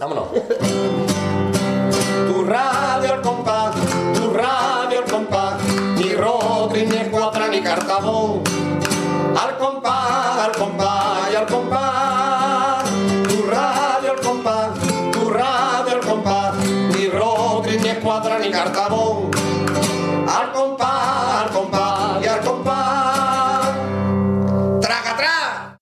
[0.00, 0.28] Vámonos.
[2.28, 3.74] Tu radio al compás,
[4.14, 5.60] tu radio al compás,
[5.96, 8.44] ni Rodri, ni Escuadra, ni Cartabón.
[9.36, 12.84] Al compás, al compás y al compás.
[13.28, 14.70] Tu radio al compás,
[15.10, 16.54] tu radio al compás,
[16.94, 19.32] ni Rodri, ni Escuadra, ni Cartabón.
[20.28, 23.68] Al compás, al compás y al compás.
[24.80, 25.78] ¡Traga, traga!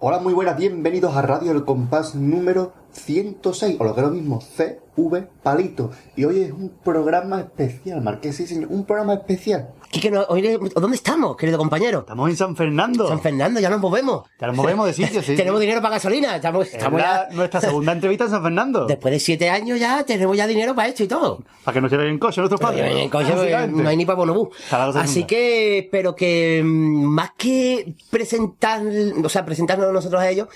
[0.00, 4.12] Hola, muy buenas, bienvenidos a Radio El Compás número 106, o lo que es lo
[4.12, 5.90] mismo, CV Palito.
[6.16, 9.68] Y hoy es un programa especial, Marqués, sí, señor, un programa especial.
[9.90, 10.26] Quique, no,
[10.74, 12.00] ¿dónde estamos, querido compañero?
[12.00, 13.06] Estamos en San Fernando.
[13.08, 14.24] San Fernando, ya nos movemos.
[14.40, 15.36] Ya nos movemos de sitio, sí.
[15.36, 16.36] tenemos dinero para gasolina.
[16.36, 18.86] Estamos, Es estamos la- ya- nuestra segunda entrevista en San Fernando.
[18.88, 21.44] Después de siete años ya tenemos ya dinero para esto y todo.
[21.64, 22.92] Para que no se en coche nuestros padres.
[22.96, 23.82] En coche, básicamente.
[23.82, 24.48] no hay ni para bonobús.
[24.70, 28.82] Así que, pero que mm, más que presentar,
[29.22, 30.48] o sea, presentarnos nosotros a ellos,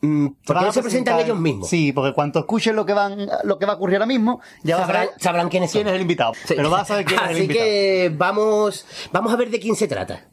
[0.00, 1.68] mm, ¿por qué Van no se presentan ellos mismos?
[1.68, 4.76] Sí, porque cuando escuchen lo que van, lo que va a ocurrir ahora mismo, ya
[4.76, 5.78] a Sabrán, quiénes son.
[5.82, 6.32] quién es el invitado.
[6.46, 6.54] Sí.
[6.56, 7.64] Pero vas a saber quién es el Así invitado.
[7.66, 10.26] que vamos, vamos a ver de quién se trata.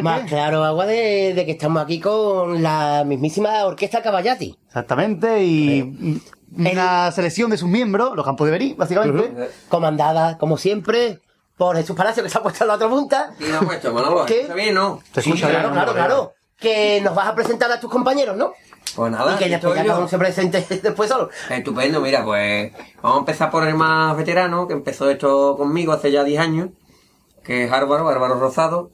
[0.00, 0.22] Claro agua, ¿no, Marqués?
[0.22, 4.58] Más claro, agua de, de que estamos aquí con la mismísima orquesta Caballati.
[4.66, 6.20] Exactamente, y
[6.56, 9.50] una selección de sus miembros, los campos de Berí, básicamente.
[9.68, 11.20] comandada, como siempre,
[11.56, 13.30] por Jesús Palacio, que se ha puesto en la otra punta.
[13.38, 14.42] Y no ha puesto, Manolo, ¿Qué?
[14.42, 15.00] ¿está bien, no?
[15.12, 15.74] Se Sí, escucha bien, claro, ¿no?
[15.74, 16.32] claro, claro.
[16.56, 18.52] Que nos vas a presentar a tus compañeros, ¿no?
[18.96, 19.88] Pues nada, y que ya, estoy ya yo.
[19.88, 21.30] cada uno se presente después solo.
[21.48, 22.72] Estupendo, mira, pues
[23.02, 26.68] vamos a empezar por el más veterano, que empezó esto conmigo hace ya 10 años,
[27.44, 28.90] que es Álvaro, Álvaro Rosado.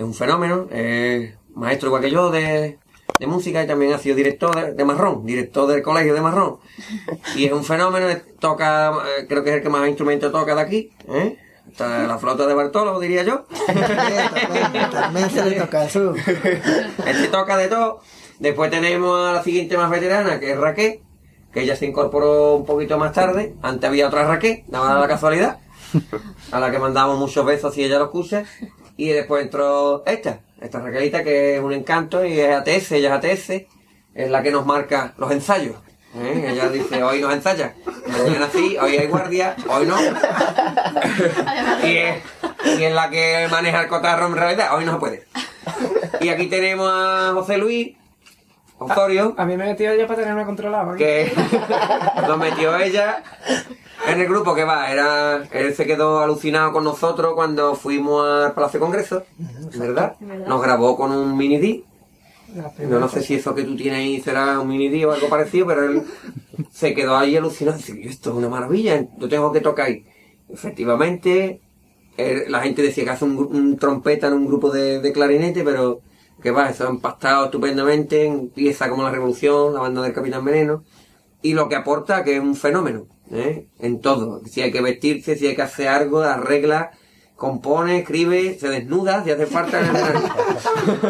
[0.00, 2.78] Es un fenómeno, es maestro igual que yo de,
[3.18, 6.56] de música y también ha sido director de, de Marrón, director del colegio de Marrón.
[7.36, 8.06] Y es un fenómeno,
[8.38, 11.36] toca, eh, creo que es el que más instrumentos toca de aquí, ¿eh?
[11.70, 13.44] Está la flauta de Bartolo, diría yo.
[14.90, 16.14] También se le toca eso.
[16.16, 18.00] Este toca de todo.
[18.38, 21.00] Después tenemos a la siguiente más veterana, que es Raquel,
[21.52, 23.54] que ella se incorporó un poquito más tarde.
[23.60, 25.58] Antes había otra Raquel, daba la casualidad,
[26.52, 28.46] a la que mandamos muchos besos si ella lo escucha.
[29.00, 33.24] Y después entró esta, esta Raquelita, que es un encanto y es ATS, ella es
[33.24, 33.50] ATS,
[34.14, 35.76] es la que nos marca los ensayos.
[36.16, 36.48] ¿eh?
[36.50, 37.72] Ella dice, hoy nos ensaya,
[38.06, 39.96] mañana sí, hoy hay guardia, hoy no.
[41.82, 42.22] y, es,
[42.78, 45.26] y es la que maneja el cotarro en realidad, hoy no se puede.
[46.20, 47.96] Y aquí tenemos a José Luis
[48.76, 50.94] Osorio, A mí me metió ella para tenerme controlado.
[50.94, 50.98] ¿eh?
[50.98, 51.32] que
[52.28, 53.22] lo metió ella
[54.06, 58.52] en el grupo que va, era, él se quedó alucinado con nosotros cuando fuimos al
[58.52, 59.22] Palacio de Congreso,
[59.76, 60.16] ¿verdad?
[60.20, 61.84] Nos grabó con un mini D.
[62.78, 65.28] Yo no sé si eso que tú tienes ahí será un mini D o algo
[65.28, 66.02] parecido, pero él
[66.72, 67.76] se quedó ahí alucinado.
[67.76, 70.04] Dice, esto es una maravilla, yo tengo que tocar ahí.
[70.48, 71.60] Efectivamente,
[72.48, 76.00] la gente decía que hace un, un trompeta en un grupo de, de clarinete, pero
[76.42, 80.82] que va, eso ha empastado estupendamente, empieza como la revolución, la banda del Capitán Veneno,
[81.42, 83.66] y lo que aporta que es un fenómeno, ¿eh?
[83.80, 84.40] en todo.
[84.46, 86.90] Si hay que vestirse, si hay que hacer algo, arregla,
[87.36, 89.80] compone, escribe, se desnuda, si hace falta.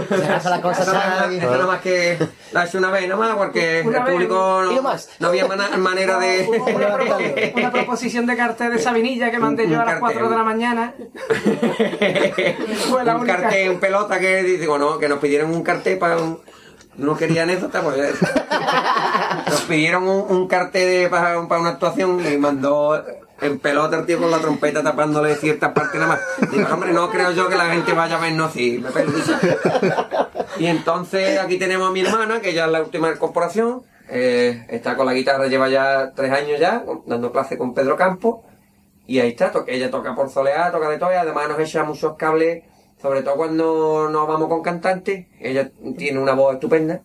[0.09, 2.17] Se hace la cosa Eso nada- nada más que
[2.53, 4.35] la he hecho una vez, nada más, porque Una el público
[4.65, 5.09] no no, más.
[5.19, 6.49] no había manera de...
[6.75, 9.99] Una, propo- una proposición de cartel de Sabinilla que mandé Un- yo a un las
[10.01, 10.31] 4 cartel.
[10.31, 10.95] de la mañana.
[12.91, 13.41] Fue la un única.
[13.41, 16.39] cartel en pelota que digo, no, que nos pidieron un cartel para un...
[17.01, 17.97] No quería anécdota, pues
[19.49, 23.03] nos pidieron un, un cartel de- para, para una actuación y mandó
[23.41, 26.09] en pelota el tío con la trompeta tapándole cierta parte nada
[26.39, 26.51] más.
[26.51, 28.79] Digo, hombre, no creo yo que la gente vaya a vernos así.
[28.79, 28.91] Me.
[30.59, 33.83] Y entonces aquí tenemos a mi hermana, que ya es la última incorporación.
[34.09, 38.41] Eh, está con la guitarra, lleva ya tres años ya, dando clase con Pedro Campos.
[39.07, 42.15] Y ahí está, ella toca por soleá, toca de todo y además nos echa muchos
[42.17, 42.63] cables,
[43.01, 45.27] sobre todo cuando nos vamos con cantantes.
[45.41, 47.03] Ella tiene una voz estupenda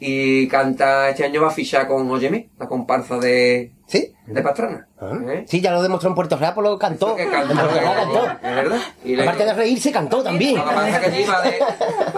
[0.00, 4.12] y canta, este año va a fichar con Óyeme, la comparsa de, ¿Sí?
[4.26, 4.86] de Pastrana.
[5.00, 5.10] Ah.
[5.28, 5.44] ¿Eh?
[5.48, 7.16] Sí, ya lo demostró en Puerto Real, pues lo cantó.
[7.16, 8.38] Que En cantó, Puerto Real es cantó.
[8.42, 8.78] verdad.
[9.04, 10.54] Y le- Aparte de reírse, cantó también.
[10.56, 11.58] Que pasa es que allí va de,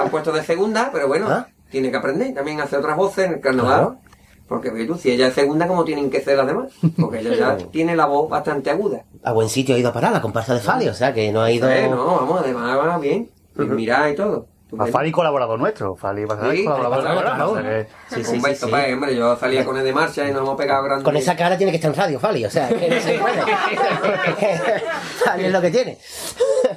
[0.02, 1.46] han puesto de segunda, pero bueno, Ah.
[1.70, 2.34] tiene que aprender.
[2.34, 3.80] También hace otras voces en el carnaval.
[3.80, 3.96] Claro.
[4.46, 6.72] Porque tú, si ella es segunda, como tienen que ser las demás?
[7.00, 9.04] Porque ella ya tiene la voz bastante aguda.
[9.22, 11.42] A buen sitio ha ido a parar la comparsa de Fali, o sea que no
[11.42, 11.68] ha ido...
[11.70, 13.28] Eh, no, vamos, además va bien.
[13.58, 14.46] Y Mirá y todo.
[14.78, 15.96] A Fali colaborador nuestro.
[15.96, 17.34] Fali va a ser Sí, colaborador nuestro.
[17.34, 17.50] claro.
[17.50, 18.72] o sea que- Sí, sí, un sí, beso sí.
[18.92, 19.16] hombre.
[19.16, 21.04] Yo salía con él de marcha y nos hemos pegado grandes.
[21.04, 23.42] Con esa cara tiene que estar en radio, Fali, o sea, que no se puede.
[25.24, 25.98] Fali es lo que tiene.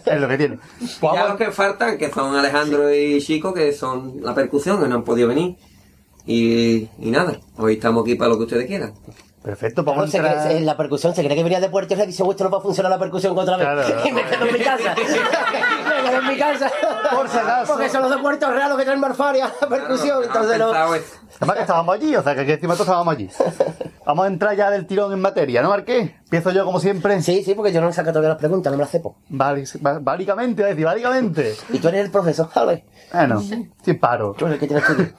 [0.05, 0.57] Es lo que tiene.
[0.79, 4.81] Pues ya vamos- los que faltan, que son Alejandro y Chico, que son la percusión,
[4.81, 5.55] que no han podido venir.
[6.25, 8.93] Y, y nada, hoy estamos aquí para lo que ustedes quieran.
[9.43, 10.51] Perfecto, No, vamos a cree- entrar...
[10.53, 12.59] en la percusión se cree que venía de Puerto Real y dice, vuestro no va
[12.59, 13.65] a funcionar la percusión otra vez.
[13.67, 14.01] Claro.
[14.07, 14.95] y me quedo en mi casa.
[16.03, 16.71] me quedo en mi casa.
[17.11, 17.73] Por si acaso.
[17.73, 20.23] Porque son los de Puerto Real los que traen Marfaria, la percusión.
[20.23, 20.71] Claro, entonces no.
[21.39, 23.29] Además que estábamos allí, o sea que aquí encima todos estábamos allí.
[24.05, 26.11] Vamos a entrar ya del tirón en materia, ¿no, Marqués?
[26.25, 27.21] Empiezo yo como siempre.
[27.21, 29.17] Sí, sí, porque yo no me saco todavía las preguntas, no me las cepo.
[29.31, 31.55] Va- Báricamente, voy a decir, báricamente.
[31.69, 32.83] Y tú eres el profesor, ¿sabes?
[33.11, 34.35] Bueno, sin paro.
[34.37, 35.09] Tú eres el que tienes estudio.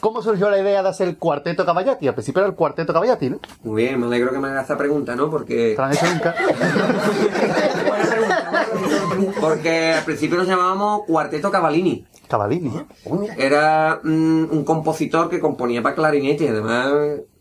[0.00, 2.06] ¿Cómo surgió la idea de hacer el cuarteto Caballati?
[2.06, 3.40] Al principio era el cuarteto Caballati, ¿no?
[3.64, 5.30] Muy bien, me alegro que me hagas esta pregunta, ¿no?
[5.30, 6.34] Porque, ¿Te lo han hecho nunca?
[9.40, 12.06] porque al principio nos llamábamos Cuarteto Cavallini.
[12.28, 12.70] Cavallini.
[13.04, 13.34] Uy, mira.
[13.36, 16.92] Era mm, un compositor que componía para clarinete y además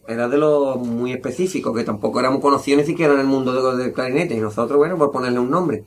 [0.07, 3.83] era de los muy específicos, que tampoco éramos conocidos ni siquiera en el mundo de-
[3.83, 4.35] del clarinete.
[4.35, 5.83] Y nosotros, bueno, por ponerle un nombre.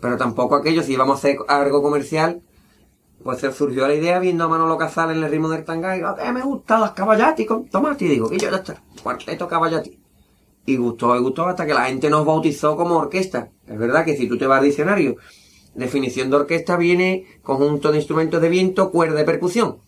[0.00, 2.42] Pero tampoco aquello, si íbamos a hacer algo comercial,
[3.22, 6.00] pues se surgió la idea viendo a Manolo Casal en el ritmo del tanga y
[6.00, 8.04] digo, que me gustan las caballati con tomate.
[8.04, 9.98] Y digo, que yo ya está, cuarteto caballati.
[10.64, 13.50] Y gustó y gustó hasta que la gente nos bautizó como orquesta.
[13.66, 15.16] Es verdad que si tú te vas al diccionario,
[15.74, 19.78] definición de orquesta viene conjunto de instrumentos de viento, cuerda y percusión.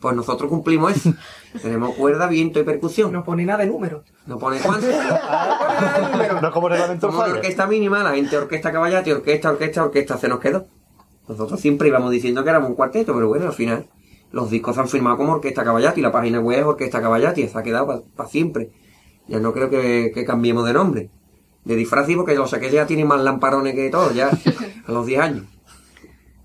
[0.00, 1.14] Pues nosotros cumplimos eso.
[1.62, 3.12] Tenemos cuerda, viento y percusión.
[3.12, 4.04] No pone nada de números.
[4.26, 4.86] No pone cuánto.
[4.94, 6.40] No pone nada de número.
[6.40, 10.40] No como reglamento Como orquesta mínima, la gente orquesta caballati, orquesta, orquesta, orquesta, se nos
[10.40, 10.66] quedó.
[11.28, 13.86] Nosotros siempre íbamos diciendo que éramos un cuarteto, pero bueno, al final
[14.30, 17.58] los discos se han firmado como Orquesta Caballati, la página web es Orquesta Caballati, se
[17.58, 18.70] ha quedado para siempre.
[19.28, 21.10] Ya no creo que, que cambiemos de nombre.
[21.64, 24.28] De disfraz porque los saqué ya tienen más lamparones que todos, ya
[24.86, 25.46] a los 10 años.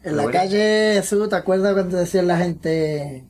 [0.01, 0.39] En la Bueno.
[0.39, 3.25] calle Jesús, ¿te acuerdas cuando decía la gente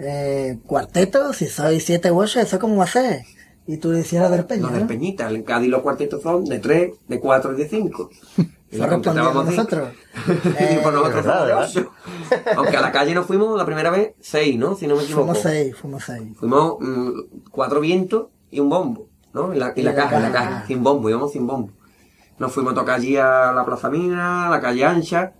[0.00, 1.32] eh, cuarteto?
[1.32, 3.22] Si soy siete u ocho, ¿eso cómo va a ser?
[3.66, 4.86] Y tú decías la del Peña, Los de ¿no?
[4.88, 8.10] Peñita, en Cádiz los cuartetos son de 3, de 4 y de 5.
[8.72, 9.88] Y respondíamos nosotros.
[10.26, 11.92] y por nosotros verdad, somos de 8.
[12.56, 14.76] Aunque a la calle nos fuimos la primera vez 6, ¿no?
[14.76, 15.26] Si no me equivoco.
[15.26, 16.36] Fuimos seis, fuimos seis.
[16.38, 17.10] Fuimos mm,
[17.50, 19.52] cuatro vientos y un bombo, ¿no?
[19.52, 21.72] En la, la caja, en la caja, sin bombo, íbamos sin bombo.
[22.38, 25.34] Nos fuimos a tocar allí a la Plaza Mina, a la calle Ancha,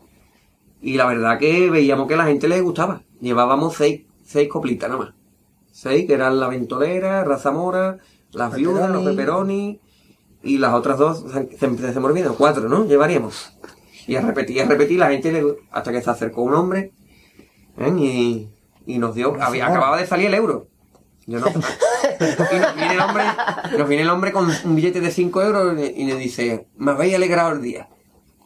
[0.83, 3.03] y la verdad que veíamos que a la gente le gustaba.
[3.21, 5.15] Llevábamos seis, seis coplitas nada más.
[5.71, 7.99] Seis, que eran la ventolera, Raza Mora,
[8.33, 9.81] las viudas, los peperoni,
[10.43, 12.87] y las otras dos, se, se, se me olvidan, cuatro, ¿no?
[12.87, 13.53] Llevaríamos.
[14.07, 16.93] Y a repetir, y a repetir, la gente le, hasta que se acercó un hombre,
[17.79, 17.93] ¿eh?
[17.99, 18.49] y,
[18.87, 20.67] y nos dio, había, acababa de salir el euro.
[21.27, 21.47] Yo no.
[22.21, 23.23] Y nos viene el hombre,
[23.79, 26.91] nos viene el hombre con un billete de 5 euros y, y le dice, me
[26.91, 27.89] habéis alegrado el día.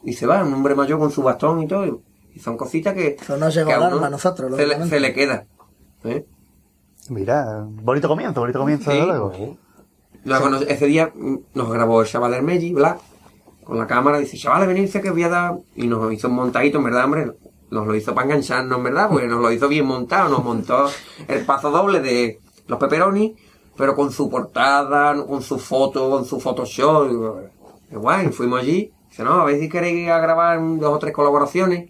[0.03, 2.01] Y se va, un hombre mayor con su bastón y todo.
[2.33, 4.95] Y son cositas que, Eso nos llegó que a nosotros, se le, lógicamente.
[4.95, 5.45] se le queda.
[6.03, 6.25] ¿eh?
[7.09, 8.97] Mira, bonito comienzo, bonito comienzo, Sí.
[8.97, 9.57] desde luego.
[10.25, 12.99] Luego nos- ese día mm, nos grabó el chaval Hermelli, Black,
[13.63, 15.57] con la cámara, dice, chavales, venirse que voy a dar...
[15.75, 17.31] Y nos hizo un montadito, en verdad, hombre,
[17.71, 20.87] nos lo hizo para engancharnos, en verdad, porque nos lo hizo bien montado, nos montó
[21.27, 23.35] el paso doble de los pepperoni,
[23.75, 27.09] pero con su portada, con su foto, con su Photoshop.
[27.91, 31.89] y, guay, fuimos allí, dice, no, a ver si queréis grabar dos o tres colaboraciones.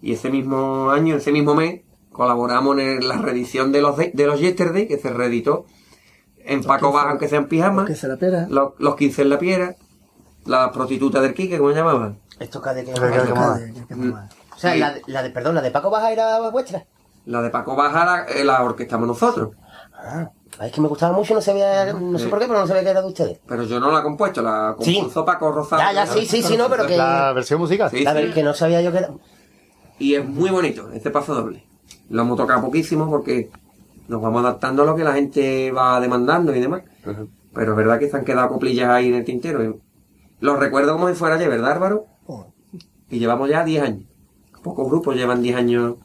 [0.00, 4.26] Y ese mismo año, ese mismo mes, colaboramos en la reedición de los, de, de
[4.26, 5.64] los Yesterday, que se reeditó
[6.44, 7.86] en Paco Baja, aunque sean pijamas.
[7.86, 8.46] Que se la pera.
[8.48, 9.76] Los, los 15 en la piedra,
[10.46, 12.18] la prostituta del Quique, ¿cómo se llamaban?
[12.38, 12.92] Esto cada que...
[12.92, 16.84] O sea, la, de- la de, perdón, la de Paco Baja era vuestra.
[17.26, 19.50] La de Paco Baja la, eh, la orquestamos nosotros.
[19.94, 20.28] Ah,
[20.60, 22.90] es que me gustaba mucho, no sabía, no sé por qué, pero no sabía que
[22.90, 23.38] era de ustedes.
[23.46, 24.96] Pero yo no la he compuesto, la Sí.
[24.96, 25.80] compuso Paco Rosado.
[25.82, 26.96] Ya, ya, sí, sí, sí, no, pero que...
[26.96, 27.90] La versión musical.
[27.90, 28.06] Sí.
[28.06, 29.10] A ver, que no sabía yo que era...
[29.98, 31.64] Y es muy bonito, este paso doble.
[32.10, 33.50] Lo hemos tocado poquísimo porque
[34.08, 36.82] nos vamos adaptando a lo que la gente va demandando y demás.
[37.54, 39.78] Pero es verdad que se han quedado coplillas ahí en el tintero.
[40.40, 42.06] Lo recuerdo como si fuera ayer, ¿verdad, Álvaro?
[43.10, 44.08] Y llevamos ya 10 años.
[44.62, 45.96] Pocos grupos llevan 10 años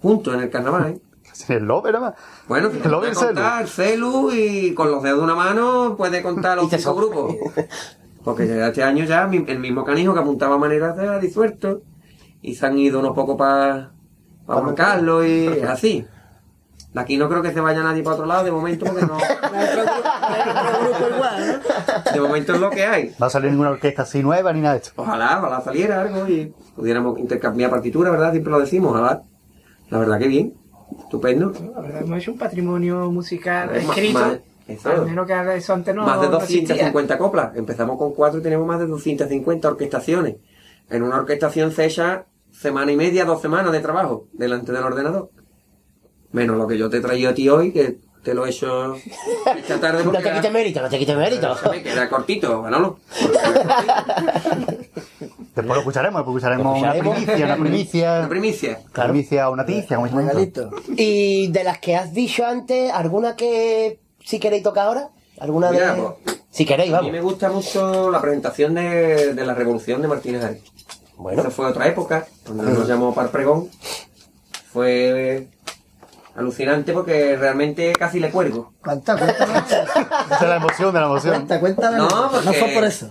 [0.00, 1.00] juntos en el carnaval, ¿eh?
[1.48, 2.14] El Lover, nada más.
[2.48, 3.26] Bueno, El puede Lover Celu.
[3.26, 7.34] contar Celu y con los dedos de una mano puede contar los cinco grupos.
[8.24, 11.82] Porque ya este año ya mi- el mismo canijo que apuntaba maneras de disuelto
[12.40, 13.90] y se han ido unos pocos para
[14.46, 16.06] pa Juan Carlos y es así.
[16.94, 19.16] De aquí no creo que se vaya nadie para otro lado de momento porque no.
[19.16, 21.60] Otro grupo igual,
[22.06, 22.12] ¿no?
[22.12, 23.14] De momento es lo que hay.
[23.18, 24.92] No ha salido ninguna orquesta así nueva ni nada de esto.
[24.94, 28.30] Ojalá, ojalá saliera algo y pudiéramos intercambiar partitura, ¿verdad?
[28.30, 29.22] Siempre lo decimos, ojalá.
[29.90, 30.54] La verdad que bien.
[31.00, 31.52] Estupendo.
[31.74, 34.38] La verdad, hemos hecho un patrimonio musical escrito.
[34.68, 34.88] eso.
[34.88, 36.60] Al menos que eso antes no más de no existía.
[36.60, 37.56] 250 coplas.
[37.56, 40.36] Empezamos con cuatro y tenemos más de 250 orquestaciones.
[40.90, 45.30] En una orquestación se echa semana y media, dos semanas de trabajo delante del ordenador.
[46.34, 48.96] Menos lo que yo te he traído a ti hoy, que te lo he hecho
[49.56, 51.56] esta tarde No te quites mérito, no te quites mérito.
[51.56, 52.98] se me queda cortito, Manolo.
[55.54, 58.18] Después lo escucharemos, después escucharemos una primicia, una primicia.
[58.18, 58.78] La primicia.
[58.92, 59.12] Claro.
[59.12, 60.08] Primicia o se llama.
[60.08, 60.70] Regalito.
[60.96, 65.08] Y de las que has dicho antes, ¿alguna que si queréis tocar ahora?
[65.38, 66.02] ¿Alguna Mira, de...?
[66.02, 67.12] pues, Si queréis, A mí vamos.
[67.12, 70.62] me gusta mucho la presentación de, de la revolución de Martínez Ares.
[71.16, 73.68] Bueno, Esa fue otra época, cuando nos llamó para el pregón.
[74.72, 75.46] Fue
[76.36, 78.72] alucinante porque realmente casi le cuelgo.
[78.82, 79.58] Cuenta, cuéntame.
[79.66, 81.34] Esa es la emoción de la emoción.
[81.34, 81.96] Cuenta, cuéntame.
[81.98, 83.10] No, No, porque- fue por eso.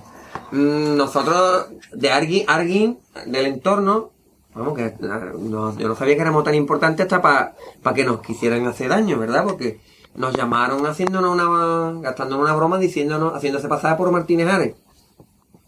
[0.52, 4.12] Mm, Nosotros, de Arguin, Arguin, del entorno,
[4.54, 8.66] vamos, que no- yo no sabía que éramos tan importantes hasta para que nos quisieran
[8.68, 9.44] hacer daño, ¿verdad?
[9.44, 9.80] Porque
[10.16, 14.76] nos llamaron haciéndonos una, gastándonos una broma, diciéndonos, haciéndose pasar por Martínez Ares.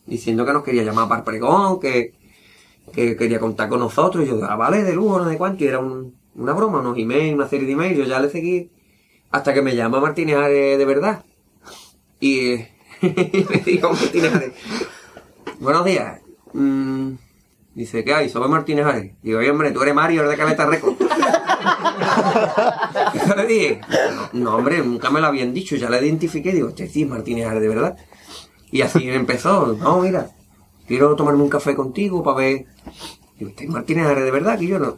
[0.05, 2.13] Diciendo que nos quería llamar para el pregón, que,
[2.93, 4.23] que quería contar con nosotros.
[4.23, 5.63] Y yo, ah, vale, de lujo, no sé cuánto.
[5.63, 7.97] Y era un- una broma, unos emails, una serie de emails.
[7.97, 8.71] Yo ya le seguí
[9.31, 11.23] hasta que me llama Martínez Ares de verdad.
[12.19, 14.53] Y eh, me dijo Martínez
[15.59, 16.21] buenos días.
[16.53, 17.13] Mm,
[17.73, 18.29] dice, ¿qué hay?
[18.29, 19.13] Soy Martínez Ares.
[19.21, 20.95] Digo, oye, hombre, tú eres Mario, eres de Caleta Record.
[23.13, 23.81] Y yo le dije,
[24.33, 26.51] no, hombre, nunca me lo habían dicho, ya la identifiqué.
[26.51, 27.97] Digo, este sí es Martínez Ares, de verdad.
[28.71, 30.29] Y así empezó, no, mira,
[30.87, 32.65] quiero tomarme un café contigo para ver.
[33.37, 34.57] Digo, ¿este es Martínez Ares de verdad?
[34.57, 34.97] Que yo no.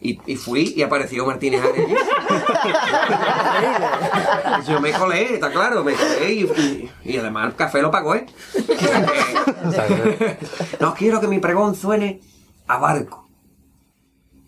[0.00, 1.86] Y, y fui y apareció Martínez Ares.
[4.66, 8.14] yo me colé, está claro, me colé y, y- y además el café lo pagó,
[8.16, 8.26] ¿eh?
[10.80, 12.20] no quiero que mi pregón suene
[12.66, 13.27] a barco.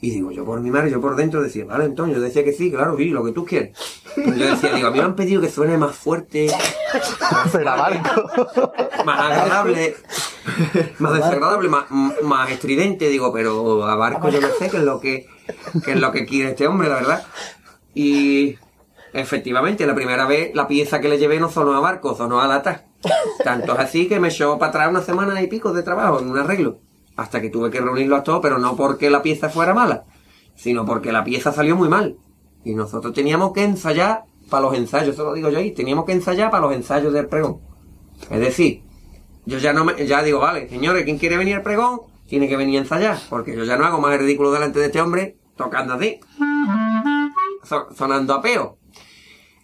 [0.02, 2.54] Y digo, yo por mi madre, yo por dentro decía, vale, Antonio, yo decía que
[2.54, 3.76] sí, claro, sí, lo que tú quieres.
[4.14, 6.50] Pero yo decía, digo, a mí me han pedido que suene más fuerte,
[7.64, 8.32] barco.
[9.04, 9.94] más agradable,
[10.98, 11.84] más desagradable, más,
[12.22, 15.26] más estridente, digo, pero a barco yo no sé qué es lo que,
[15.84, 17.26] qué es lo que quiere este hombre, la verdad.
[17.94, 18.56] Y
[19.12, 22.46] efectivamente, la primera vez la pieza que le llevé no sonó a barco, sonó a
[22.46, 22.86] lata.
[23.44, 26.30] Tanto es así que me echó para atrás una semana y pico de trabajo en
[26.30, 26.80] un arreglo.
[27.20, 30.04] Hasta que tuve que reunirlo a todos, pero no porque la pieza fuera mala,
[30.54, 32.16] sino porque la pieza salió muy mal.
[32.64, 36.12] Y nosotros teníamos que ensayar para los ensayos, eso lo digo yo ahí, teníamos que
[36.12, 37.60] ensayar para los ensayos del pregón.
[38.30, 38.82] Es decir,
[39.44, 42.00] yo ya no me, ya digo, vale, señores, ¿quién quiere venir al pregón?
[42.26, 44.86] Tiene que venir a ensayar, porque yo ya no hago más el ridículo delante de
[44.86, 46.20] este hombre tocando así,
[47.64, 48.78] so- sonando a peo.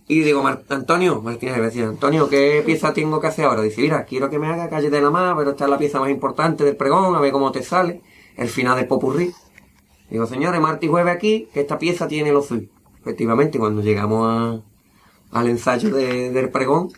[0.08, 3.62] Y digo, Antonio, Martínez, decía, Antonio, ¿qué pieza tengo que hacer ahora?
[3.62, 5.98] Dice, mira, quiero que me haga calle de la más, pero esta es la pieza
[5.98, 8.02] más importante del pregón, a ver cómo te sale,
[8.36, 9.32] el final del popurrí.
[10.08, 12.68] Digo, señores, martes y jueves aquí, que esta pieza tiene lo suyo.
[13.00, 16.90] Efectivamente, cuando llegamos a- al ensayo de- del pregón,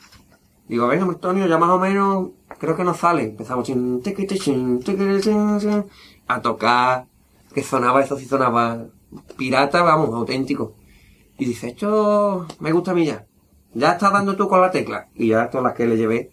[0.69, 3.23] digo, venga, Antonio, ya más o menos, creo que nos sale.
[3.23, 3.71] Empezamos
[6.29, 7.07] a tocar,
[7.55, 8.85] que sonaba, eso sí sonaba
[9.39, 10.75] pirata, vamos, auténtico.
[11.39, 13.25] Y dice, esto me gusta a mí ya.
[13.75, 15.09] Ya estás dando tú con la tecla.
[15.15, 16.31] Y ya todas las que le llevé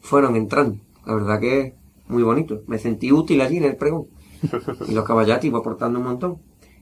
[0.00, 0.78] fueron entrando.
[1.06, 1.74] La verdad que
[2.08, 2.62] muy bonito.
[2.66, 4.06] Me sentí útil allí en el pregón.
[4.88, 6.38] Y los caballati iba aportando un montón.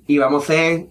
[0.06, 0.86] Y vamos a hacer,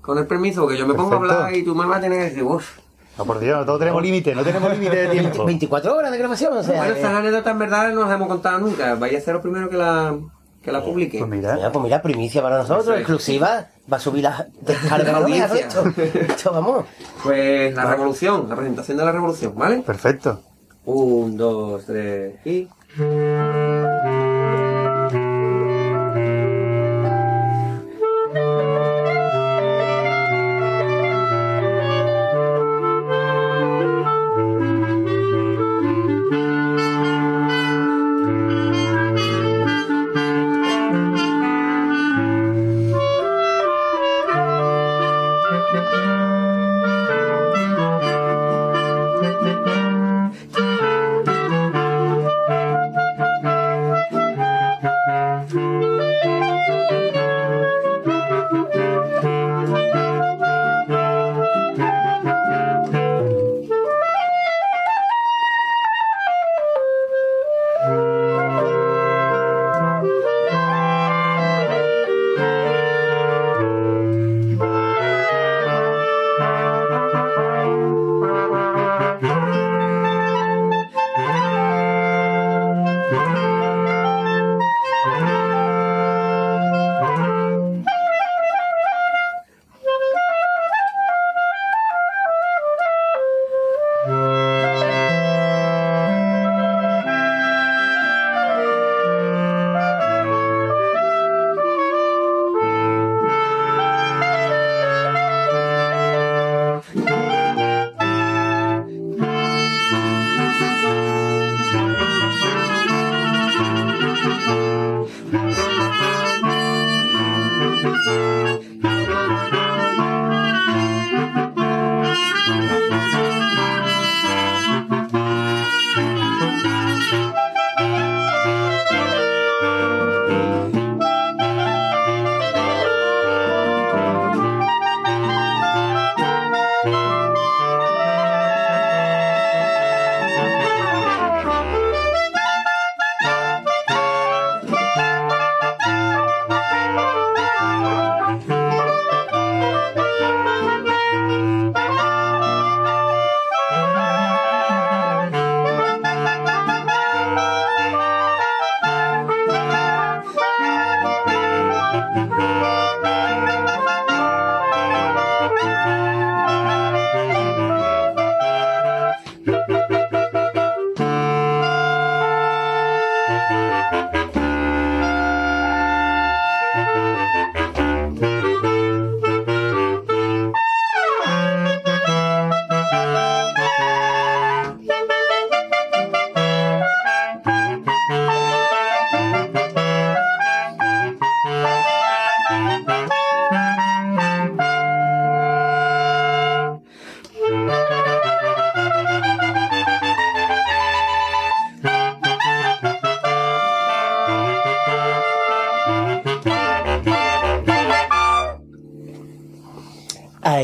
[0.00, 2.18] con el permiso, porque yo me pongo a hablar y tú me vas a tener
[2.18, 2.78] que decir, uff.
[3.18, 5.44] No, por Dios, todos tenemos límite, no tenemos límite de tiempo.
[5.46, 6.76] 24 horas de grabación, o sea...
[6.78, 8.94] Bueno, que- estas anécdotas en verdad no las hemos contado nunca.
[8.96, 10.18] Vaya a ser lo primero que la,
[10.66, 11.18] que la publique.
[11.18, 12.96] Pues mira, Mira, pues mira, primicia para nosotros, es.
[13.00, 13.68] exclusiva.
[13.90, 15.60] Va a subir la descarga La audiencia.
[15.66, 15.84] esto.
[16.02, 16.84] Esto, vamos.
[17.22, 19.78] Pues la revolución, la presentación de la revolución, ¿vale?
[19.78, 20.42] perfecto.
[20.84, 22.68] Un, dos, tres y...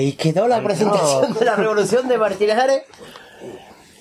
[0.02, 2.82] Ahí quedó la presentación de la revolución de Martínez Ares.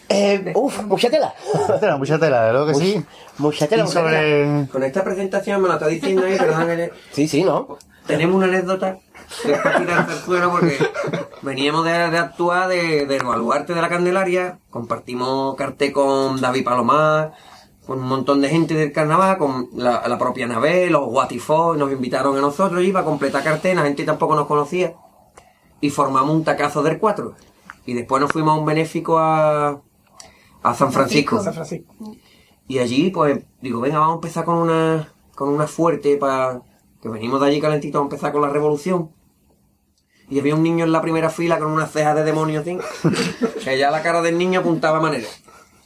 [0.09, 1.33] Eh, uf, mucha tela.
[1.53, 3.05] Mucha tela, mucha tela, de luego que sí.
[3.37, 4.09] Mucha tela, Y mucha tela.
[4.09, 4.67] sobre...
[4.71, 7.77] Con esta presentación me la está diciendo ahí, perdón, que Sí, sí, ¿no?
[8.07, 8.97] tenemos una anécdota
[9.43, 10.75] que es para tirarse al suelo porque
[11.43, 17.31] veníamos de, de actuar de, del baluarte de la Candelaria, compartimos cartel con David Palomar,
[17.85, 21.91] con un montón de gente del carnaval, con la, la propia Nave, los Guatifó, nos
[21.91, 24.93] invitaron a nosotros y para completar cartel, la gente tampoco nos conocía
[25.82, 27.36] y formamos un tacazo del 4
[27.86, 29.82] y después nos fuimos a un benéfico a,
[30.63, 31.41] a San Francisco.
[31.41, 31.94] San Francisco.
[32.67, 36.62] Y allí, pues, digo, venga, vamos a empezar con una, con una fuerte para
[37.02, 39.12] que venimos de allí calentitos a empezar con la revolución.
[40.30, 42.78] Y había un niño en la primera fila con unas cejas de demonio, así,
[43.63, 45.28] que ya la cara del niño apuntaba a manera.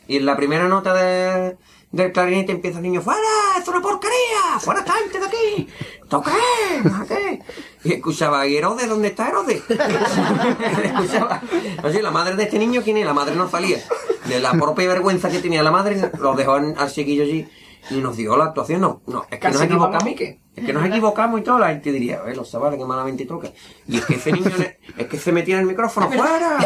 [0.08, 1.58] Y en la primera nota de,
[1.92, 3.20] del clarinete empieza el niño, ¡Fuera!
[3.60, 4.60] ¡Es una porquería!
[4.60, 5.68] ¡Fuera esta gente de aquí!
[6.10, 6.90] ¿Tú qué?
[6.90, 7.42] ¿A qué?
[7.84, 8.88] Y escuchaba, ¿y Herodes?
[8.88, 9.64] ¿Dónde está Herodes?
[10.84, 11.42] escuchaba.
[11.84, 13.06] Oye, la madre de este niño, ¿quién es?
[13.06, 13.80] La madre no salía.
[14.28, 17.48] De la propia vergüenza que tenía la madre, lo dejó al chiquillo allí
[17.90, 18.82] y nos dio la actuación.
[18.82, 20.04] No, no, es que Casi nos equivocamos.
[20.04, 20.45] Mique.
[20.56, 23.50] Es que nos equivocamos y todo, la gente diría, eh, los sabales que malamente toca.
[23.88, 24.50] Y es que ese niño,
[24.98, 26.58] es que se metía en el micrófono, ¡fuera!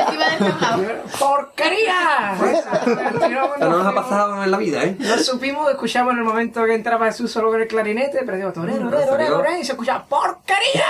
[0.00, 0.80] Tablao.
[1.18, 2.34] ¡Porquería!
[2.34, 4.96] Esto no nos ha pasado en la vida, ¿eh?
[4.98, 8.52] No supimos, escuchamos en el momento que entraba Jesús solo con el clarinete, pero digo,
[8.52, 10.84] torero, torero, torero, torero, y se escuchaba ¡porquería!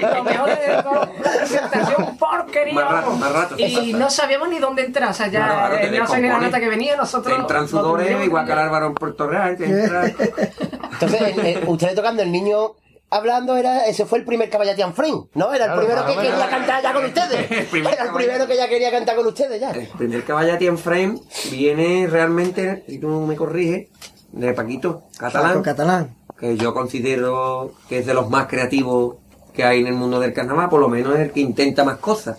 [0.16, 2.74] Lo mejor de todo, la presentación, ¡porquería!
[2.74, 3.54] Más rato, más rato.
[3.58, 6.60] Y no sabíamos ni dónde entrar, o sea, ya eh, no sabía ni la nota
[6.60, 7.38] que venía, nosotros...
[7.38, 12.22] Entran lo sudores, igual que al Álvaro en Puerto Real, Entonces, eh, eh, ustedes tocando,
[12.22, 12.72] el niño
[13.10, 15.52] hablando, era ese fue el primer Caballatian Friend, ¿no?
[15.52, 17.50] Era el Claro, primero que quería cantar ya con ustedes.
[17.50, 19.70] El primer Era el primero que ya quería cantar con ustedes ya.
[19.70, 23.88] El primer caballati en frame viene realmente, si tú me corriges,
[24.32, 25.52] de Paquito, catalán.
[25.52, 26.16] Paco catalán.
[26.38, 29.16] que yo considero que es de los más creativos
[29.52, 31.98] que hay en el mundo del carnaval, por lo menos es el que intenta más
[31.98, 32.38] cosas.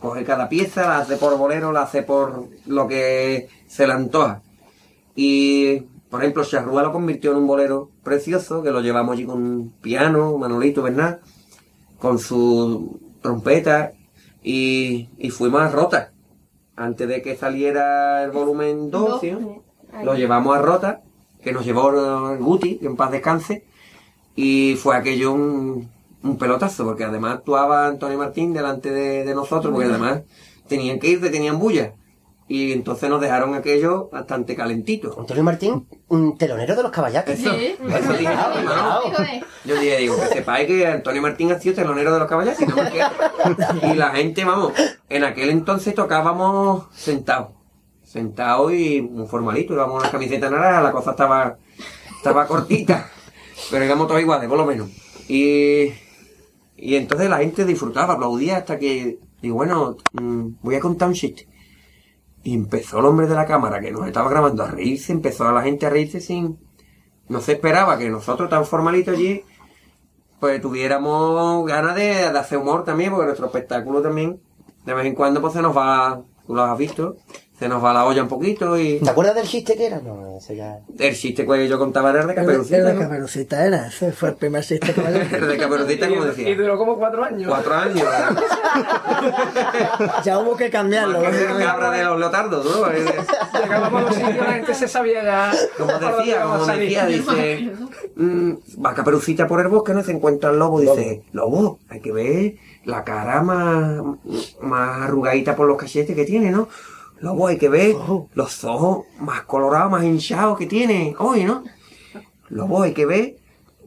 [0.00, 4.42] Coge cada pieza, la hace por bolero, la hace por lo que se le antoja.
[5.14, 9.42] Y, por ejemplo, Charrúa lo convirtió en un bolero precioso, que lo llevamos allí con
[9.42, 11.20] un piano, Manolito Bernal,
[11.98, 13.92] con su trompeta,
[14.42, 16.12] y, y fuimos a Rota.
[16.76, 19.38] Antes de que saliera el volumen 12,
[20.04, 21.00] lo llevamos a Rota,
[21.42, 23.64] que nos llevó el Guti, que en paz descanse,
[24.36, 25.88] y fue aquello un,
[26.22, 30.24] un pelotazo, porque además actuaba Antonio Martín delante de, de nosotros, porque además
[30.68, 31.94] tenían que irse, tenían bulla.
[32.54, 35.16] Y entonces nos dejaron aquello bastante calentito.
[35.18, 37.40] Antonio Martín, un telonero de los caballates.
[37.40, 37.76] Eso, Sí.
[37.88, 42.18] eso dije, de- Yo dije, digo, que sepáis que Antonio Martín ha sido telonero de
[42.18, 42.60] los caballeros.
[42.60, 42.74] y no.
[43.92, 44.74] Y la gente, vamos,
[45.08, 47.52] en aquel entonces tocábamos sentados.
[48.02, 51.56] Sentados y muy formalito, íbamos una camiseta naranja, la cosa estaba,
[52.18, 53.08] estaba cortita.
[53.70, 54.90] Pero íbamos todos iguales, por lo menos.
[55.26, 55.84] Y,
[56.76, 61.14] y entonces la gente disfrutaba, aplaudía hasta que, digo, bueno, mm, voy a contar un
[61.14, 61.48] chiste.
[62.42, 65.52] Y empezó el hombre de la cámara que nos estaba grabando a reírse, empezó a
[65.52, 66.58] la gente a reírse sin,
[67.28, 69.44] no se esperaba que nosotros tan formalitos allí
[70.40, 74.40] pues tuviéramos ganas de, de hacer humor también, porque nuestro espectáculo también,
[74.84, 77.16] de vez en cuando pues se nos va, tú lo has visto,
[77.62, 78.98] se nos va la olla un poquito y...
[78.98, 80.00] ¿Te acuerdas del chiste que era?
[80.00, 80.80] No, ese ya...
[80.98, 83.00] El chiste que yo contaba era el de El, el Caperucita, de ¿no?
[83.02, 86.28] Caperucita era, ese fue el primer chiste que me El de Caperucita, como Y, y
[86.30, 86.56] decía.
[86.56, 87.48] duró como cuatro años.
[87.48, 88.02] Cuatro años.
[90.24, 91.20] Ya hubo que cambiarlo.
[91.20, 92.92] Más que cabra de los leotardos, ¿no?
[93.62, 95.52] Llegábamos a los sitios, la gente se sabía ya.
[95.78, 97.70] Como decía, como decía, dice,
[98.16, 98.52] mm,
[98.84, 102.54] va Caperucita por el bosque, no se encuentra el lobo, dice, lobo, hay que ver
[102.84, 104.02] la cara más,
[104.60, 106.68] más arrugadita por los cachetes que tiene, ¿no?
[107.22, 107.94] Lobo, hay que ver
[108.34, 111.64] los ojos más colorados, más hinchados que tiene hoy, ¿no?
[112.50, 113.36] Lobo, hay que ver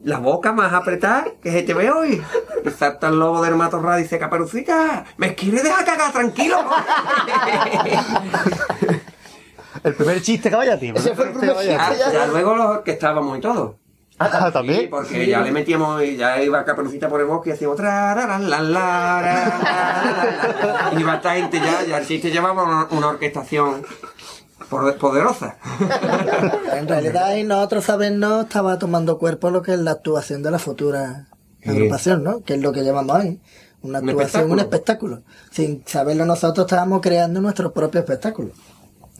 [0.02, 2.22] la boca más apretada que se te ve hoy.
[2.64, 6.56] Y salta el lobo del matorral y dice, Caperucita, ¿me quieres dejar cagar tranquilo?
[9.84, 10.88] El primer chiste caballati.
[10.94, 12.12] Ese fue el primer Ah, chiste.
[12.12, 13.78] ya luego los que estábamos y todo.
[14.18, 14.88] Ah, Sí, también.
[14.90, 18.60] porque ya le metíamos, y ya iba Caperucita por el bosque y hacíamos tra, la,
[18.62, 20.90] la.
[20.96, 23.82] Y iba esta gente ya, ya el chiste llevaba una, una orquestación
[24.70, 25.56] por- poderosa.
[26.72, 30.58] En realidad, ahí nosotros sabernos estaba tomando cuerpo lo que es la actuación de la
[30.58, 31.26] futura
[31.62, 31.70] Sí.
[31.70, 32.42] agrupación, ¿no?
[32.42, 33.40] Que es lo que llamamos ahí.
[33.82, 35.22] Una Un actuación, un espectáculo.
[35.50, 38.50] Sin saberlo nosotros estábamos creando nuestro propio espectáculo.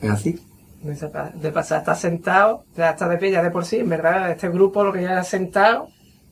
[0.01, 0.39] Es así.
[0.81, 3.77] De pa- De pasar a estar sentado, ya está de pie ya de por sí,
[3.77, 5.87] en verdad, este grupo lo que ya era sentado,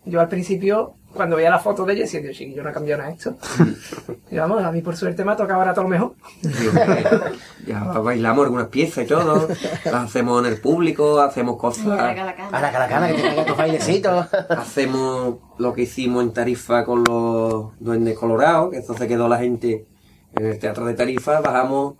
[0.05, 3.01] yo al principio, cuando veía la foto de ella, decía, Dios, chiquillo, no ha cambiado
[3.01, 3.35] nada esto.
[4.31, 6.13] y vamos, a mí por suerte me ha tocado ahora todo lo mejor.
[7.65, 9.47] Ya bailamos algunas piezas y todo,
[9.85, 14.27] las hacemos en el público, hacemos cosas, A la calacana, que te caiga tus bailecitos.
[14.49, 19.39] hacemos lo que hicimos en Tarifa con los Duendes Colorados, que eso se quedó la
[19.39, 19.87] gente
[20.35, 21.95] en el teatro de Tarifa, bajamos,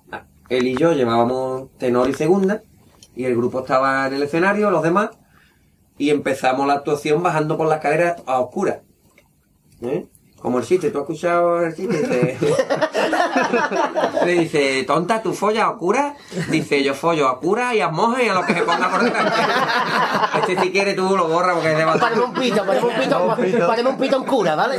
[0.50, 2.62] él y yo llevábamos tenor y segunda,
[3.16, 5.12] y el grupo estaba en el escenario, los demás,
[5.98, 8.80] y empezamos la actuación bajando por la escalera a oscuras.
[9.82, 10.08] ¿Eh?
[10.42, 11.98] Como el chiste, ¿tú has escuchado el chiste?
[11.98, 12.38] Dice,
[14.26, 16.14] le dice, tonta, ¿tú follas a oscuras?
[16.52, 19.04] Dice, yo follo a oscuras y a monjas y a lo que se ponga por
[19.04, 19.32] delante.
[20.40, 23.66] Este si quiere tú lo borra porque es de Poneme un pito, poneme un pito,
[23.66, 24.78] poneme un pito en cura, ¿vale?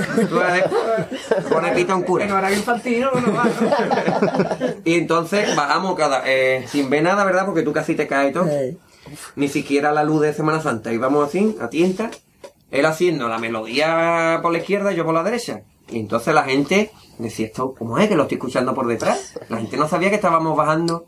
[1.50, 2.34] Pone pito en En cura.
[2.34, 4.66] horario infantil no, no va, ¿no?
[4.84, 7.44] Y entonces bajamos cada, eh, sin ver nada, ¿verdad?
[7.44, 8.48] Porque tú casi te caes y todo.
[9.34, 10.92] Ni siquiera la luz de Semana Santa.
[10.92, 12.10] Íbamos así, a tienta.
[12.76, 15.62] Él haciendo la melodía por la izquierda y yo por la derecha.
[15.88, 19.38] Y entonces la gente decía, ¿esto cómo es que lo estoy escuchando por detrás?
[19.48, 21.06] La gente no sabía que estábamos bajando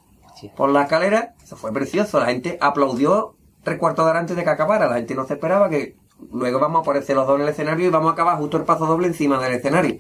[0.57, 1.35] por la escalera.
[1.43, 2.21] Eso fue precioso.
[2.21, 4.89] La gente aplaudió tres cuartos de hora antes de que acabara.
[4.89, 5.97] La gente no se esperaba que
[6.33, 8.65] luego vamos a aparecer los dos en el escenario y vamos a acabar justo el
[8.65, 9.99] paso doble encima del escenario.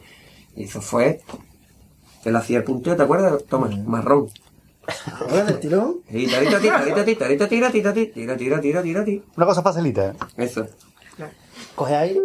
[0.54, 1.20] Y eso fue...
[2.24, 3.44] Él hacía el punteo, ¿te acuerdas?
[3.48, 4.28] Toma, marrón.
[5.46, 5.96] del tirón.
[6.10, 9.22] Y tarito, ti, tarito, ti, tarito, tira, tira, ti, tira, tira, tira, tira, ti.
[9.36, 10.14] Una cosa facilita.
[10.36, 10.66] Eso.
[11.78, 12.20] Coge aire.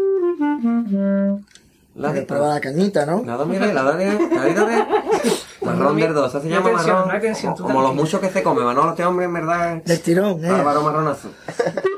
[1.95, 3.23] La de probar la cañita, ¿no?
[3.23, 4.87] La do, mire, la do, mire, tarito, mire.
[5.61, 6.75] Marrón del 2, eso se llama hay
[7.21, 7.55] tensión, marrón.
[7.55, 10.43] tú Como los muchos que se come, Manolo, este hombre en verdad es Del tirón,
[10.43, 10.49] ¿eh?
[10.49, 11.29] bárbaro marronazo.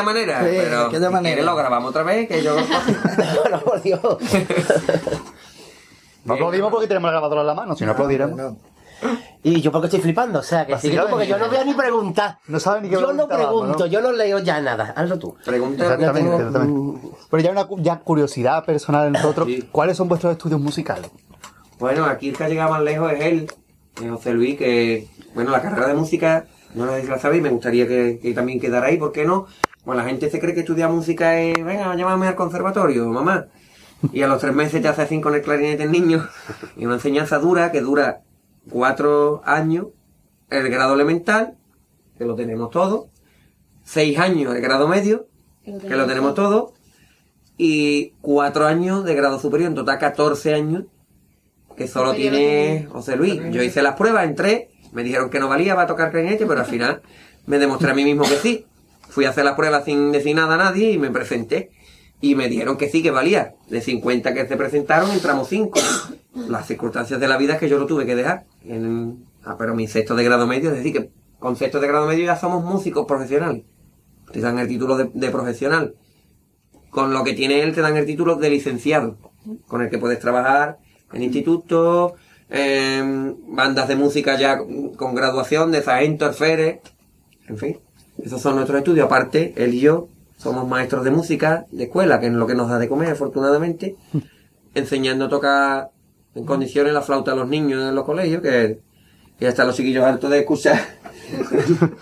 [0.00, 1.42] aquella manera, Sí, de pero aquella si manera.
[1.42, 2.56] lo grabamos otra vez, que yo...
[3.50, 4.00] No, por Dios.
[6.24, 8.36] No aplaudimos porque tenemos la grabadora en la mano, si no aplaudiéramos.
[8.36, 8.56] No.
[9.44, 11.64] Y yo porque estoy flipando, o sea, que sigue tú, porque yo no voy a
[11.64, 12.38] ni preguntar.
[12.48, 13.86] No sabe ni qué Yo no pregunto, ¿no?
[13.86, 14.92] yo no leo ya nada.
[14.96, 15.36] Hazlo tú.
[15.44, 17.08] Pregunta Exactamente, tengo- exactamente.
[17.30, 19.68] Pero ya una ya curiosidad personal de nosotros, Sí.
[19.70, 21.10] ¿cuáles son vuestros estudios musicales?
[21.78, 23.52] Bueno, aquí el que ha llegado más lejos es él,
[24.02, 28.18] es José Luis, que, bueno, la carrera de música, no la sabéis, me gustaría que,
[28.20, 29.46] que también quedara ahí, ¿por qué no?
[29.86, 33.46] Bueno, la gente se cree que estudiar música es, venga, llámame al conservatorio, mamá.
[34.12, 36.28] Y a los tres meses te hace así con el clarinete el niño.
[36.76, 38.22] Y una enseñanza dura, que dura
[38.68, 39.86] cuatro años,
[40.50, 41.54] el grado elemental,
[42.18, 43.10] que lo tenemos todo,
[43.84, 45.28] seis años el grado medio,
[45.64, 46.72] que lo tenemos todo,
[47.56, 50.84] y cuatro años de grado superior, en total 14 años,
[51.76, 53.40] que solo tiene José Luis.
[53.52, 56.66] Yo hice las pruebas, entré, me dijeron que no valía para tocar clarinete, pero al
[56.66, 57.02] final
[57.46, 58.66] me demostré a mí mismo que sí.
[59.16, 61.70] Fui a hacer las pruebas sin decir nada a nadie y me presenté.
[62.20, 63.54] Y me dijeron que sí, que valía.
[63.70, 65.80] De 50 que se presentaron, entramos 5.
[66.48, 68.44] Las circunstancias de la vida es que yo lo tuve que dejar.
[68.62, 72.06] En, ah, pero mi sexto de grado medio, es decir, que con sexto de grado
[72.06, 73.62] medio ya somos músicos profesionales.
[74.30, 75.94] Te dan el título de, de profesional.
[76.90, 79.16] Con lo que tiene él te dan el título de licenciado,
[79.66, 80.76] con el que puedes trabajar
[81.14, 82.12] en institutos,
[82.50, 86.80] en bandas de música ya con graduación, de sargento, alférez,
[87.48, 87.85] en fin.
[88.22, 89.06] Esos son nuestros estudios.
[89.06, 92.68] Aparte, él y yo somos maestros de música, de escuela, que es lo que nos
[92.68, 93.96] da de comer, afortunadamente,
[94.74, 95.90] enseñando a tocar
[96.34, 98.80] en condiciones la flauta a los niños en los colegios, que,
[99.38, 100.78] que están los chiquillos hartos de escuchar.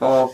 [0.00, 0.30] O-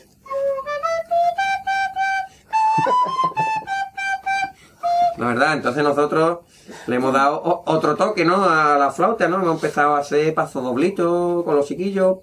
[5.19, 6.41] La verdad, entonces nosotros
[6.87, 8.45] le hemos dado otro toque, ¿no?
[8.45, 9.37] A la flauta, ¿no?
[9.37, 12.19] Hemos empezado a hacer paso doblito con los chiquillos.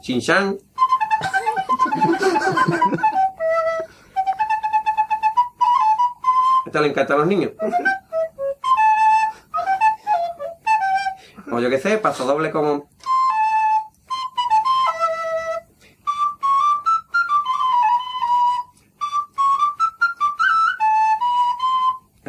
[0.00, 0.58] Chinchan.
[6.66, 7.52] Esto le encanta a los niños.
[11.50, 12.88] O yo qué sé, paso doble como...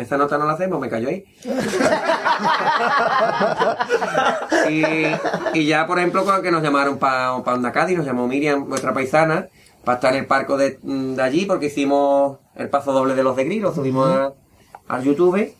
[0.07, 1.25] Esa nota no la hacemos, me cayó ahí.
[4.69, 8.69] y, y ya, por ejemplo, con que nos llamaron para Onda Cádiz, nos llamó Miriam,
[8.69, 9.49] nuestra paisana,
[9.83, 13.35] para estar en el parco de, de allí, porque hicimos el paso doble de los
[13.35, 14.31] de Gris, lo subimos
[14.87, 15.53] al YouTube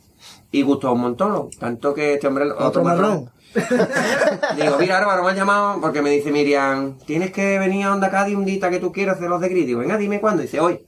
[0.50, 1.50] y gustó un montón.
[1.60, 3.30] Tanto que este hombre, Otro marrón.
[4.56, 8.10] Digo, mira, Álvaro, me han llamado porque me dice Miriam, tienes que venir a Onda
[8.10, 9.68] Cádiz un día que tú quieras de los de Gris.
[9.68, 10.42] Digo, venga, dime cuándo.
[10.42, 10.87] Dice, hoy.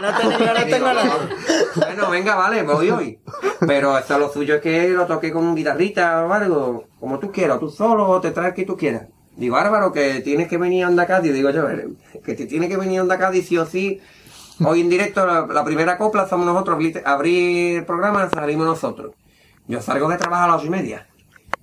[0.00, 1.28] No tengo, no tengo nada.
[1.76, 3.18] Bueno, venga, vale, voy hoy.
[3.66, 7.30] Pero eso lo suyo es que lo toque con un guitarrita o algo, como tú
[7.32, 9.04] quieras, o tú solo, o te traes que tú quieras.
[9.36, 11.32] Digo, Álvaro, que tienes que venir a Onda Cádiz.
[11.32, 11.88] Digo yo, eh,
[12.24, 14.00] que te tiene que venir a Onda Cádiz sí o sí.
[14.64, 19.12] Hoy en directo, la, la primera copla somos nosotros, abrir- el programa, salimos nosotros.
[19.66, 21.08] Yo salgo de trabajo a las ocho y media.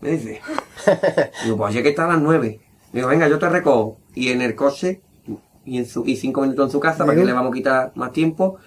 [0.01, 0.41] Me dice.
[1.43, 2.59] Digo, pues oye que está a las nueve.
[2.91, 3.97] Digo, venga, yo te recojo.
[4.13, 5.01] Y en el coche,
[5.65, 7.91] y, en su, y cinco minutos en su casa, para que le vamos a quitar
[7.95, 8.57] más tiempo.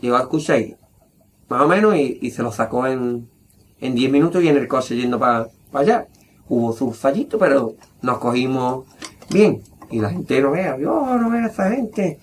[0.00, 0.76] Digo, escucháis,
[1.48, 3.28] más o menos, y, y se lo sacó en,
[3.80, 6.06] en 10 minutos y en el coche yendo para allá.
[6.48, 8.86] Hubo sus fallitos, pero nos cogimos
[9.30, 9.62] bien.
[9.90, 12.18] Y la gente no vea, yo no vea a esa gente.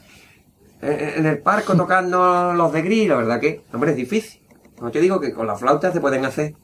[0.82, 4.42] En, el parque tocando los de gris, la verdad que, hombre, es difícil.
[4.82, 6.56] No te digo que con la flauta se pueden hacer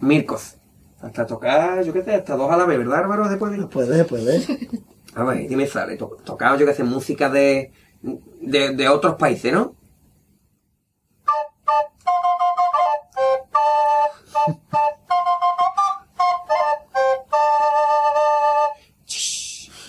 [0.00, 0.58] mil cosas.
[1.00, 3.28] Hasta tocar, yo qué sé, hasta dos a la vez, ¿verdad, Álvaro?
[3.28, 3.66] Después de...
[3.66, 4.42] Puede, puede.
[5.18, 5.96] A ver, dime sale.
[5.96, 7.72] To- tocaba yo que sé música de,
[8.52, 9.74] de, de otros países, ¿no?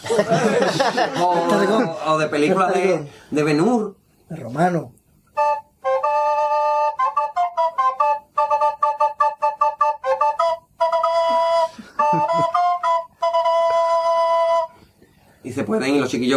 [1.21, 3.59] o, o de películas de, de Ben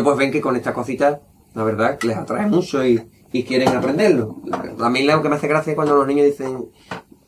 [0.03, 1.19] pues ven que con estas cositas,
[1.55, 4.37] la verdad, les atrae mucho y, y quieren aprenderlo.
[4.81, 6.67] A mí lo que me hace gracia es cuando los niños dicen,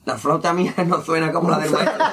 [0.04, 1.98] la flauta mía no suena como la del maestro.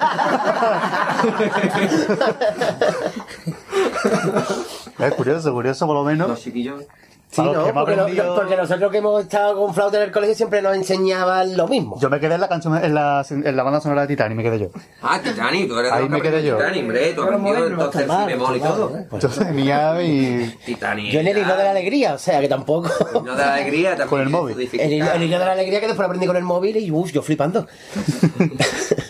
[5.00, 6.30] Es curioso, curioso por lo menos.
[6.30, 6.84] Los chiquillos...
[7.32, 7.64] Sí, ¿no?
[7.66, 10.62] que Porque, lo- aprendido- porque nosotros que hemos estado con flauta en el colegio siempre
[10.62, 11.98] nos enseñaban lo mismo.
[12.00, 14.44] Yo me quedé en la canción, en la, en la banda sonora de Titanic, me
[14.44, 14.68] quedé yo.
[15.02, 16.58] Ah, Titanic, tú eres de Ahí me quedé yo.
[16.58, 18.98] Titanic, hombre, tú has aprendido entonces el bemol y todo.
[18.98, 19.08] ¿eh?
[19.20, 20.56] Yo tenía y...
[20.66, 21.12] Titanic.
[21.12, 22.90] Yo en el hilo de la alegría, o sea que tampoco.
[23.16, 24.10] El hilo de la alegría también.
[24.10, 24.70] Con el móvil.
[24.74, 27.12] El hilo, el hilo de la alegría que después aprendí con el móvil y uff,
[27.14, 27.66] yo flipando.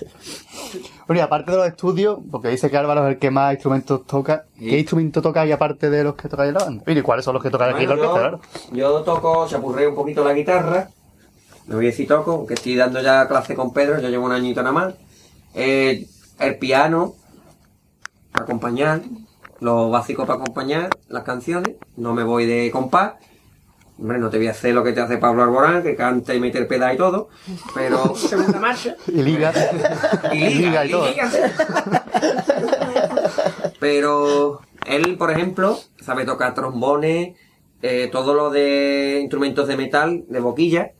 [1.11, 4.07] Bueno, y aparte de los estudios, porque dice que Álvaro es el que más instrumentos
[4.07, 4.45] toca.
[4.57, 6.83] ¿Qué instrumento tocáis aparte de los que tocáis en la banda?
[6.87, 8.69] ¿Y cuáles son los que tocáis aquí en la Bueno, orquesta, claro?
[8.71, 10.87] yo, yo toco, chapurreo un poquito la guitarra.
[11.67, 14.31] No voy a decir toco, aunque estoy dando ya clase con Pedro, yo llevo un
[14.31, 14.93] añito nada más.
[15.53, 16.07] Eh,
[16.39, 17.15] el piano,
[18.31, 19.01] para acompañar,
[19.59, 21.75] lo básico para acompañar las canciones.
[21.97, 23.15] No me voy de compás.
[23.97, 26.39] Hombre, no te voy a hacer lo que te hace Pablo Arborán, que canta y
[26.39, 27.29] mete el pedal y todo.
[27.75, 28.15] Pero.
[28.15, 28.95] Segunda marcha.
[29.07, 29.53] Y liga.
[30.31, 31.07] Y Y liga y todo.
[33.79, 37.35] Pero él, por ejemplo, sabe tocar trombones,
[37.81, 40.91] eh, todo lo de instrumentos de metal, de boquilla,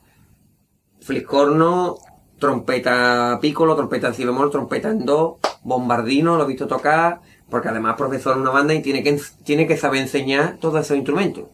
[1.00, 1.98] fliscorno,
[2.38, 7.68] trompeta piccolo, trompeta en si bemol, trompeta en do, bombardino, lo he visto tocar, porque
[7.68, 10.96] además es profesor en una banda y tiene que, tiene que saber enseñar todos esos
[10.96, 11.44] instrumentos.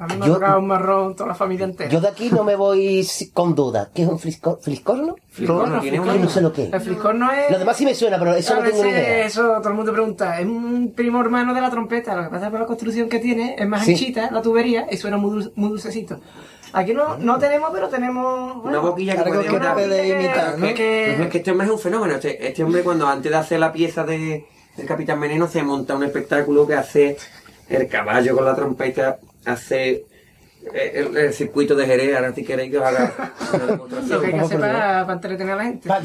[0.00, 1.90] A mí me Yo- ha tocado un marrón toda la familia entera.
[1.90, 3.90] Yo de aquí no me voy con duda.
[3.94, 5.14] ¿Qué es un flisco- fliscorno?
[5.28, 6.14] Fliscorno, no, tiene Yo uno.
[6.14, 6.82] no sé lo que El es.
[6.82, 7.50] fliscorno es...
[7.50, 9.26] Lo demás sí me suena, pero eso no tengo ni idea.
[9.26, 10.40] Eso todo el mundo pregunta.
[10.40, 12.16] Es un primo hermano de la trompeta.
[12.16, 13.92] Lo que pasa es que por la construcción que tiene es más Sí.
[13.92, 16.18] anchita la tubería y suena muy, dul- muy dulcecito.
[16.72, 18.52] Aquí no, no tenemos, pero tenemos.
[18.54, 19.76] Una bueno, boquilla que que imitar.
[19.76, 20.66] te puede imitar, ¿no?
[20.66, 22.14] Es que, es que este hombre es un fenómeno.
[22.14, 25.94] Este, este hombre cuando antes de hacer la pieza de, del Capitán Veneno se monta
[25.94, 27.16] un espectáculo que hace
[27.68, 30.04] el caballo con la trompeta hace
[30.74, 33.12] eh, el, el circuito de Jerez, ahora si queréis que os haga
[33.54, 35.88] una Lo que hay que hacer para, para entretener a la gente.
[35.88, 36.04] Claro,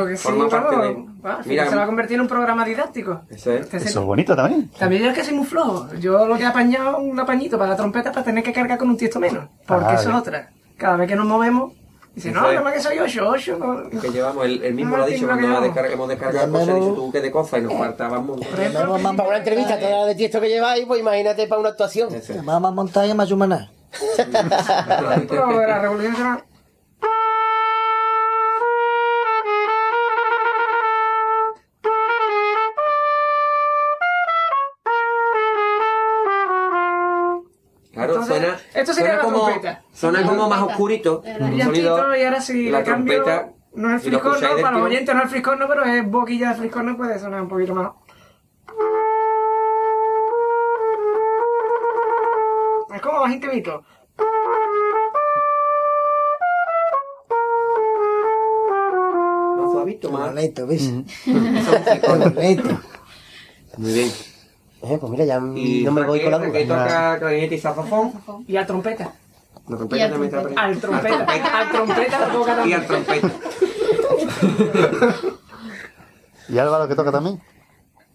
[0.00, 2.64] Lo que sí, forma parte de- va, Mira, se va a convertir en un programa
[2.64, 3.22] didáctico.
[3.30, 3.72] Eso es.
[3.72, 4.68] Eso bonito también.
[4.78, 5.88] También yo es que soy muy flojo.
[6.00, 8.78] Yo lo que he apañado es un apañito para la trompeta para tener que cargar
[8.78, 9.46] con un tiesto menos.
[9.66, 10.50] Porque Ah, eso es otra.
[10.76, 11.74] Cada vez que nos movemos,
[12.14, 13.58] dice, no, nada más que soy ocho, ocho.
[13.58, 14.00] no".
[14.00, 15.68] Que llevamos, el, el mismo No, lo ha dicho que cuando llevamos.
[15.68, 19.16] descarga- hemos descargado cosas, me dice tú qué de cosas y nos faltaban un montón.
[19.16, 22.14] Para una entrevista toda la de tiesto que lleváis, pues imagínate para una actuación.
[22.14, 22.44] Eso es.
[22.44, 23.70] Vamos a montar en Mayumaná.
[25.28, 26.42] Pero la Revolución.
[40.00, 41.22] Suena como más oscurito.
[41.22, 43.22] Sonido- y ahora sí la cambio.
[43.22, 46.10] trompeta, No es si lo friscorno, para los oyentes no es el friscorno, pero es
[46.10, 47.90] boquilla de friscorno, puede sonar un poquito más.
[52.94, 53.82] Es como más intimito.
[59.58, 60.34] Más suavito, más.
[60.34, 60.90] ¿ves?
[63.76, 64.10] Muy bien.
[64.82, 66.58] Eh, pues mira, ya Y no me voy con la duda.
[66.66, 68.12] Toca clarinete y saxofón.
[68.46, 69.12] Y a trompeta.
[69.68, 70.62] La Y trompeta al también está trompeta.
[70.62, 71.58] Al trompeta.
[71.58, 72.80] Al trompeta lo toca Y también.
[72.80, 73.30] al trompeta.
[76.48, 77.40] ¿Y Álvaro que toca también?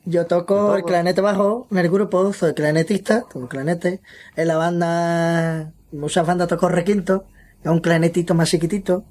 [0.06, 4.02] Yo toco el clarinete bajo en el grupo, soy clarinetista, toco clarinete.
[4.36, 7.26] En la banda, muchas bandas toco requinto,
[7.64, 9.04] es un clarinetito más chiquitito,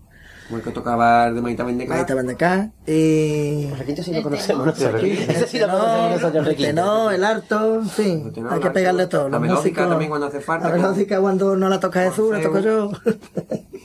[0.46, 2.70] Como el que tocaba el de Maita de acá.
[2.86, 4.76] Y El requinto sí lo conocemos.
[4.76, 4.84] Sí,
[5.28, 6.70] Ese sí lo conocemos nosotros, el el requinto.
[6.74, 9.28] tenor, el alto, en fin, tenor, hay que pegarle todo.
[9.30, 12.60] la melódica también cuando hace falta, La melódica cuando no la toca Jesús, la toco
[12.60, 12.90] yo.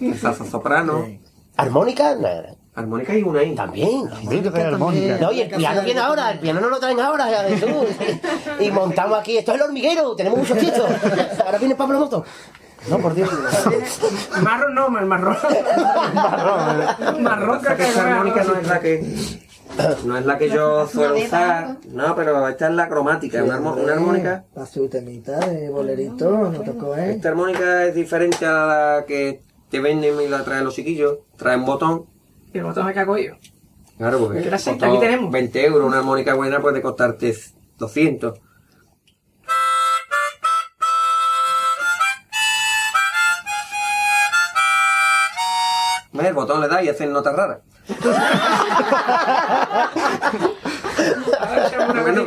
[0.01, 1.05] El saxo soprano.
[1.55, 2.15] ¿Armónica?
[2.15, 2.55] Nada.
[2.75, 3.55] Armónica y una ahí.
[3.55, 4.09] También.
[4.29, 5.17] Sí, que armónica.
[5.19, 7.45] No, y el piano viene ahora, el piano no lo traen ahora, ya.
[8.59, 10.89] Y montamos aquí, esto es el hormiguero, tenemos muchos tiestos.
[11.45, 12.23] Ahora viene Pablo Moto.
[12.89, 13.29] No, por Dios.
[14.41, 15.37] Marrón no, el marrón.
[16.13, 17.23] Marrón.
[17.23, 19.39] Marrón que Esta armónica no es la que
[20.05, 21.77] no es la que yo suelo usar.
[21.89, 24.43] No, pero esta es la cromática, una, armo- una armónica.
[24.53, 27.11] Para su temita de bolerito, no tocó, ¿eh?
[27.11, 28.51] Esta armónica es diferente a
[28.97, 31.19] la que te venden y la traen los chiquillos.
[31.37, 32.05] Trae un botón.
[32.53, 33.33] Y el botón me cago yo.
[33.97, 35.31] Claro, porque aquí tenemos.
[35.31, 37.35] 20 euros, una armónica buena puede costarte
[37.77, 38.39] 200.
[46.29, 47.59] El botón le da y hacen notas raras.
[52.01, 52.25] Bueno.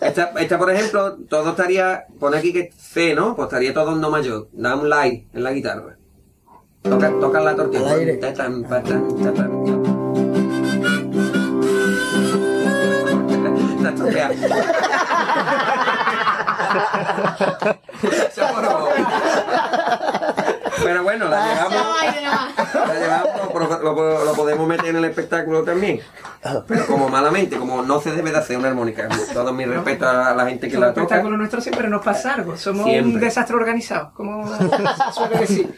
[0.00, 3.34] Esta, esta, por ejemplo, todo estaría, pone aquí que C, ¿no?
[3.34, 4.48] Pues estaría todo en do mayor.
[4.52, 5.96] Da un like en la guitarra.
[6.82, 7.96] Toca, toca la tortilla.
[13.76, 14.34] Está estropeado.
[18.02, 18.92] Eso por favor.
[20.82, 21.74] Pero bueno, la llevamos.
[22.74, 26.00] La llevamos, pero lo, lo podemos meter en el espectáculo también.
[26.66, 29.08] Pero como malamente, como no se debe de hacer una armónica.
[29.32, 31.02] Todo mi respeto a la gente que El la toca.
[31.02, 32.56] espectáculo nuestro siempre nos pasa algo.
[32.56, 33.14] Somos Siempre.
[33.14, 34.68] un desastre organizado, como se
[35.14, 35.74] suele decir.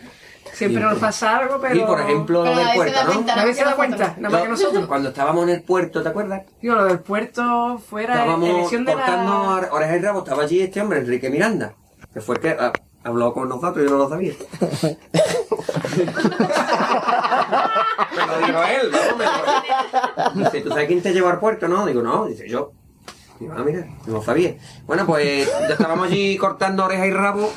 [0.53, 1.75] Siempre nos pasa algo, pero...
[1.75, 3.13] Y por ejemplo, lo del puerto, ¿no?
[3.13, 3.37] cuenta.
[3.37, 4.87] Nadie se da cuenta, nada más que nosotros.
[4.87, 6.43] Cuando estábamos en el puerto, ¿te acuerdas?
[6.61, 9.67] Digo, lo del puerto fuera Estábamos elección de cortando la...
[9.69, 10.19] a- orejas y rabo.
[10.19, 11.73] Estaba allí este hombre, Enrique Miranda.
[12.13, 12.57] Que fue el que
[13.05, 14.33] habló con nosotros y yo no lo sabía.
[18.17, 21.69] me lo dijo él, vamos, me lo Dice, ¿tú sabes quién te llevó al puerto?
[21.69, 22.73] No, digo, no, dice yo.
[23.41, 24.57] Digo, ah, mira, no lo sabía.
[24.87, 27.53] Bueno, pues ya estábamos allí cortando orejas y rabo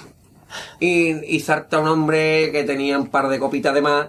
[0.79, 4.07] y, y salta un hombre que tenía un par de copitas de más.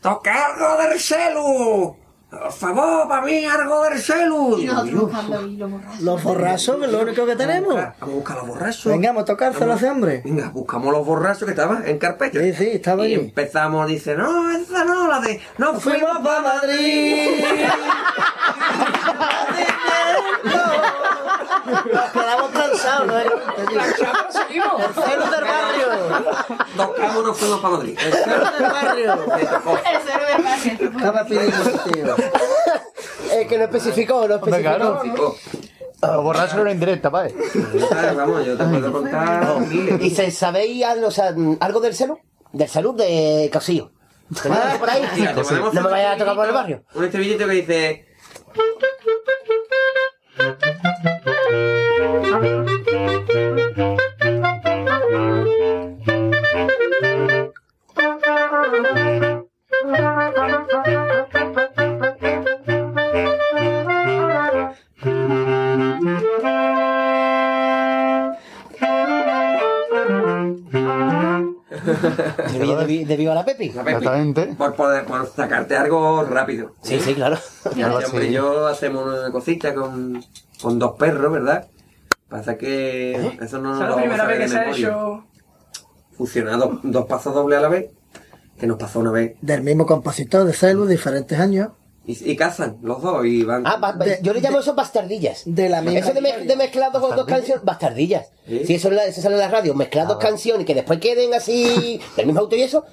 [0.00, 2.01] ¡Toca algo del celu!
[2.32, 4.58] Por favor, para mí, algo del celu.
[4.58, 6.00] Y nosotros buscando ahí los borrachos.
[6.00, 7.74] Los borrachos, que es lo único que tenemos.
[7.74, 8.84] Vamos a buscar los borrachos.
[8.86, 10.22] Venga, vamos a tocárselo a ese hombre.
[10.24, 12.40] Venga, buscamos los borrachos que estaban en carpeta.
[12.40, 13.24] Sí, sí, estaba Y allí.
[13.26, 17.44] empezamos, dice, no, esa no, la de, no fuimos Fuimos para para Madrid.
[21.66, 23.18] Nos quedamos cansados, ¿no?
[23.18, 23.28] El
[24.94, 25.88] cero del barrio.
[26.76, 27.98] Tocamos, nos fuimos para Madrid.
[28.04, 29.12] El cero del barrio.
[29.36, 30.96] El cero del barrio.
[30.96, 32.16] Estaba pidiendo, tío.
[33.32, 34.76] Es que no especificó, no especificó.
[34.76, 35.36] Tocó.
[36.02, 37.32] Los borrachos era una indirecta, ¿vale?
[38.16, 39.62] Vamos, yo te puedo contar.
[40.00, 42.18] ¿Y se, sabéis algo, o sea, algo del celu?
[42.52, 43.92] Del salud de Casillo.
[44.42, 45.02] ¿Tenéis algo por ahí?
[45.14, 46.84] Te No me vayas a tocar por el barrio.
[46.94, 48.06] Un estribillito que dice
[72.52, 73.70] debió, debió, debió a la Pepi.
[73.70, 73.96] La Pepi.
[73.96, 74.46] Exactamente.
[74.56, 76.72] Por, poder, por sacarte algo rápido.
[76.82, 77.38] Sí, sí, claro.
[77.74, 80.24] Y yo hacemos una cosita con
[80.62, 81.68] con dos perros, ¿verdad?
[82.28, 84.58] Pasa que eso no nos es lo la vamos primera a vez que de se
[84.58, 85.24] ha hecho.
[86.16, 87.90] Fusionar dos, dos pasos dobles a la vez,
[88.58, 89.34] que nos pasó una vez.
[89.40, 91.68] Del mismo compositor de Celu, diferentes años.
[92.04, 93.64] Y, y cazan los dos y van.
[93.66, 95.42] Ah, ba- ba- De- yo le llamo eso bastardillas.
[95.46, 98.26] De la misma Eso de, mez- de mezclar dos, dos canciones, bastardillas.
[98.46, 98.64] ¿Sí?
[98.66, 101.32] Si eso, en la- eso sale en la radio, mezclar dos canciones que después queden
[101.32, 102.84] así, del mismo autor y eso,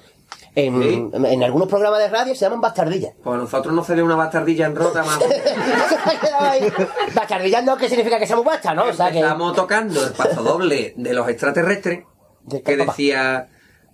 [0.54, 1.10] en, ¿Sí?
[1.28, 3.12] en algunos programas de radio se llaman bastardillas.
[3.22, 5.18] Pues a nosotros no sería una bastardilla en rota más.
[7.14, 8.84] Bastardillas no que significa que seamos bastas, ¿no?
[8.84, 9.18] O sea que.
[9.18, 12.04] Estábamos tocando el paso doble de los extraterrestres,
[12.44, 13.48] De que decía.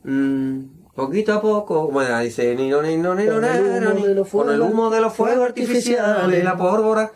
[0.04, 0.60] mm,
[0.94, 4.06] poquito a poco, bueno, dice ni no ni no ni no Con el humo ni-
[4.06, 7.12] de los con el fuegos- humo de los fuegos fuegos artificiales, la pólvora,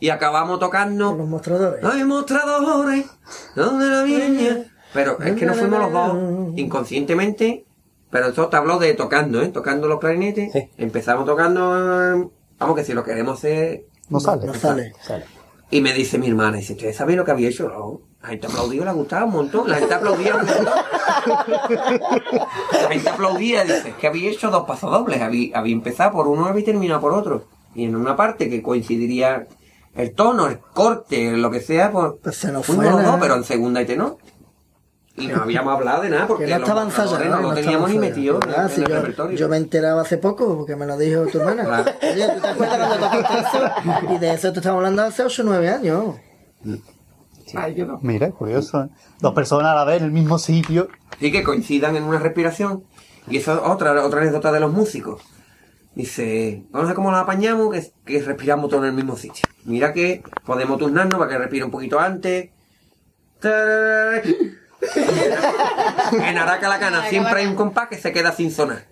[0.00, 1.08] y acabamos tocando.
[1.10, 1.84] Con los mostradores.
[1.84, 3.06] Hay mostradores,
[3.54, 4.64] donde la viña.
[4.92, 6.16] Pero es que nos fuimos los dos
[6.56, 7.64] inconscientemente.
[8.12, 9.48] Pero esto te hablo de tocando, ¿eh?
[9.48, 10.52] Tocando los clarinetes.
[10.52, 10.68] Sí.
[10.76, 11.74] Empezamos tocando.
[12.22, 13.86] eh, Vamos, que si lo queremos hacer.
[14.10, 14.46] No sale.
[14.46, 14.92] No sale.
[15.02, 15.24] Sale.
[15.70, 17.66] Y me dice mi hermana, dice, ¿ustedes saben lo que había hecho?
[17.70, 18.02] No.
[18.22, 19.68] La gente aplaudió, le ha gustado un montón.
[19.70, 20.64] La gente aplaudía un montón.
[22.82, 25.20] La gente aplaudía, dice, que había hecho dos pasos dobles.
[25.22, 27.46] Había, había empezado por uno y terminado por otro.
[27.74, 29.46] Y en una parte que coincidiría
[29.94, 33.16] el tono, el corte, lo que sea, pues, Pues se nos fuimos fue la- dos,
[33.20, 34.18] pero en segunda y tenor.
[35.16, 37.36] Y no habíamos hablado de nada porque Que no estaban ensayando.
[37.36, 39.36] no lo teníamos ni metido en, Ah, en sí, el yo, repertorio.
[39.38, 41.64] yo me enteraba hace poco porque me lo dijo tu hermana.
[41.64, 41.92] Claro.
[42.02, 43.70] Oye, ¿tú te acuerdas cuando tocaste eso?
[44.14, 46.16] Y de eso te estamos hablando hace 8 o 9 años.
[47.54, 47.98] Ay, yo no.
[48.02, 48.84] Mira, curioso.
[48.84, 48.88] ¿eh?
[49.20, 50.88] Dos personas a la vez en el mismo sitio.
[51.20, 52.84] Sí, que coincidan en una respiración.
[53.28, 55.20] Y eso es otra, otra anécdota de los músicos.
[55.94, 59.44] Dice, vamos a ver cómo lo apañamos, que, que respiramos todos en el mismo sitio.
[59.64, 62.48] Mira que podemos turnarnos para que respire un poquito antes.
[63.40, 64.22] Tararara.
[66.12, 68.84] En Araca la Cana siempre hay un compás que se queda sin sonar.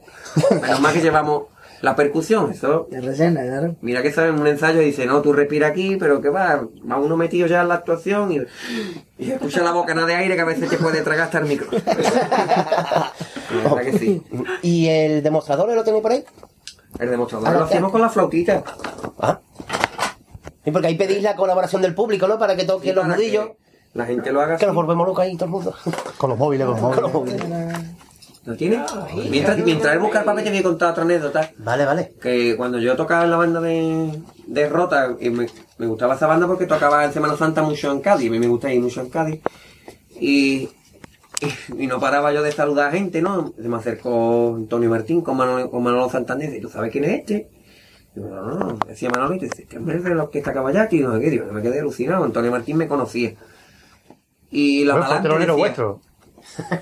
[0.62, 1.45] Menos mal que llevamos
[1.82, 2.88] la percusión, eso.
[2.91, 3.76] Rellena, claro.
[3.80, 6.97] Mira que eso en un ensayo dice, no, tú respira aquí, pero que va, va
[6.99, 8.41] uno metido ya en la actuación y,
[9.18, 11.68] y escucha la bocanada de aire que a veces te puede tragar hasta el micro.
[13.51, 14.22] La verdad que sí.
[14.62, 16.24] ¿Y el demostrador lo tenéis por ahí?
[16.99, 18.62] El demostrador lo hacemos con la flautita.
[19.18, 19.41] Ah.
[20.64, 22.38] Sí, porque ahí pedís la colaboración del público, ¿no?
[22.38, 23.47] Para que toquen los Para nudillos.
[23.47, 24.66] que La gente lo haga Que así.
[24.66, 25.74] nos volvemos locos ahí todo el mundo.
[26.18, 27.43] Con los móviles, con los Con los móviles.
[28.45, 28.82] ¿Lo tiene?
[29.30, 31.51] Mientras, mientras él busca el papel te voy a contar otra anécdota.
[31.59, 32.12] Vale, vale.
[32.22, 35.47] Que cuando yo tocaba en la banda de, de Rota, y me,
[35.78, 38.47] me gustaba esa banda porque tocaba en Semana Santa mucho en Cádiz, a mí me
[38.49, 39.41] gusta ir mucho en Cádiz.
[40.18, 40.70] Y,
[41.41, 43.53] y, y no paraba yo de saludar a gente, ¿no?
[43.61, 47.20] Se me acercó Antonio Martín con Manolo, con Manolo Santander, y ¿tú sabes quién es
[47.20, 47.51] este?
[48.14, 50.38] Digo, no, no, no, decía Manolo, y te dice, este hombre es de los que
[50.38, 53.34] está Caballati, y no sé qué, digo, me quedé alucinado, Antonio Martín me conocía.
[54.51, 56.01] Y la Bueno, fue telonero vuestro.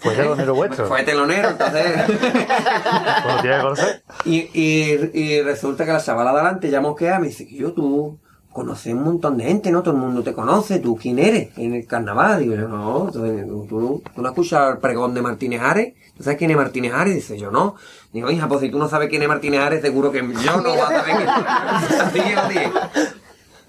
[0.01, 0.87] Fue telonero vuestro.
[0.87, 2.09] Fue telonero, entonces...
[2.09, 4.03] Lo tiene que conocer.
[4.25, 7.73] Y, y, y resulta que la chavala de adelante ya mosquea, me dice que yo
[7.73, 8.19] tú
[8.53, 9.83] conoces un montón de gente, ¿no?
[9.83, 11.57] Todo el mundo te conoce, ¿tú quién eres?
[11.57, 12.41] En el carnaval.
[12.41, 15.95] Digo yo, no, entonces, ¿tú, tú, tú no has escuchado el pregón de Martínez Ares?
[16.17, 17.15] ¿Tú sabes quién es Martínez Ares?
[17.15, 17.77] Dice yo, no.
[18.13, 20.71] Digo, hija, pues si tú no sabes quién es Martínez Ares, seguro que yo no
[20.71, 21.29] voy a saber quién es.
[22.01, 22.73] Así que.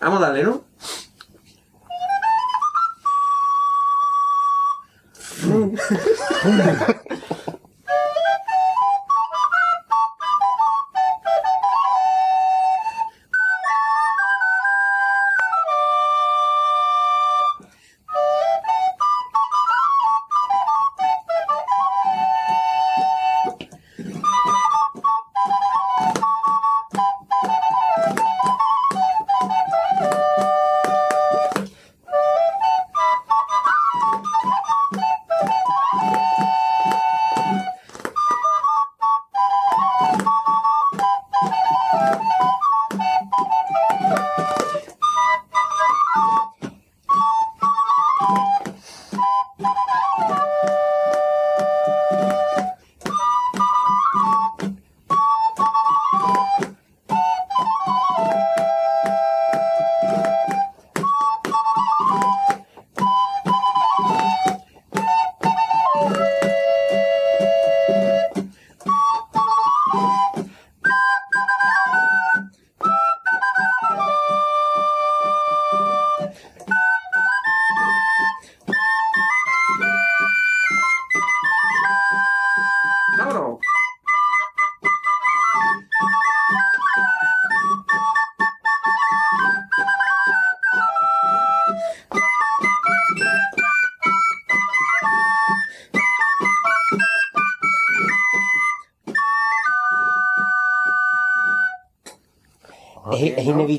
[0.02, 0.64] Vamos a darle, ¿no?
[5.50, 5.76] 붕붕.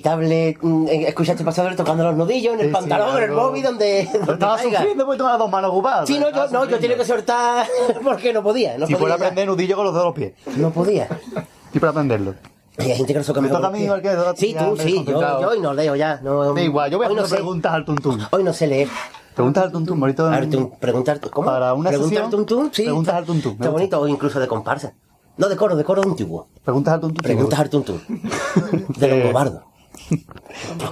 [0.00, 3.30] Inevitable mm, escuchar este pasador tocando los nudillos en el Sí, sí, pantalón, en el
[3.32, 4.78] móvil, donde, donde estaba caiga.
[4.78, 6.08] sufriendo porque tengo las dos manos ocupadas.
[6.08, 7.66] Sí, no, yo, no, yo tenía que soltar
[8.02, 8.78] porque no podía.
[8.78, 10.56] No Si podía a aprender nudillo con los dedos de los pies.
[10.58, 11.08] No podía.
[11.72, 12.34] Y para aprenderlo.
[12.78, 15.20] Y hay gente que no se Me toca a mí, toca- Sí, tú, sí, yo,
[15.20, 16.20] yo hoy no leo ya.
[16.22, 18.20] No, Da igual, yo voy no haciendo sé, preguntas al tuntún.
[18.30, 18.88] Hoy no sé leer.
[19.34, 20.26] Preguntas al tuntún, bonito.
[20.26, 20.48] A ver,
[20.80, 21.46] preguntar, ¿cómo?
[21.46, 22.84] Para una Preguntar sesión, al tuntún, sí.
[22.84, 24.94] preguntas al tuntún, Está bonito, o incluso de comparsa.
[25.36, 26.48] No, de coro, de coro antiguo.
[26.64, 27.22] Preguntas al tuntún.
[27.22, 28.02] Preguntas al tuntún.
[28.98, 29.62] De los Eh, cobardos.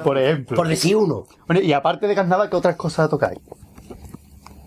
[0.05, 0.57] Por ejemplo.
[0.57, 1.25] Por decir uno.
[1.47, 3.39] Bueno, y aparte de carnaval, ¿qué otras cosas tocáis?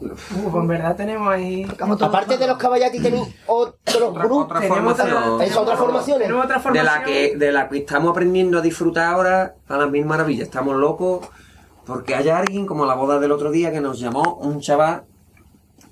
[0.01, 0.07] Uh,
[0.49, 1.67] pues en verdad tenemos ahí.
[1.79, 3.75] Aparte de los caballatis tenéis otros
[4.09, 4.45] Otra, grupos.
[4.45, 5.23] otra Tenemos formación.
[5.33, 6.19] otra- ¿Es otra formación?
[6.19, 9.91] Tenemos otra de la que de la que estamos aprendiendo a disfrutar ahora a las
[9.91, 10.47] mil maravillas.
[10.47, 11.27] Estamos locos
[11.85, 15.03] porque haya alguien como la boda del otro día que nos llamó un chaval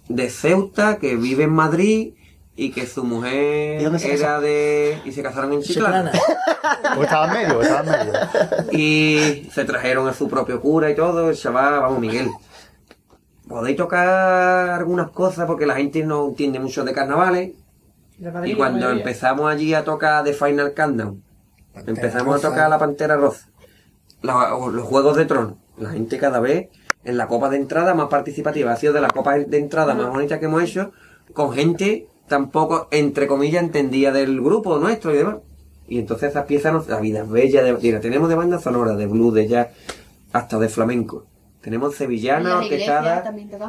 [0.08, 2.14] de Ceuta que vive en Madrid
[2.62, 6.12] y que su ¿Y mujer era de y se casaron en Chiclana.
[6.12, 6.98] Chiclana.
[6.98, 8.20] O estaba en medio, o estaba en medio.
[8.74, 12.30] y se trajeron a su propio cura y todo, el chaval, vamos Miguel.
[13.48, 17.52] Podéis tocar algunas cosas porque la gente no entiende mucho de carnavales.
[18.46, 21.24] Y cuando empezamos allí a tocar The Final Countdown,
[21.88, 23.48] empezamos a tocar la Pantera Rosa,
[24.22, 26.68] la- los Juegos de Tronos, la gente cada vez
[27.06, 30.10] en la copa de entrada más participativa, ha sido de la copa de entrada más
[30.10, 30.92] bonita que hemos hecho,
[31.34, 35.38] con gente tampoco, entre comillas, entendía del grupo nuestro y demás.
[35.88, 38.96] Y entonces esas piezas, nos- la vida es bella, de, mira, tenemos de banda sonora,
[38.96, 39.68] de blues, de jazz,
[40.32, 41.26] hasta de flamenco.
[41.62, 43.24] Tenemos En sevillana, orquestada,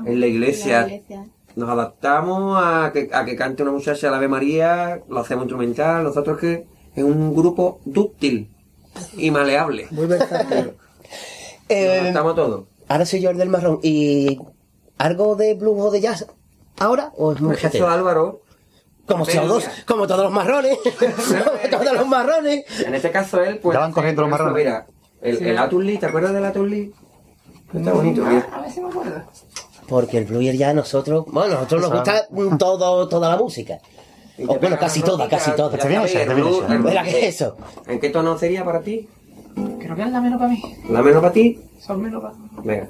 [0.06, 0.82] en la iglesia.
[0.82, 1.26] En la iglesia.
[1.56, 6.04] Nos adaptamos a que, a que cante una muchacha la Ave María, lo hacemos instrumental,
[6.04, 8.50] nosotros que es un grupo dúctil
[9.16, 9.88] y maleable.
[9.90, 10.66] Muy versátil.
[10.66, 10.74] Nos
[11.68, 12.66] Eh, adaptamos todo.
[12.88, 13.80] ahora soy yo el del marrón.
[13.82, 14.38] ¿Y
[14.98, 16.26] algo de blues o de jazz
[16.78, 17.12] ahora?
[17.16, 17.56] ¿O es muy?
[17.88, 18.42] Álvaro,
[19.06, 19.42] Como Venga.
[19.42, 20.78] todos, como todos los marrones.
[20.98, 22.64] como todos los marrones.
[22.84, 23.74] en este caso él, pues...
[23.74, 24.54] Ya van corriendo los marrones.
[24.54, 24.86] Mira,
[25.20, 26.92] el, el Aturli, ¿te acuerdas del Aturli?
[27.74, 28.48] Está bonito, mira.
[28.52, 29.22] A ver si me acuerdo.
[29.88, 32.26] Porque el blues y el jazz nosotros, bueno, a nosotros nos gusta
[32.58, 33.78] todo, toda la música.
[34.46, 35.76] O, bueno, casi toda, casi toda.
[35.76, 36.68] Ya el el blues.
[36.68, 37.56] ¿Verdad que es eso?
[37.86, 39.08] ¿En qué tono sería para ti?
[39.80, 40.62] Creo que es la menos para mí.
[40.88, 41.60] ¿La menos para ti?
[41.80, 42.88] Son menos para Venga.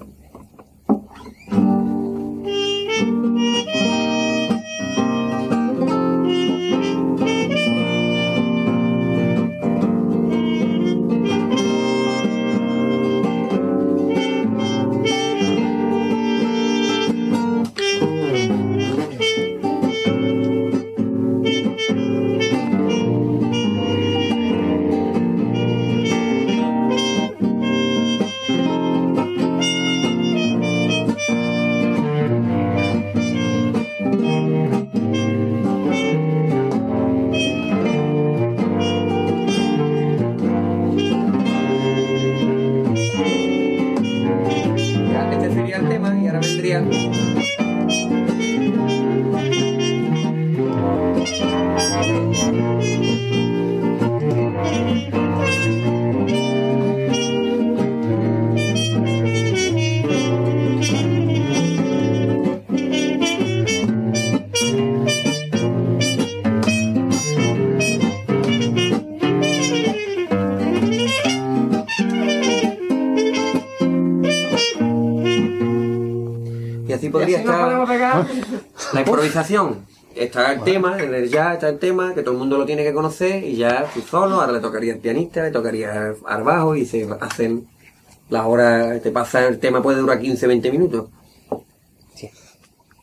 [79.40, 79.86] Improvisación.
[80.14, 82.82] Está el tema, en el jazz está el tema, que todo el mundo lo tiene
[82.82, 86.74] que conocer, y ya tú solo, ahora le tocaría al pianista, le tocaría al bajo,
[86.76, 87.68] y se hacen
[88.28, 91.08] las horas, te pasa el tema, puede durar 15, 20 minutos.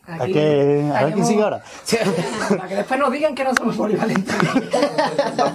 [0.07, 0.91] Hay Aquí- que.
[0.95, 1.61] A ver quién sigue ahora.
[2.49, 4.35] Para que después nos digan que no somos polivalentes.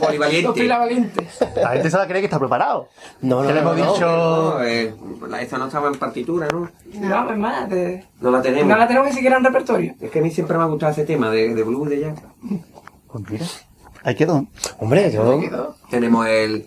[0.00, 0.44] Polivalentes.
[0.52, 1.38] polivalentes.
[1.56, 2.88] La gente se la cree que está preparado.
[3.22, 3.92] No, no, Que le no, hemos no.
[3.94, 4.06] dicho.
[4.06, 4.94] No, eh,
[5.28, 6.68] la- esa no estaba en partitura, ¿no?
[7.00, 8.68] No, es más, de- No la tenemos.
[8.68, 9.94] no la tenemos ni siquiera en repertorio.
[10.00, 12.18] Es que a mí siempre me ha gustado ese tema de, de blues de jazz.
[13.10, 13.46] Pues mira.
[14.04, 14.46] Ahí quedó.
[14.78, 15.74] Hombre, yo...
[15.88, 16.66] Tenemos el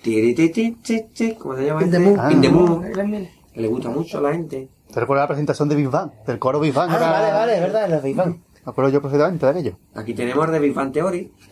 [1.37, 1.83] ¿cómo se llama?
[1.83, 2.49] In the este?
[2.49, 2.85] mood.
[2.93, 3.29] Glenn Miller.
[3.53, 4.69] Que le gusta mucho a la gente.
[4.95, 6.09] ¿Te recuerdas la presentación de Big Bang?
[6.25, 6.89] Del coro Big Bang.
[6.89, 8.37] Ah, era- vale, vale, es verdad, los Big Bang.
[8.65, 9.77] Me acuerdo yo perfectamente de aquello.
[9.93, 11.33] Aquí tenemos de Big Bang Theory.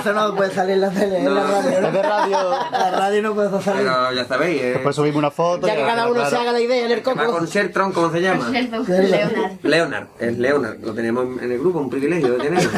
[0.00, 1.46] Eso no puede salir en la tele, en la No.
[1.48, 1.70] radio.
[1.70, 1.92] Es ¿no?
[1.92, 2.36] de radio.
[2.72, 3.82] La radio no puede salir.
[3.86, 5.66] Pero ya sabéis, eh, Después subimos una foto.
[5.68, 7.30] Ya que cada uno se haga la idea en el va coco.
[7.32, 8.50] con Shertron, ¿cómo se llama?
[8.50, 9.52] Leonard.
[9.62, 10.80] Leonard, es Leonard.
[10.80, 12.70] Lo tenemos en el grupo, un privilegio de tenerlo.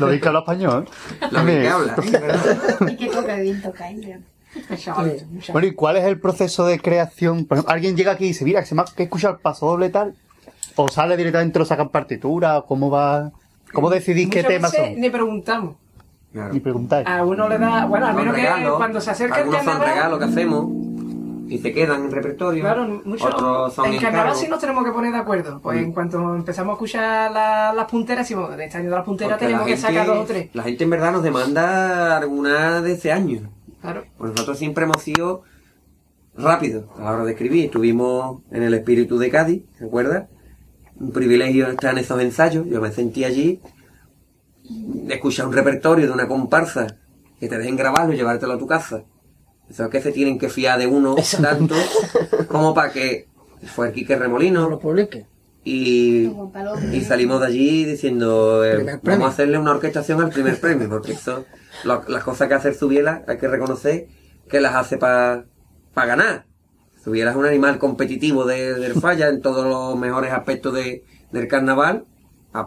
[0.00, 0.88] Lo vi que habla español.
[1.30, 2.56] Lo bien que habla, es verdad.
[2.88, 4.20] Y que toca bien toca, ¿eh?
[5.52, 7.44] Bueno, ¿y cuál es el proceso de creación?
[7.44, 9.38] Por ejemplo, alguien llega aquí y dice, mira, que se me ha que escuchar el
[9.38, 10.14] paso doble tal.
[10.76, 13.30] O sale directamente, lo sacan partitura, o cómo va.
[13.72, 15.00] ¿Cómo decidís qué Muchas temas veces son?
[15.00, 15.74] Ni preguntamos.
[16.32, 16.52] Claro.
[16.52, 17.06] Ni preguntáis.
[17.06, 19.80] A uno le da, bueno, al menos que regalos, cuando se acerca el algunos son
[19.80, 20.66] regalos que hacemos
[21.48, 22.60] y se quedan en repertorio.
[22.62, 24.40] Claro, mucho, Otros son en carnaval encargos.
[24.40, 25.60] sí nos tenemos que poner de acuerdo.
[25.62, 29.04] Pues en cuanto empezamos a escuchar la- las punteras, decimos, de este año de las
[29.04, 30.50] punteras Porque tenemos la que sacar dos o tres.
[30.52, 33.48] La gente en verdad nos demanda alguna de ese año.
[33.86, 34.04] Claro.
[34.18, 35.42] Pues nosotros siempre hemos sido
[36.36, 37.66] rápidos a la hora de escribir.
[37.66, 40.28] Estuvimos en el espíritu de Cádiz, ¿se acuerda?
[40.98, 42.66] Un privilegio estar en esos ensayos.
[42.66, 43.60] Yo me sentí allí,
[45.08, 46.96] escuchar un repertorio de una comparsa,
[47.38, 49.04] que te dejen grabarlo y llevártelo a tu casa.
[49.70, 51.40] Eso es que se tienen que fiar de uno Eso.
[51.42, 51.74] tanto
[52.48, 53.28] como para que
[53.74, 55.26] fue el Quique No Remolino lo publique.
[55.64, 56.28] y,
[56.92, 61.12] y salimos de allí diciendo eh, vamos a hacerle una orquestación al primer premio porque
[61.12, 61.44] eso
[61.84, 64.06] lo- las cosas que hace Zubiela hay que reconocer
[64.48, 65.44] que las hace para
[65.94, 66.46] ganar.
[67.02, 71.48] Zubiela es un animal competitivo de, del falla en todos los mejores aspectos de, del
[71.48, 72.04] carnaval.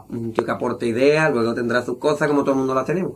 [0.09, 3.13] Un tío que aporta ideas luego tendrá sus cosas como todo el mundo las tenemos.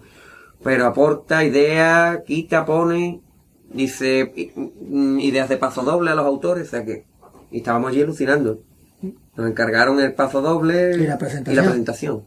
[0.64, 3.22] Pero aporta ideas quita pone
[3.70, 7.06] dice mm, ideas de paso doble a los autores o sea que
[7.52, 8.62] y estábamos allí alucinando.
[9.36, 11.54] Nos encargaron el paso doble Y la presentación.
[11.54, 12.24] y la presentación.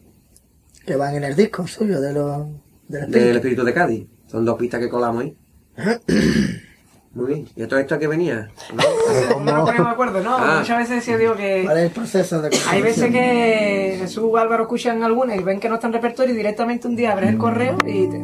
[0.84, 2.46] Que van en el disco suyo de los
[2.88, 3.36] del del espíritu.
[3.36, 4.06] espíritu de Cádiz.
[4.26, 5.36] Son dos pistas que colamos ahí.
[7.14, 7.48] Muy bien.
[7.56, 8.50] ¿Y a todo esto a qué venía?
[8.74, 9.40] ¿No?
[9.40, 10.36] No nos ponemos de acuerdo, ¿no?
[10.36, 10.56] Ah.
[10.58, 14.36] Muchas veces yo digo que ¿Cuál es el proceso de hay veces que Jesús o
[14.36, 17.30] Álvaro escuchan algunas y ven que no están en repertorio y directamente un día abres
[17.30, 18.20] el correo y te,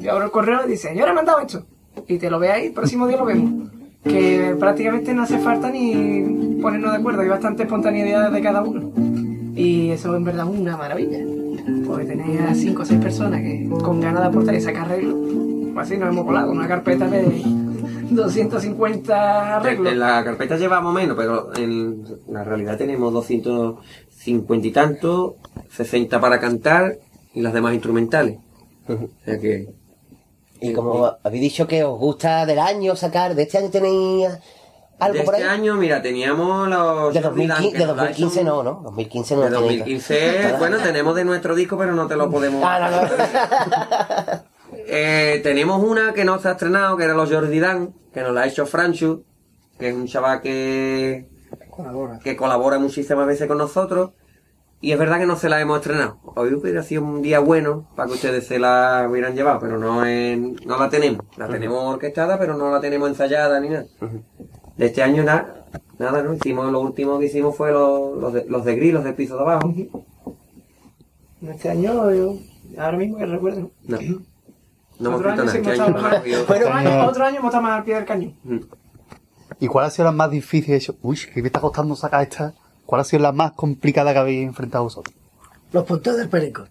[0.00, 1.64] yo abro el correo y dice, yo le he mandado esto.
[2.08, 3.70] Y te lo ve ahí, el próximo día lo vemos.
[4.02, 8.90] Que prácticamente no hace falta ni ponernos de acuerdo, hay bastante espontaneidad de cada uno.
[9.62, 11.20] Y eso en verdad es una maravilla.
[11.86, 15.14] Porque tenéis a cinco o seis personas que con ganas de aportar y sacar arreglos.
[15.72, 17.22] Pues así nos hemos colado, una carpeta de
[18.10, 19.92] 250 arreglos.
[19.92, 25.36] En la carpeta llevamos menos, pero en la realidad tenemos 250 y tanto,
[25.70, 26.98] 60 para cantar
[27.32, 28.38] y las demás instrumentales.
[28.88, 29.68] O sea que...
[30.60, 34.28] Y como habéis dicho que os gusta del año sacar, de este año tenéis
[35.04, 35.40] algo de por ahí.
[35.42, 37.12] este año, mira, teníamos los...
[37.14, 38.80] de Jordi Dan, 2015, que de nos da 2015 eso- no, ¿no?
[38.84, 39.78] 2015 no De lo tenéis.
[39.80, 42.62] 2015, bueno, tenemos de nuestro disco, pero no te lo podemos...
[42.64, 44.52] Ah, no, no.
[44.86, 48.32] Eh, tenemos una que no se ha estrenado, que era los Jordi Dan, que nos
[48.32, 49.24] la ha hecho Franchu,
[49.78, 51.28] que es un chaval que,
[51.70, 52.18] colabora.
[52.18, 54.10] que colabora muchísimas veces con nosotros.
[54.80, 56.18] Y es verdad que no se la hemos estrenado.
[56.34, 60.04] Hoy hubiera sido un día bueno para que ustedes se la hubieran llevado, pero no
[60.04, 61.24] en- no la tenemos.
[61.36, 63.84] La tenemos orquestada, pero no la tenemos ensayada ni nada.
[64.86, 65.64] Este año nada,
[65.98, 66.34] nada, ¿no?
[66.34, 69.36] Hicimos, lo último que hicimos fue los, los, de, los de gris, los del piso
[69.36, 69.72] de abajo.
[71.48, 72.34] Este año, yo,
[72.78, 73.70] ahora mismo que recuerdo.
[73.84, 73.98] No.
[74.98, 75.52] No otro, año nada.
[75.52, 78.04] sí Este hemos año no otro, año, otro año hemos estado más al pie del
[78.04, 78.34] cañón.
[78.44, 78.58] Mm.
[79.58, 80.74] ¿Y cuál ha sido la más difícil?
[80.74, 82.54] Eso- Uy, que me está costando sacar esta.
[82.86, 85.14] ¿Cuál ha sido la más complicada que habéis enfrentado vosotros?
[85.72, 86.64] Los punteos del perico.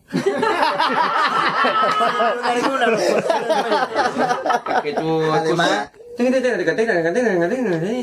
[4.83, 5.91] que tú Además-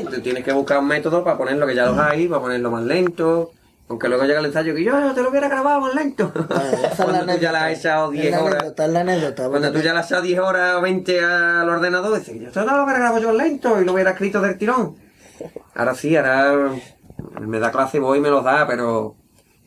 [0.09, 2.83] Tú tienes que buscar un método para ponerlo que ya los hay, para ponerlo más
[2.83, 3.51] lento.
[3.89, 6.31] Aunque luego llega el ensayo que yo te lo hubiera grabado más lento.
[6.91, 8.59] Es Cuando tú ya la has echado Es 10 la horas.
[8.59, 9.49] anécdota, es la anécdota.
[9.49, 12.59] Cuando tú ya la has echado 10 horas o 20 al ordenador, dices, yo te
[12.59, 14.95] lo hubiera grabado yo lento y lo hubiera escrito del tirón.
[15.73, 16.69] Ahora sí, ahora
[17.41, 19.15] me da clase voy y me los da, pero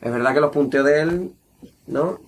[0.01, 1.31] es verdad que los punteos de él,
[1.87, 2.19] ¿no?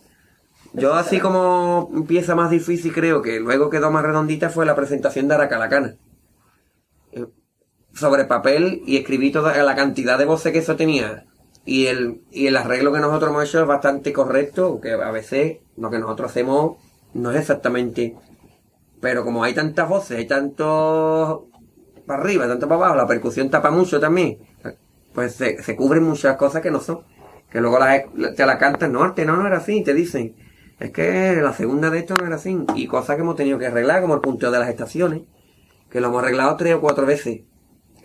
[0.73, 5.29] Yo así como pieza más difícil creo que luego quedó más redondita fue la presentación
[5.29, 5.95] de Aracalacana.
[7.95, 11.25] Sobre papel y escribí toda la cantidad de voces que eso tenía.
[11.65, 15.57] Y el, y el arreglo que nosotros hemos hecho es bastante correcto, aunque a veces
[15.77, 16.77] lo que nosotros hacemos
[17.13, 18.15] no es exactamente.
[19.01, 21.47] Pero como hay tantas voces, hay tanto
[22.05, 24.37] para arriba, tanto para abajo, la percusión tapa mucho también,
[25.13, 27.01] pues se, se cubren muchas cosas que no son.
[27.49, 28.03] Que luego las,
[28.35, 30.35] te la cantan, no, este no, no era así, te dicen.
[30.79, 32.57] Es que la segunda de esto no era así.
[32.75, 35.21] Y cosas que hemos tenido que arreglar, como el punteo de las estaciones,
[35.89, 37.41] que lo hemos arreglado tres o cuatro veces.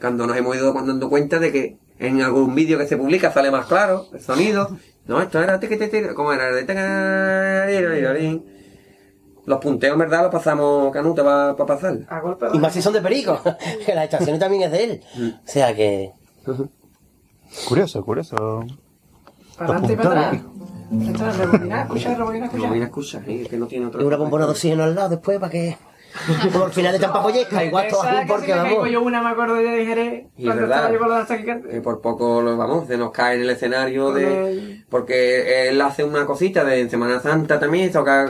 [0.01, 3.51] Cuando nos hemos ido dando cuenta de que en algún vídeo que se publica sale
[3.51, 4.71] más claro el sonido.
[5.07, 5.59] No, esto era
[6.15, 6.51] ¿cómo era?
[9.47, 11.99] Los punteos, en verdad, los pasamos canuta para pasar.
[12.09, 13.41] A golpe de- Y más si son de perico,
[13.87, 15.01] que las estaciones también es de él.
[15.45, 16.13] O sea que.
[17.69, 18.37] Curioso, curioso.
[19.59, 20.43] Para adelante y para atrás.
[20.93, 22.71] Esto es rebobinar, escuchar, rebobinar, No, escuchar.
[22.73, 24.01] mira, escucha, que no tiene otro.
[24.03, 25.77] Y una bombona de oxígeno al lado después para que.
[26.53, 28.91] Como al final de Tampapollesca, igual todo casi porque me vamos.
[28.91, 30.93] yo una, me acuerdo de Jerez, cuando verdad.
[30.93, 31.71] estaba yo con.
[31.71, 36.27] Eh, por poco vamos, se nos cae en el escenario de porque él hace una
[36.27, 38.29] cosita de en Semana Santa también, toca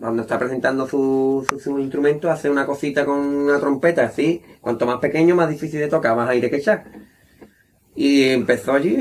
[0.00, 4.86] cuando está presentando su, su, su instrumento, hace una cosita con una trompeta, así, cuanto
[4.86, 6.84] más pequeño, más difícil de tocar, más aire que echar.
[7.94, 8.96] Y empezó allí,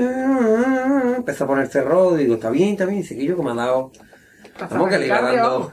[1.15, 3.91] empezó a ponerse rodo, digo, está bien, está bien, y yo como ha dado
[4.70, 5.72] Vamos, que le iba dando,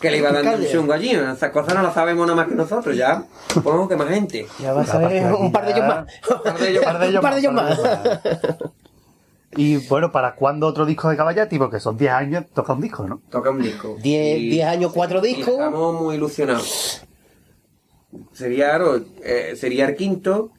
[0.00, 1.10] que le iba dando un chungo allí.
[1.10, 3.24] Esas cosas no las sabemos nada más que nosotros, ya.
[3.52, 4.46] Supongo que más gente.
[4.58, 6.06] Ya vas a ver un par de ellos más.
[6.30, 7.78] Un par de ellos Par de ellos Un par de ellos más.
[9.58, 11.56] Y bueno, ¿para cuándo otro disco de Caballati?
[11.58, 13.22] Porque son 10 años, toca un disco, ¿no?
[13.30, 13.96] Toca un disco.
[14.02, 15.54] Diez- Y- diez años, cuatro y discos.
[15.54, 17.02] Estamos muy ilusionados.
[18.32, 18.78] Sería,
[19.24, 20.50] eh, sería el quinto.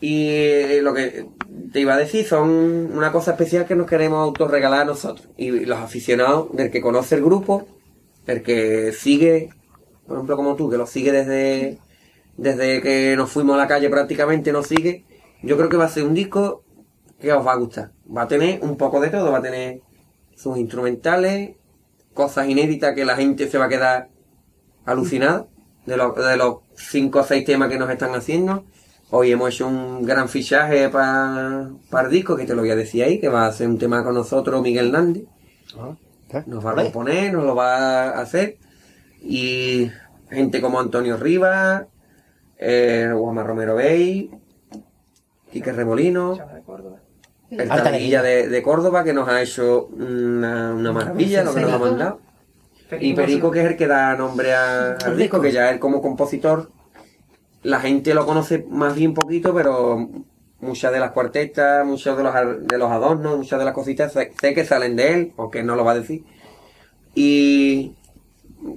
[0.00, 1.26] Y eh, lo que
[1.72, 5.28] te iba a decir son una cosa especial que nos queremos autorregalar a nosotros.
[5.36, 7.66] Y los aficionados, del que conoce el grupo,
[8.26, 9.50] el que sigue,
[10.06, 11.78] por ejemplo como tú, que lo sigue desde,
[12.36, 15.04] desde que nos fuimos a la calle prácticamente, nos sigue.
[15.42, 16.62] Yo creo que va a ser un disco
[17.20, 17.92] que os va a gustar.
[18.14, 19.80] Va a tener un poco de todo, va a tener
[20.34, 21.56] sus instrumentales,
[22.12, 24.08] cosas inéditas que la gente se va a quedar
[24.84, 25.46] alucinada
[25.86, 28.64] de, los de los cinco o seis temas que nos están haciendo.
[29.10, 31.70] Hoy hemos hecho un gran fichaje para
[32.02, 34.02] el disco, que te lo voy a decir ahí, que va a hacer un tema
[34.02, 35.24] con nosotros Miguel Nández.
[36.46, 38.56] Nos va a componer, nos lo va a hacer.
[39.22, 39.90] Y
[40.28, 41.84] gente como Antonio Rivas,
[42.58, 44.30] eh, Guama Romero Bey,
[45.52, 46.36] Quique Remolino,
[47.50, 51.60] el Alta Taneguilla de, de Córdoba, que nos ha hecho una, una maravilla, lo que
[51.60, 52.20] nos ha mandado.
[53.00, 56.70] Y Perico, que es el que da nombre al disco, que ya él como compositor,
[57.66, 60.08] la gente lo conoce más bien poquito, pero
[60.60, 64.32] muchas de las cuartetas, muchos de los, de los adornos, muchas de las cositas, sé,
[64.40, 66.24] sé que salen de él, aunque no lo va a decir.
[67.16, 67.92] Y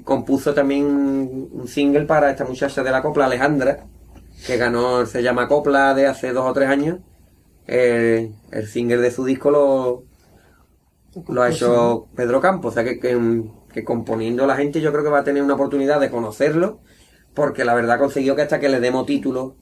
[0.03, 3.85] compuso también un single para esta muchacha de la copla, Alejandra,
[4.47, 6.97] que ganó, se llama Copla de hace dos o tres años.
[7.67, 10.03] El, el single de su disco lo,
[11.27, 15.03] lo ha hecho Pedro Campos, o sea que, que, que componiendo la gente yo creo
[15.03, 16.79] que va a tener una oportunidad de conocerlo,
[17.33, 19.55] porque la verdad consiguió que hasta que le demos título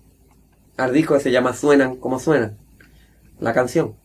[0.77, 2.57] al disco que se llama Suenan como suenan,
[3.39, 3.95] la canción.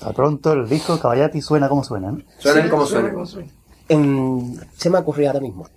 [0.00, 2.22] A pronto el disco Caballati suena como suena, ¿no?
[2.38, 3.48] Suenan como Suena suena.
[3.88, 5.68] Em, se me ha ocurrido ahora mismo.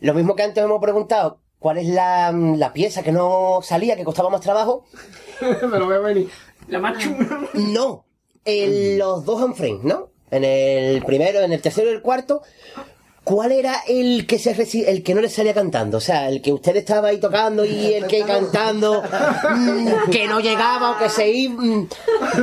[0.00, 4.04] Lo mismo que antes hemos preguntado, ¿cuál es la, la pieza que no salía, que
[4.04, 4.86] costaba más trabajo?
[5.40, 6.30] Me lo veo venir.
[6.68, 7.48] La más chula.
[7.54, 8.04] No,
[8.44, 10.08] en los dos unframes, ¿no?
[10.30, 12.42] En el primero, en el tercero y el cuarto.
[13.22, 15.98] ¿Cuál era el que se reci- el que no le salía cantando?
[15.98, 20.40] O sea, el que usted estaba ahí tocando y el que cantando mm, que no
[20.40, 21.88] llegaba o que se iba mm,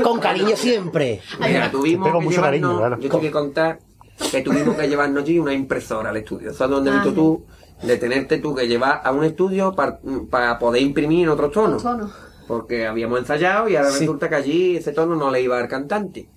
[0.04, 1.20] con cariño siempre.
[1.40, 2.96] Mira, tuvimos que mucho cariño, claro.
[3.00, 3.80] yo tengo que contar
[4.32, 6.54] que tuvimos que llevarnos allí una impresora al estudio.
[6.54, 7.46] ¿Sabes dónde has visto tú?
[7.82, 11.84] De tenerte tú que llevar a un estudio para poder imprimir en otros tonos.
[11.84, 12.10] Tono.
[12.48, 16.30] Porque habíamos ensayado y ahora resulta que allí ese tono no le iba al cantante.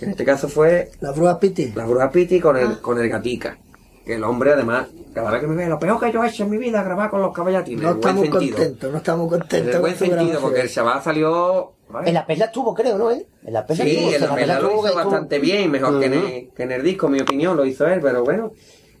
[0.00, 1.72] En este caso fue La bruja Piti.
[1.74, 3.58] la bruja Piti con el, con el gatica.
[4.04, 6.44] Que el hombre además, cada vez que me ve, lo peor que yo he hecho
[6.44, 7.82] en mi vida grabar con los caballatines.
[7.82, 9.74] No en estamos contentos, no estamos En contentos.
[9.74, 11.72] el buen con tu sentido, porque el chaval salió...
[12.04, 13.10] En la perla estuvo, creo, ¿no?
[13.10, 13.26] él?
[13.44, 15.38] En la perla Sí, estuvo, o en sea, la Perla lo estuvo- hizo estuvo- bastante
[15.38, 18.00] bien, mejor que, en el, que en el disco, en mi opinión, lo hizo él,
[18.02, 18.52] pero bueno,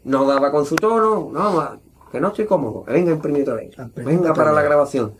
[0.04, 1.80] no daba con su tono, no,
[2.12, 5.14] que no estoy cómodo, que venga imprimir otra vez, Ah, venga para la grabación,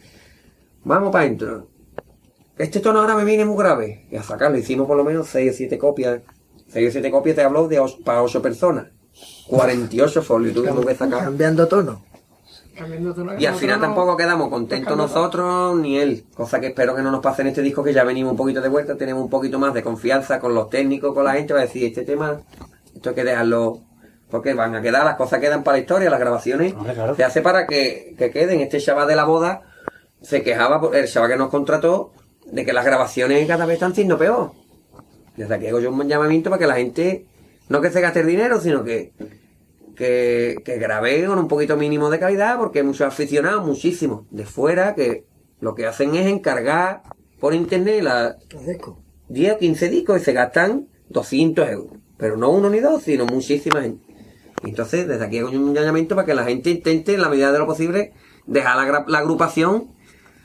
[0.84, 1.66] vamos para adentro.
[2.59, 5.52] Este tono ahora me viene muy grave, y a sacarlo hicimos por lo menos 6
[5.52, 6.20] o 7 copias,
[6.68, 8.86] 6 o 7 copias te hablo de os- para 8 personas,
[9.48, 11.24] 48 folios tuvimos que sacar.
[11.24, 12.05] Cambiando tono.
[12.76, 13.38] Cambiando tono.
[13.38, 16.24] Y al final tampoco quedamos contentos nosotros ni él.
[16.34, 18.61] Cosa que espero que no nos pase en este disco, que ya venimos un poquito
[18.61, 21.61] de vuelta, tenemos un poquito más de confianza con los técnicos, con la gente, va
[21.61, 22.40] a decir, este tema,
[22.94, 23.80] esto hay que dejarlo,
[24.30, 27.14] porque van a quedar, las cosas quedan para la historia, las grabaciones Hombre, claro.
[27.14, 28.61] se hace para que, que queden.
[28.61, 29.62] Este chaval de la boda
[30.22, 32.12] se quejaba, por- el chaval que nos contrató,
[32.47, 34.53] de que las grabaciones cada vez están siendo peor.
[35.36, 37.26] Desde aquí hago yo un llamamiento para que la gente,
[37.68, 39.12] no que se gaste el dinero, sino que
[39.95, 44.45] que, que grabé con un poquito mínimo de calidad, porque hay muchos aficionados, muchísimos, de
[44.45, 45.24] fuera, que
[45.61, 47.03] lo que hacen es encargar
[47.40, 48.99] por internet la Los discos.
[49.28, 51.99] 10 o 15 discos y se gastan 200 euros.
[52.18, 54.05] Pero no uno ni dos, sino muchísima gente.
[54.62, 57.59] Entonces, desde aquí hago un llamamiento para que la gente intente, en la medida de
[57.59, 58.12] lo posible,
[58.47, 59.88] dejar la, la agrupación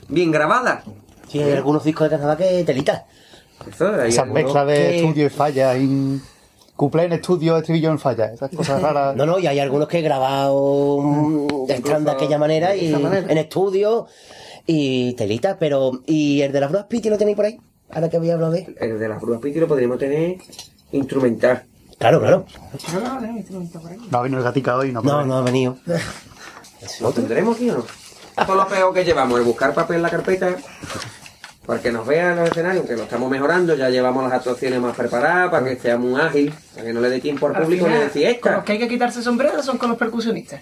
[0.08, 0.84] bien grabada.
[1.30, 3.06] Sí, hay algunos discos de Canadá que telita.
[4.06, 5.74] Eso, mezclas de que- estudio y falla,
[6.76, 9.16] cuplé en estudio, estribillo en falla, esas cosas raras.
[9.16, 13.38] No, no, y hay algunos que he grabado mm, están de aquella manera y en
[13.38, 14.08] estudio
[14.66, 17.60] y telita, pero ¿y el de las Brujas Piti lo tenéis por ahí?
[17.92, 18.76] Ahora que voy a hablar de él.
[18.80, 20.38] El de las brujas Piti lo podríamos tener
[20.92, 21.64] instrumental.
[21.98, 22.46] Claro, claro.
[22.94, 23.98] No ahí.
[24.10, 25.02] No ha venido el gatica hoy, no.
[25.02, 25.76] No, no ha venido.
[27.02, 27.86] ¿Lo tendremos aquí o no?
[28.40, 30.56] Esto es lo peor que llevamos, el buscar papel en la carpeta,
[31.70, 34.96] para que nos vean los escenarios, que lo estamos mejorando, ya llevamos las actuaciones más
[34.96, 37.86] preparadas, para que sea muy ágil, para que no le dé tiempo al Al público
[37.86, 38.52] final, decir Con esta.
[38.56, 40.62] los que hay que quitarse sombrero son con los percusionistas.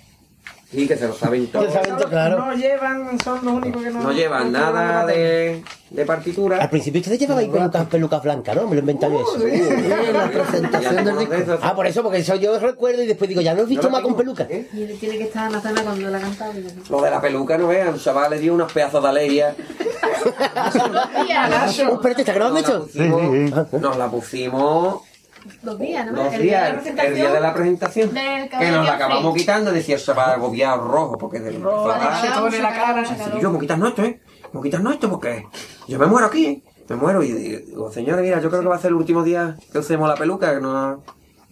[0.70, 1.72] Sí, que se lo saben todo.
[1.72, 2.38] Saben todo, claro.
[2.45, 4.01] No llevan, son los únicos que no.
[4.01, 6.57] No llevan nada de, de partitura.
[6.61, 8.68] Al principio ustedes llevaban pelucas, pelucas blancas, ¿no?
[8.68, 9.47] Me lo inventan yo eso.
[9.47, 11.57] en la presentación del disco.
[11.61, 14.01] Ah, por eso, porque eso yo recuerdo y después digo, ya no he visto más
[14.01, 14.36] con tengo.
[14.36, 14.43] peluca.
[14.53, 14.68] ¿Eh?
[14.74, 16.53] Y él tiene que estar en la cena cuando la cantaba.
[16.89, 19.55] Lo de la peluca, no vean, el chaval le dio unos pedazos de alegría.
[20.26, 22.88] Oh, espérate, ¿está grabando esto?
[23.80, 25.01] nos la pusimos
[25.62, 26.24] Dos días, ¿no?
[26.24, 28.14] dos El día de la días, el día de la presentación.
[28.14, 29.41] del Que nos la acabamos free.
[29.41, 33.04] quitando decía, eso va agobiado rojo, porque de Rojo, en la cara.
[33.38, 34.20] Y yo, me quitas esto, ¿eh?
[34.54, 35.45] Me quitas esto porque
[35.88, 36.64] yo me muero aquí, ¿eh?
[36.89, 39.58] Me muero y digo, señores, mira, yo creo que va a ser el último día
[39.72, 40.98] que usemos la peluca, que no ha,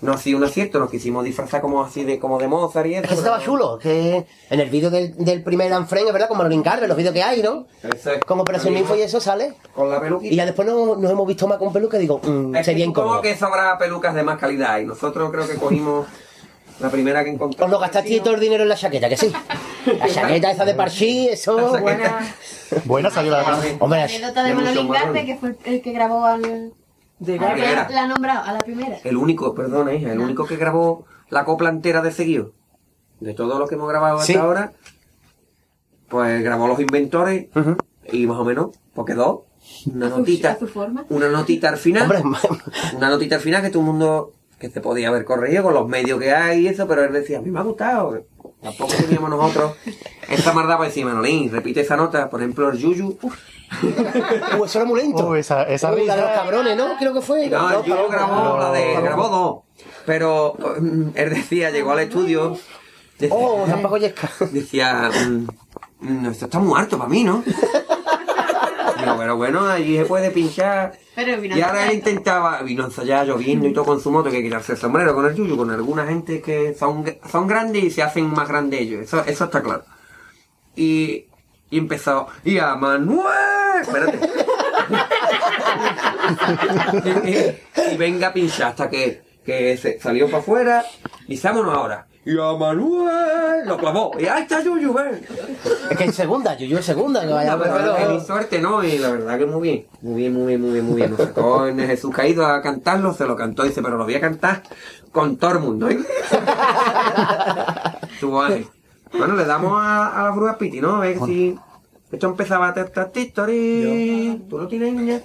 [0.05, 2.93] no ha sido un acierto, nos quisimos disfrazar como así de, como de Mozart y
[2.95, 3.03] eso.
[3.03, 6.43] Es que estaba chulo, que en el vídeo del, del primer Unfriend, es verdad, como
[6.43, 7.67] lo encarga, los vídeos que hay, ¿no?
[7.83, 8.19] Eso es.
[8.23, 9.55] Con Operación Info y eso sale.
[9.75, 10.35] Con la Y peluquita.
[10.35, 13.09] ya después no- nos hemos visto más con peluca y digo, mm, Es sería incómodo.
[13.13, 16.05] como que sobra pelucas de más calidad y nosotros creo que cogimos
[16.79, 17.65] la primera que encontramos.
[17.65, 19.31] Os lo gastaste todo el dinero en la chaqueta, que sí.
[19.99, 21.77] La chaqueta esa de Parchí, eso.
[21.79, 22.19] Buena.
[22.85, 23.59] Buena salió la demás.
[23.79, 24.89] Hombre, La anécdota de de marrón.
[24.89, 26.73] Garbe, que fue el que grabó al.
[27.19, 28.97] De la, ha nombrado, a la primera.
[29.03, 32.51] El único, perdona hija, el único que grabó la copla entera de seguido.
[33.19, 34.37] De todos los que hemos grabado hasta Sí.
[34.37, 34.73] ahora,
[36.09, 37.47] pues grabó los inventores
[38.11, 39.45] y más o menos, pues quedó
[39.93, 40.51] una notita.
[40.51, 41.05] a su forma.
[41.09, 42.03] Una notita al final.
[42.03, 42.21] hombre,
[42.97, 45.87] Una notita al final que todo el mundo que se podía haber corregido con los
[45.87, 48.23] medios que hay y eso, pero él decía, a mí me ha gustado.
[48.65, 49.73] Tampoco teníamos nosotros
[50.27, 53.17] esa maldad para decir, Manolín, repite esa nota, por ejemplo, el Yuyu.
[53.21, 55.27] uh, eso era muy lento.
[55.29, 56.97] Uh, esa- esa Uh, la de los cabrones, ¿no?
[56.97, 57.47] Creo que fue.
[57.47, 59.85] No, el Yuyu grabó la de, grabó dos.
[60.05, 62.57] Pero mm, él decía, llegó al estudio,
[63.19, 64.29] decía, Oh, Goyesca.
[64.51, 65.47] decía mm,
[65.99, 67.43] mm, esto está muy alto para mí, ¿no?
[69.17, 70.97] Pero bueno, allí se puede pinchar.
[71.15, 74.43] Pero Y ahora él intentaba, vino a ensayar lloviendo y todo con su moto, que
[74.43, 78.03] quitarse el sombrero con el yuyu, con alguna gente que son, son grandes y se
[78.03, 79.83] hacen más grandes ellos, eso, eso está claro.
[80.75, 81.25] Y,
[81.69, 84.19] y empezó, y a Manuel, espérate.
[87.05, 90.85] y, y- y venga a pinchar hasta que, que se salió para afuera
[91.27, 92.07] y vámonos ahora.
[92.25, 94.11] Y a Manuel lo clavó.
[94.19, 95.21] Y ahí está Yuyu, ven.
[95.91, 98.19] Es que en segunda, yo yo en segunda, que vaya, No, pero pero- es mi
[98.19, 98.83] suerte, ¿no?
[98.83, 99.85] Y la verdad que muy bien.
[100.01, 101.11] Muy bien, muy bien, muy bien, muy bien.
[101.11, 104.21] Nos sacó en Jesús Caído a cantarlo, se lo cantó, dice, pero lo voy a
[104.21, 104.63] cantar
[105.11, 105.99] con todo el mundo, ¿eh?
[108.13, 108.43] Estuvo.
[109.17, 110.95] Bueno, le damos a, a la bruja Piti, ¿no?
[110.95, 111.57] A ver si...
[112.11, 115.21] Esto empezaba a ta Tú lo tienes, niña.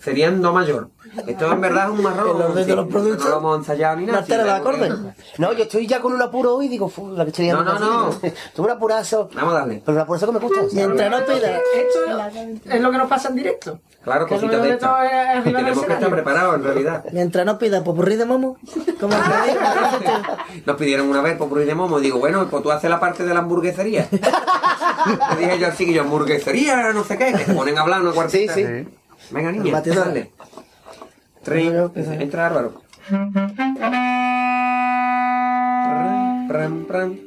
[0.00, 0.90] Serían do mayor.
[1.26, 2.36] Esto en verdad es un marrón.
[2.36, 3.24] El orden de sí, los productos.
[3.24, 4.24] No lo hemos ensayado ni nada.
[5.38, 7.64] ¿No yo estoy ya con un apuro hoy y digo, fu, la que estoy No,
[7.64, 8.10] no, no.
[8.54, 9.28] Tengo un apurazo.
[9.34, 9.82] Vamos a darle.
[9.84, 10.60] Pero un apurazo que me gusta.
[10.72, 11.56] Mientras no pida.
[11.74, 13.80] Esto es lo que nos pasa en directo.
[14.04, 15.36] Claro, cositas de de todo es estas.
[15.36, 17.04] arriba del Tenemos que estar preparados, en realidad.
[17.12, 18.56] Mientras no pida popurrí de momo.
[19.00, 19.14] Como
[20.66, 23.24] Nos pidieron una vez por de momo y digo, bueno, pues tú haces la parte
[23.24, 24.08] de la hamburguesería.
[25.34, 28.00] Le dije yo así que yo, hamburguesería, no sé qué, que se ponen a hablar
[28.00, 28.54] una cuartita.
[28.54, 28.88] Sí, sí.
[29.30, 30.06] Venga, niña, Batidora.
[30.06, 30.32] dale.
[31.42, 31.72] Trin,
[32.20, 32.82] entra Álvaro.
[36.48, 37.18] Pram, pram,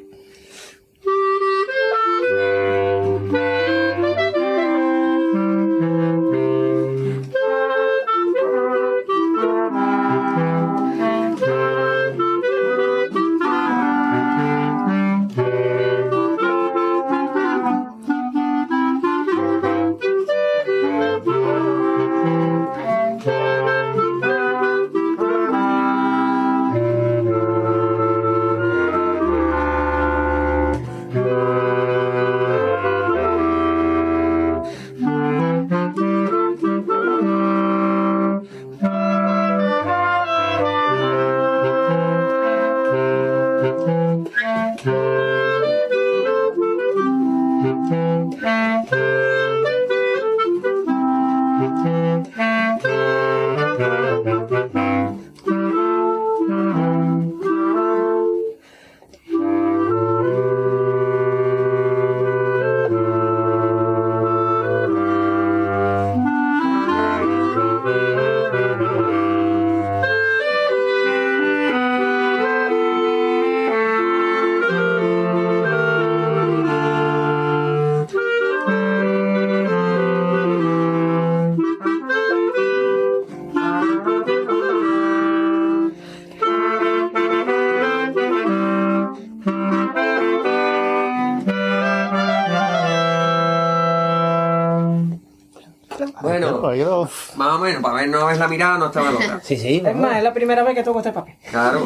[97.79, 99.39] Más o menos, para ver no ves la mirada, no estaba loca.
[99.43, 99.81] Sí, sí.
[99.85, 101.35] Es más, es la primera vez que toco este papel.
[101.49, 101.85] Claro.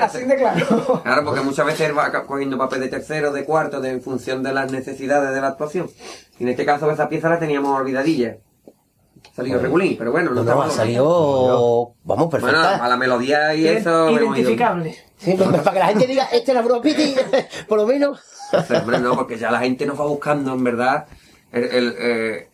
[0.00, 1.00] Así de claro.
[1.02, 4.52] Claro, porque muchas veces va cogiendo papel de tercero, de cuarto, de, en función de
[4.52, 5.90] las necesidades de la actuación.
[6.38, 8.36] Y en este caso esa pieza la teníamos olvidadilla.
[9.34, 12.84] Salió regulín, pero bueno, no, No, salido, vamos, Bueno, perfecta.
[12.84, 14.08] a la melodía y eso...
[14.08, 14.34] hemos ido.
[14.34, 14.96] Identificable.
[15.16, 17.14] Sí, pues, para que la gente diga, este era Bruce Pitti,
[17.68, 18.20] por lo menos.
[18.52, 21.06] Hombre, no, porque ya la gente nos va buscando, en verdad.
[21.52, 22.47] El, el, eh,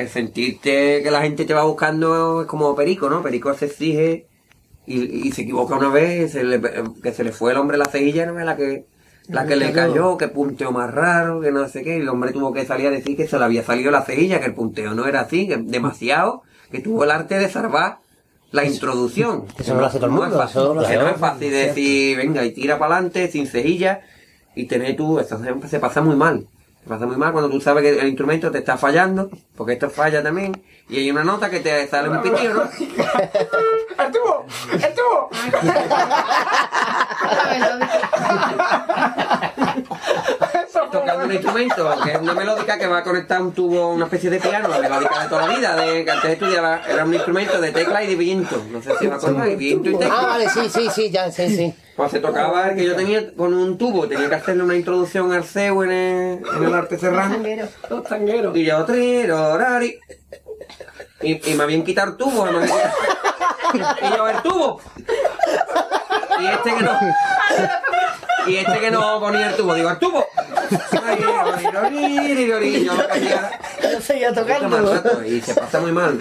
[0.00, 3.22] el sentirte que la gente te va buscando es como Perico, ¿no?
[3.22, 4.26] Perico se exige
[4.86, 6.60] y, y se equivoca una vez, se le-
[7.02, 8.38] que se le fue el hombre la cejilla, ¿no?
[8.38, 8.86] La que,
[9.28, 12.32] la que le cayó, que punteo más raro, que no sé qué, y el hombre
[12.32, 14.94] tuvo que salir a decir que se le había salido la cejilla, que el punteo
[14.94, 16.42] no era así, que demasiado,
[16.72, 17.98] que tuvo el arte de salvar
[18.52, 19.44] la introducción.
[19.58, 22.50] eso no lo hace todo el mundo, es fácil, no es fácil decir, venga, y
[22.52, 24.00] tira para adelante, sin cejilla,
[24.56, 26.46] y tener tú, eso se, se pasa muy mal.
[26.82, 29.90] Se pasa muy mal cuando tú sabes que el instrumento te está fallando, porque esto
[29.90, 32.62] falla también, y hay una nota que te sale un pitido, ¿no?
[33.98, 34.46] ¡El tubo!
[34.72, 35.28] ¡El tubo!
[40.92, 44.30] Tocando un instrumento, que es una melódica que va a conectar un tubo, una especie
[44.30, 47.60] de piano, la melódica de toda la vida, de que antes estudiaba, era un instrumento
[47.60, 50.16] de tecla y de viento, no sé si me acuerdo, y viento y Ah, tecla.
[50.22, 51.74] vale, sí, sí, sí, ya, sí, sí.
[51.96, 55.32] Pues se tocaba el que yo tenía con un tubo, tenía que hacerle una introducción
[55.32, 57.36] al CEU en el, en el arte serrano.
[57.90, 58.56] Los tangueros.
[58.56, 59.98] Y yo, trirorari.
[61.22, 62.44] Y, y me habían quitado el tubo.
[62.46, 62.90] me habían quitado-
[64.02, 64.80] Y yo, el tubo.
[66.40, 66.98] Y este que no.
[68.46, 70.26] Y este que no ponía el tubo, digo, el tubo.
[73.82, 75.24] Yo seguía tomar tocando.
[75.26, 76.18] Y se pasa muy mal.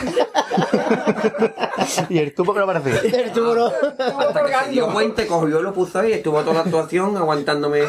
[2.09, 2.99] Y el tubo que no aparecía.
[3.21, 3.67] El tubo no.
[3.67, 6.13] Hasta que se dio cuenta, cogió y lo puso ahí.
[6.13, 7.83] Estuvo toda la actuación aguantándome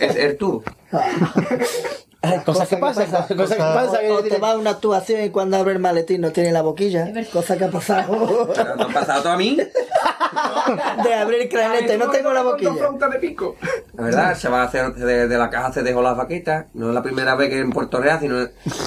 [0.00, 0.62] el, el tubo.
[2.44, 4.00] Cosas que pasan, cosas que pasan.
[4.10, 7.08] O una actuación y cuando abre el maletín no tiene la boquilla.
[7.08, 7.30] Es verdad.
[7.32, 8.52] Cosa que ha pasado.
[8.76, 9.58] No ha pasado todo a mí.
[11.04, 12.72] De abrir el cranete, no tengo la boquilla.
[13.10, 13.56] de pico.
[13.94, 16.66] La verdad, el chaval se- de, de la caja se dejó las baquetas.
[16.74, 18.36] No es la primera vez que en Puerto Real, sino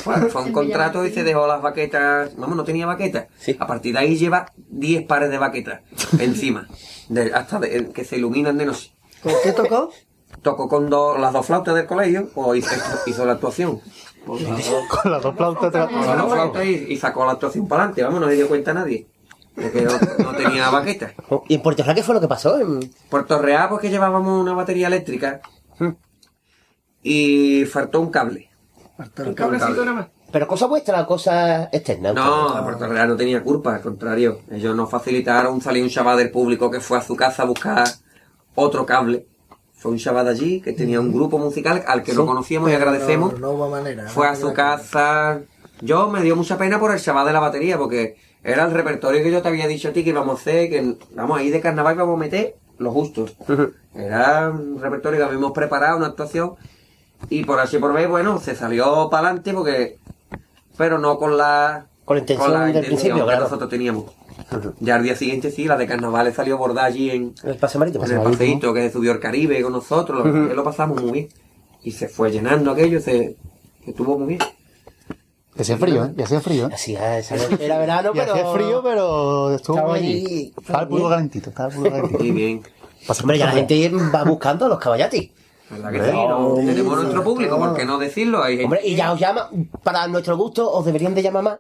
[0.03, 2.35] fue, fue un contrato y se dejó las baquetas.
[2.37, 3.27] Vamos, no tenía baquetas.
[3.37, 3.55] Sí.
[3.59, 5.81] A partir de ahí lleva 10 pares de baquetas
[6.19, 6.67] encima.
[7.09, 8.91] De- hasta de- que se iluminan de noche.
[9.21, 9.91] ¿Con qué tocó?
[10.41, 12.69] Tocó con dos- las dos flautas del colegio o hizo,
[13.05, 13.79] hizo la actuación.
[14.25, 18.03] Con las dos flautas Con las dos flautas y, y sacó la actuación para adelante.
[18.03, 19.05] Vamos, no se dio cuenta nadie.
[19.55, 19.91] De que no,
[20.23, 21.13] no tenía baquetas.
[21.47, 22.59] ¿Y en Puerto Real qué fue lo que pasó?
[22.59, 25.41] En- Puerto Real, pues que llevábamos una batería eléctrica
[27.01, 28.49] y faltó un cable.
[29.25, 30.07] Un cablecito nada más.
[30.31, 32.11] Pero cosa vuestra, cosa externa.
[32.11, 34.39] No, Puerto Real no tenía culpa, al contrario.
[34.51, 37.87] Ellos nos facilitaron, salió un chaval del público que fue a su casa a buscar
[38.55, 39.27] otro cable.
[39.75, 42.73] Fue un chaval de allí que tenía un grupo musical al que lo conocíamos y
[42.73, 43.33] agradecemos.
[43.33, 44.07] No, no hubo manera.
[44.09, 45.41] Fue no a su casa.
[45.81, 49.23] Yo me dio mucha pena por el chaval de la batería, porque era el repertorio
[49.23, 51.61] que yo te había dicho a ti que íbamos a hacer, que vamos ahí de
[51.61, 53.27] carnaval vamos a meter lo justo.
[53.95, 56.55] Era un repertorio que habíamos preparado, una actuación,
[57.29, 59.97] y por así por ver, bueno, se salió para adelante porque.
[60.77, 61.87] Pero no con la.
[62.03, 63.43] Con la intención del principio, que claro.
[63.43, 64.05] nosotros teníamos.
[64.79, 68.05] Ya al día siguiente sí, la de carnaval salió bordada allí en, El pase marítimo.
[68.05, 71.29] en el paseíto que subió el Caribe con nosotros, lo, lo pasamos muy bien.
[71.81, 73.37] Y se fue llenando aquello, se,
[73.83, 74.39] se estuvo muy bien.
[75.57, 76.13] Y hacía frío, ¿eh?
[76.17, 76.67] Y hacía frío.
[76.67, 76.71] ¿eh?
[76.73, 78.33] Así es, era verano, Y pero...
[78.33, 80.53] hacía frío, pero estuvo Estaba muy allí.
[80.59, 82.19] Estaba el pulgo calentito, estaba el pulgo calentito.
[82.19, 82.63] Muy bien.
[83.21, 85.31] Hombre, ya la gente va buscando a los caballatis.
[85.69, 86.11] ¿Verdad que sí?
[86.11, 86.53] no?
[86.57, 88.43] Tenemos nuestro público, ¿por qué no decirlo?
[88.43, 89.49] Hay gente Hombre, y ya os llama,
[89.83, 91.59] para nuestro gusto, os deberían de llamar más.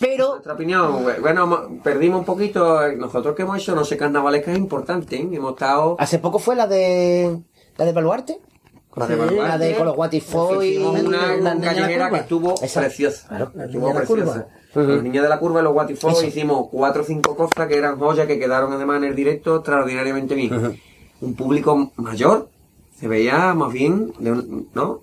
[0.00, 2.82] Pero, Nuestra opinión, bueno, mo- perdimos un poquito.
[2.86, 5.28] eh, Nosotros que hemos hecho, no sé, carnavalesca es importante, ¿eh?
[5.32, 5.96] Hemos estado.
[5.98, 7.38] hace poco fue la de...
[7.76, 8.38] La de Baluarte.
[8.92, 9.64] Con la de La Baluarte.
[9.64, 10.76] de con los Guatifoy.
[10.76, 13.26] Una, la callejera que estuvo preciosa.
[13.28, 13.50] Claro.
[13.54, 14.46] La Estuvo preciosa.
[14.74, 16.26] Los niños de la curva y los Guatifoy Eso.
[16.26, 20.34] hicimos cuatro o cinco cosas que eran joyas que quedaron además en el directo extraordinariamente
[20.34, 20.78] bien.
[21.22, 22.50] Un público mayor,
[22.98, 25.00] se veía más bien, de un- ¿no?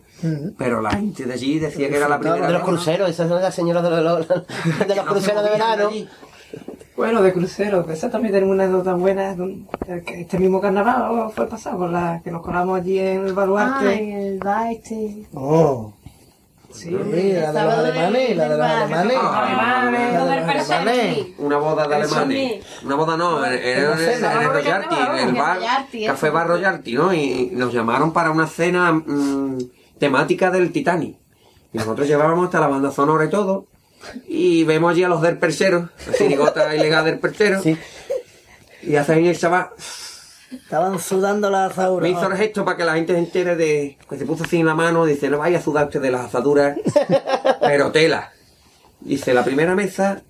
[0.57, 3.29] Pero la gente de allí decía que era la primera De los cruceros, esa es
[3.31, 4.27] la señora de los,
[4.87, 5.89] de los cruceros de verano.
[6.97, 9.35] Bueno, de cruceros, de esa también tenemos una anécdota buena.
[10.07, 13.93] Este mismo carnaval fue pasado, con la que nos colamos allí en el Ah, baluarte.
[13.93, 15.23] en el bar este.
[15.33, 15.93] Oh,
[16.71, 19.17] Sí, mira, la de los sábado alemanes, la de los alemanes.
[19.19, 20.13] Ah, alemanes.
[20.13, 20.67] La de los alemanes.
[20.67, 21.35] Perseguir.
[21.39, 22.65] Una boda de alemanes.
[22.85, 25.57] Una boda no, era en, el- Royalty, en el bar,
[26.05, 26.29] Café.
[26.29, 27.11] Bar Royalty, ¿no?
[27.13, 29.57] Y nos llamaron para una cena mm,
[29.97, 31.17] temática del Titanic.
[31.73, 33.65] Y nosotros llevábamos hasta la banda sonora y todo.
[34.27, 37.61] Y vemos allí a los del perchero, la chirigota ilegal del perchero.
[37.61, 37.77] Sí.
[38.81, 39.69] Y hacen el chaval,
[40.51, 42.09] Estaban sudando las asaduras.
[42.09, 44.57] me hizo el gesto para que la gente se entere de que se puso así
[44.57, 46.77] en la mano, dice, no vaya a sudar usted de las asaduras,
[47.61, 48.31] pero tela.
[48.99, 50.23] Dice, la primera mesa,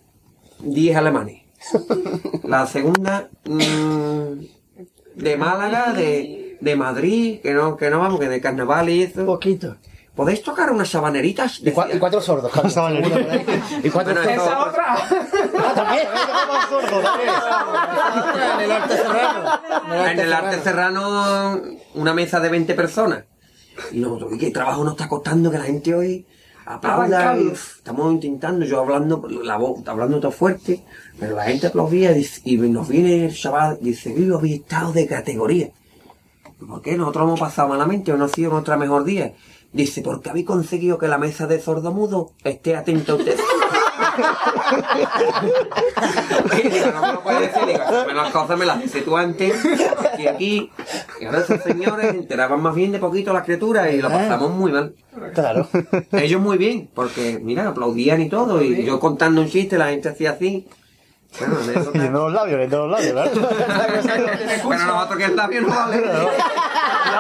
[0.60, 1.44] 10 alemanes.
[2.44, 4.44] La segunda, mm,
[5.16, 9.26] de Málaga, de, de Madrid, que no, que no vamos, que de carnaval y eso.
[9.26, 9.78] Poquito.
[10.20, 11.60] ¿Podéis tocar unas sabaneritas?
[11.62, 12.52] Y, cua- y cuatro sordos.
[12.74, 13.42] Sabanería.
[13.84, 14.48] Y cuatro Bueno, sordos.
[14.48, 14.86] Esa otra.
[15.66, 16.08] Ah, también.
[18.54, 19.60] En el arte serrano.
[20.12, 21.62] En el arte serrano,
[21.96, 23.24] una mesa de 20 personas.
[23.94, 26.26] Y nosotros, ¿y qué trabajo nos está costando que la gente hoy
[26.66, 27.38] aplauda?
[27.38, 30.84] Y, uf, estamos intentando, yo hablando, la voz, hablando todo fuerte,
[31.18, 34.92] pero la gente aplaudía y, dice- y nos viene el chaval, dice, vivo habéis estado
[34.92, 35.70] de categoría.
[36.62, 36.98] ¿Y ¿Por qué?
[36.98, 39.32] Nosotros hemos pasado malamente o no ha sido nuestra mejor día.
[39.72, 43.38] Dice, porque habéis conseguido que la mesa de sordomudo esté atenta a usted.
[46.64, 49.16] y digo, no me lo puedes decir, digo, "Hazme las cosas me las dices tú
[49.16, 49.56] antes,
[50.18, 50.72] y aquí,
[51.20, 54.52] y ahora esos señores se enteraban más bien de poquito las criaturas y lo pasamos
[54.52, 54.96] muy mal.
[55.34, 55.68] Claro.
[56.12, 60.10] Ellos muy bien, porque mira, aplaudían y todo, y yo contando un chiste, la gente
[60.10, 60.68] hacía así.
[61.38, 63.32] Bueno, de eso Leyendo los labios, leyendo los labios, ¿verdad?
[64.70, 65.98] Pero nosotros que está bien no vale.
[65.98, 66.32] Mirando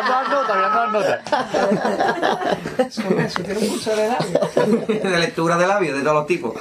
[0.09, 1.19] las notas, mirando las notas.
[2.79, 4.39] Eso, eso tiene un curso de labio.
[4.87, 6.53] de lectura de labios de todos los tipos.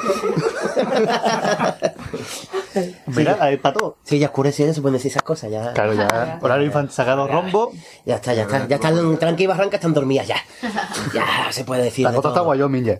[3.07, 3.96] Mira, ahí para todo.
[4.05, 5.72] Sí, ya oscurece, ya se pueden decir esas cosas, ya.
[5.72, 6.38] Claro, ya.
[6.40, 7.72] Horario infantil sacado rombo.
[8.05, 8.66] Ya está, ya está.
[8.66, 10.36] Ya están tranqui y barranca, están dormidas ya.
[11.14, 12.05] Ya se puede decir.
[12.05, 12.42] La de foto está.
[12.42, 12.99] Wyoming ya.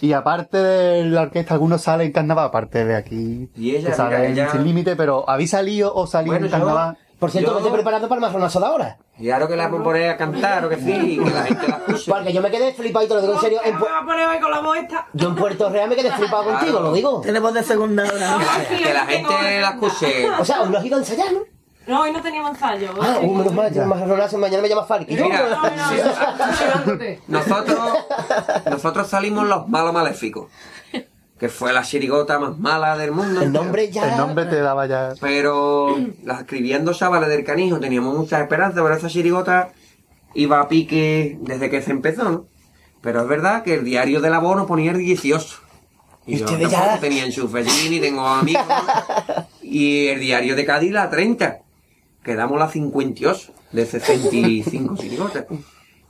[0.00, 3.50] Y aparte de la orquesta, algunos salen en carnaval, aparte de aquí.
[3.56, 6.52] Y ella, que salen mira, ella- sin límite, pero ¿habéis salido o salís Bueno, en
[6.52, 6.98] yo- carnaval?
[7.18, 8.98] Por cierto, Yo- me estoy preparando para el marronazo de ahora.
[9.18, 11.66] Y ahora que la vamos a poner a cantar o que sí, que la gente
[11.66, 12.12] la escuche.
[12.12, 13.60] Porque yo me quedé flipado y te lo digo en serio.
[13.64, 14.62] En voy a poner hoy con la
[15.14, 17.20] yo en Puerto Real me quedé flipado contigo, lo digo.
[17.20, 18.38] Tenemos de segunda hora.
[18.68, 20.30] Que la gente la escuche.
[20.38, 21.40] O sea, ¿os no has ido a ensayar, no?
[21.88, 22.90] No, hoy no teníamos ensayo.
[23.00, 25.14] Ah, uh, menos mal, marronazo, mañana me llama Falky.
[25.14, 27.78] Mira, No, no, no, nosotros,
[28.70, 30.50] nosotros salimos los malos maléficos.
[31.38, 33.40] Que fue la chirigota más mala del mundo.
[33.40, 34.10] El nombre ya.
[34.10, 35.14] El nombre te daba ya.
[35.20, 39.70] Pero las escribiendo chavales del canijo teníamos muchas esperanzas, pero esa chirigota
[40.34, 42.46] iba a pique desde que se empezó, ¿no?
[43.00, 45.46] Pero es verdad que el diario de la voz nos ponía el 18.
[46.26, 48.64] Y Y yo tampoco ya- tenía enchufe allí, ni tengo amigos.
[49.62, 51.60] y el diario de Cádiz la 30.
[52.22, 55.46] Quedamos la 58 de 65 chirigotas.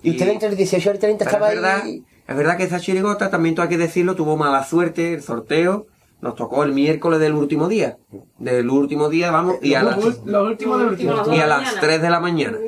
[0.00, 2.04] Y usted entre el 18 y el 30 Pero estaba es verdad, ahí.
[2.28, 5.88] es verdad que esa chirigota, también tú hay que decirlo, tuvo mala suerte, el sorteo
[6.20, 7.98] nos tocó el miércoles del último día.
[8.38, 11.34] Del último día, vamos, y a las, Los últimos del último.
[11.34, 12.59] y a las 3 de la mañana.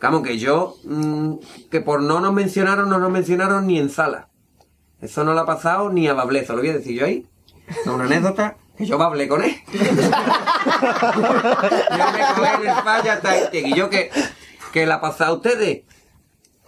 [0.00, 1.34] Vamos, que yo, mm,
[1.70, 4.28] que por no nos mencionaron, no nos mencionaron ni en sala.
[5.02, 7.26] Eso no lo ha pasado ni a Bablezo, lo voy a decir yo ahí.
[7.68, 9.54] Es una anécdota que yo hablé con él.
[9.72, 9.78] yo
[12.12, 13.20] me colé en el falla
[13.52, 14.10] y yo que,
[14.72, 15.82] que la ha pasado a ustedes.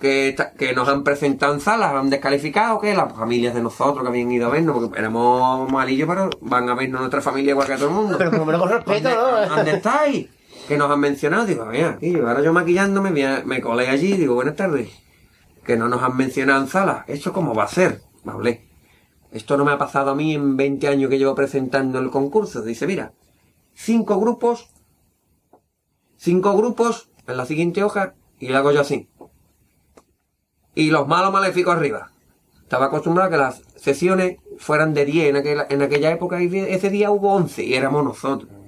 [0.00, 4.08] Que, que nos han presentado en salas, han descalificado, que las familias de nosotros que
[4.08, 7.74] habían ido a vernos, porque éramos malillos, pero van a vernos nuestra familia igual que
[7.74, 8.16] a todo el mundo.
[8.16, 9.56] Pero menos con respeto, ¿Dónde, ¿no?
[9.56, 10.28] ¿Dónde estáis?
[10.66, 11.44] Que nos han mencionado.
[11.44, 14.88] Digo, mira, aquí, ahora yo maquillándome, a- me colé allí, digo, buenas tardes.
[15.66, 17.04] Que no nos han mencionado en sala.
[17.06, 18.00] ¿Esto cómo va a ser?
[18.24, 18.69] Me hablé.
[19.32, 22.62] Esto no me ha pasado a mí en 20 años que llevo presentando el concurso.
[22.62, 23.12] Dice, mira,
[23.74, 24.70] cinco grupos,
[26.16, 29.08] cinco grupos en la siguiente hoja y le hago yo así.
[30.74, 32.10] Y los malos maléficos arriba.
[32.62, 36.90] Estaba acostumbrado a que las sesiones fueran de 10 en en aquella época y ese
[36.90, 38.59] día hubo 11 y éramos nosotros.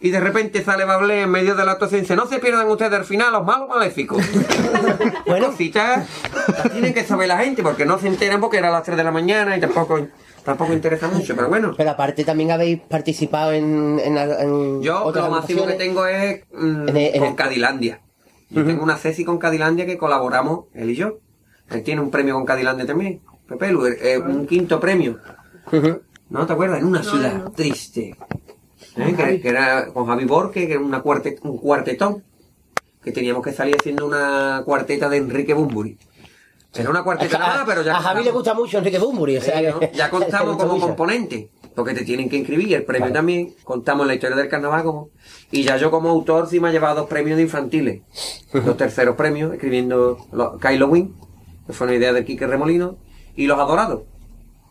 [0.00, 2.68] Y de repente sale Bablé en medio de la actuación y dice, no se pierdan
[2.68, 4.22] ustedes al final los malos maléficos.
[5.26, 6.06] bueno, citas
[6.48, 8.96] las tienen que saber la gente porque no se enteran porque era a las 3
[8.98, 10.06] de la mañana y tampoco,
[10.44, 11.72] tampoco interesa mucho, pero bueno.
[11.76, 16.42] Pero aparte también habéis participado en, en, en Yo otras lo máximo que tengo es
[16.52, 18.00] mm, En el- en con el- Cadilandia.
[18.50, 21.18] Yo tengo una Ceci con Cadilandia que colaboramos, él y yo.
[21.70, 23.20] Él tiene un premio con Cadilandia también.
[23.48, 25.18] Pepe Lu, eh, un quinto premio.
[26.30, 26.80] ¿No te acuerdas?
[26.80, 28.16] En una ciudad triste.
[28.96, 29.14] ¿Eh?
[29.16, 32.22] Que, que era con Javi Borque, que era una cuarte- un cuartetón.
[33.02, 35.98] Que teníamos que salir haciendo una cuarteta de Enrique Bumburi.
[36.74, 39.60] Era una cuarteta nada, pero ya a Javi le gusta mucho Enrique Bumburi, o sea
[39.70, 39.80] ¿no?
[39.92, 40.86] Ya contamos como mucho.
[40.88, 45.10] componente, porque te tienen que inscribir, el premio también, contamos la historia del carnaval como...
[45.52, 48.02] Y ya yo como autor sí me ha llevado dos premios de infantiles,
[48.52, 51.14] dos terceros premios, escribiendo los, Kylo Win,
[51.66, 52.96] que fue una idea de Quique Remolino,
[53.36, 54.02] y Los Adorados,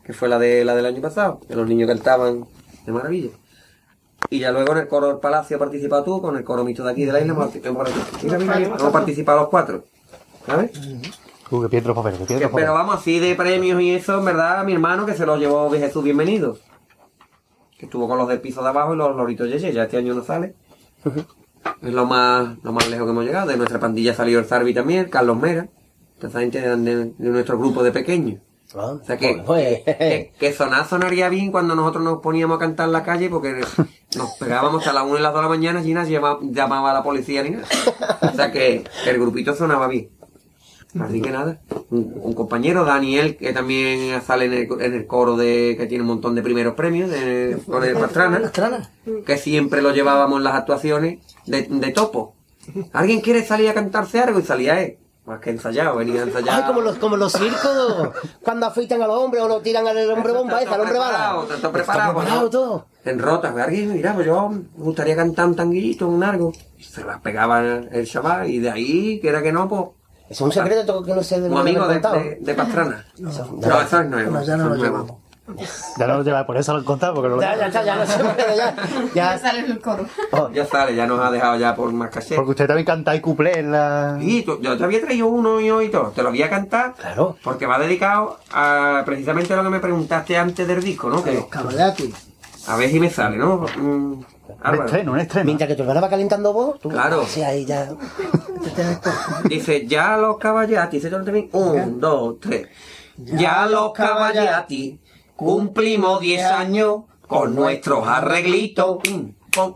[0.04, 2.46] que fue la de la del año pasado, que los niños cantaban
[2.86, 3.30] de maravilla.
[4.34, 6.84] Y ya luego en el coro del Palacio has participado tú, con el coro mixto
[6.84, 9.84] de aquí de la isla hemos participado los cuatro.
[10.48, 10.72] ¿Sabes?
[11.52, 15.06] Uh, piedra papel, piedra pero vamos, así de premios y eso, en verdad, mi hermano
[15.06, 16.58] que se lo llevó de Jesús Bienvenido.
[17.78, 20.16] Que estuvo con los del piso de abajo y los loritos Yeye, ya este año
[20.16, 20.56] no sale.
[21.84, 23.48] Es lo más, lo más lejos que hemos llegado.
[23.50, 25.68] De nuestra pandilla salió el Zarbi también, Carlos Mera.
[26.32, 28.40] Gente de- de nuestro grupo de pequeños.
[28.76, 32.60] Ah, O sea que, pues, que, que sonar sonaría bien cuando nosotros nos poníamos a
[32.60, 33.62] cantar en la calle porque
[34.18, 36.94] nos pegábamos hasta las 1 y las 2 de la mañana y llamaba, llamaba a
[36.96, 37.66] la policía ni nada.
[38.22, 40.10] O sea que el grupito sonaba bien.
[41.00, 41.60] Así que nada,
[41.90, 46.04] un, un compañero, Daniel, que también sale en el, en el coro de que tiene
[46.04, 47.10] un montón de primeros premios,
[47.66, 48.92] con el Pastrana, Pastrana.
[49.26, 52.36] que siempre lo llevábamos en las actuaciones de, de topo.
[52.94, 54.40] ¿Alguien quiere salir a cantarse algo?
[54.40, 54.98] Y salía él.
[55.26, 56.62] Más que ensayado, venía a ensayar.
[56.64, 58.10] Ay, como los, como los circos,
[58.44, 61.42] cuando afeitan a los hombres o lo tiran al hombre bomba ese, al hombre preparado,
[61.44, 61.56] bala.
[61.56, 62.50] está preparado, Está preparado ¿no?
[62.50, 62.86] todo.
[63.06, 66.52] en rotas, alguien, mira, pues yo me gustaría cantar un tanguillito, un algo.
[66.78, 69.82] Y se las pegaba el, chaval, y de ahí, que era que no, pues,
[70.30, 73.06] Es un secreto que no sé de un amigo de, de, de Pastrana.
[73.20, 74.32] No, Eso- eso es nuevo.
[74.32, 74.84] No, ya no eso lo es nuevo.
[74.84, 75.24] llevamos.
[75.98, 77.84] Ya no lo lleva, por eso lo he contado, porque no lo Ya, ya, ya,
[77.84, 78.76] ya, no sé, pero ya,
[79.14, 79.38] Ya ya.
[79.38, 80.06] sale el coro.
[80.32, 82.36] Oh, Ya sale, ya nos ha dejado ya por más caché.
[82.36, 84.18] Porque usted también canta y cuplé en la...
[84.22, 86.94] Y tú- yo te había traído uno y hoy todo, te lo voy a cantar.
[86.94, 87.36] Claro.
[87.44, 91.22] Porque va dedicado a precisamente lo que me preguntaste antes del disco, ¿no?
[91.24, 91.46] Que,
[92.68, 93.66] a ver si me sale, ¿no?
[93.78, 93.82] Mm,
[94.14, 94.26] Un
[94.62, 94.86] Álvaro.
[94.86, 95.46] estreno, un estreno.
[95.46, 96.88] Mientras que tu hermana va calentando vos, tú.
[96.88, 97.26] Claro.
[97.28, 97.90] Sí, ahí ya.
[99.46, 101.14] Dice, ya los caballati, dice.
[101.52, 102.68] Un, dos, tres.
[103.18, 105.00] Ya los caballati
[105.36, 109.00] cumplimos 10 años con nuestros arreglitos.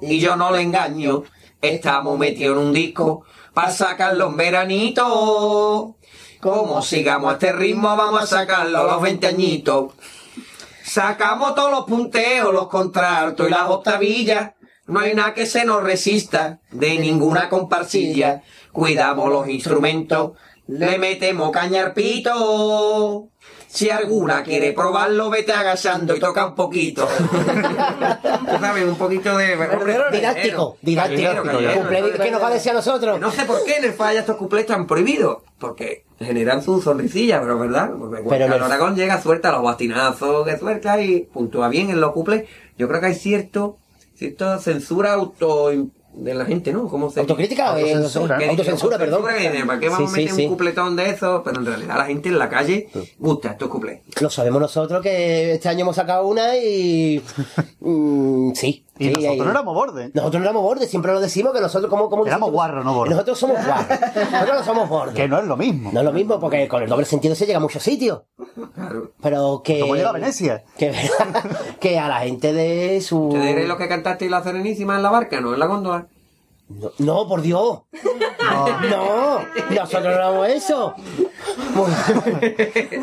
[0.02, 1.24] Y yo no le engaño.
[1.62, 3.24] Estamos metidos en un disco
[3.54, 5.96] para sacarlo en veranito.
[6.40, 9.94] Como sigamos a este ritmo, vamos a sacarlo a los 20 añitos.
[10.84, 14.52] Sacamos todos los punteos, los contraltos y las octavillas.
[14.86, 18.44] No hay nada que se nos resista de ninguna comparsilla.
[18.72, 20.34] Cuidamos los instrumentos,
[20.68, 23.30] le metemos caña al pito.
[23.68, 27.08] Si alguna quiere probarlo, vete agachando y toca un poquito.
[28.50, 29.56] Tú sabes, un poquito de...
[30.12, 31.32] Didáctico, didáctico.
[32.18, 33.20] ¿Qué nos va a decir a nosotros?
[33.20, 35.40] No sé por qué en el falla estos cuplés están prohibidos.
[35.60, 37.92] Porque generan su sonrisilla, pero ¿verdad?
[37.98, 42.14] Porque Pero el- Aragón llega, suelta los bastinazos que suelta y puntúa bien en los
[42.14, 42.46] cuplés.
[42.78, 43.78] Yo creo que hay cierto,
[44.16, 45.72] cierta censura auto
[46.18, 46.88] de la gente, ¿no?
[46.88, 48.36] ¿Cómo se Autocrítica, eh, Autocensura.
[48.36, 49.24] autocensura, autocensura, perdón.
[49.68, 50.48] ¿Para qué vamos Sí, a meter sí, un sí.
[50.48, 51.42] cupletón de eso?
[51.46, 52.90] Pero en realidad la gente en la calle
[53.20, 54.02] gusta estos cuplés.
[54.20, 57.22] Lo sabemos nosotros que este año hemos sacado una y.
[57.80, 58.84] mm, sí.
[59.00, 60.16] Y sí, nosotros ahí- no éramos bordes.
[60.16, 62.10] Nosotros no éramos bordes, siempre lo decimos que nosotros como...
[62.10, 63.12] como Éramos guarros, no bordes.
[63.12, 63.88] Nosotros somos guarros.
[64.32, 65.16] Nosotros no somos bordes.
[65.16, 65.92] Que no es lo mismo.
[65.94, 68.22] No es lo mismo, porque con el doble sentido se llega a muchos sitios.
[68.74, 69.12] Claro.
[69.22, 69.80] Pero que...
[69.82, 70.64] Como llega a Venecia.
[70.78, 70.94] Que,
[71.80, 73.30] que a la gente de su...
[73.32, 76.08] ¿Te diré lo que cantaste en la Serenísima en la barca, no en la góndola?
[76.70, 77.80] No, no, por Dios.
[78.90, 79.40] No,
[79.70, 80.94] nosotros no éramos eso.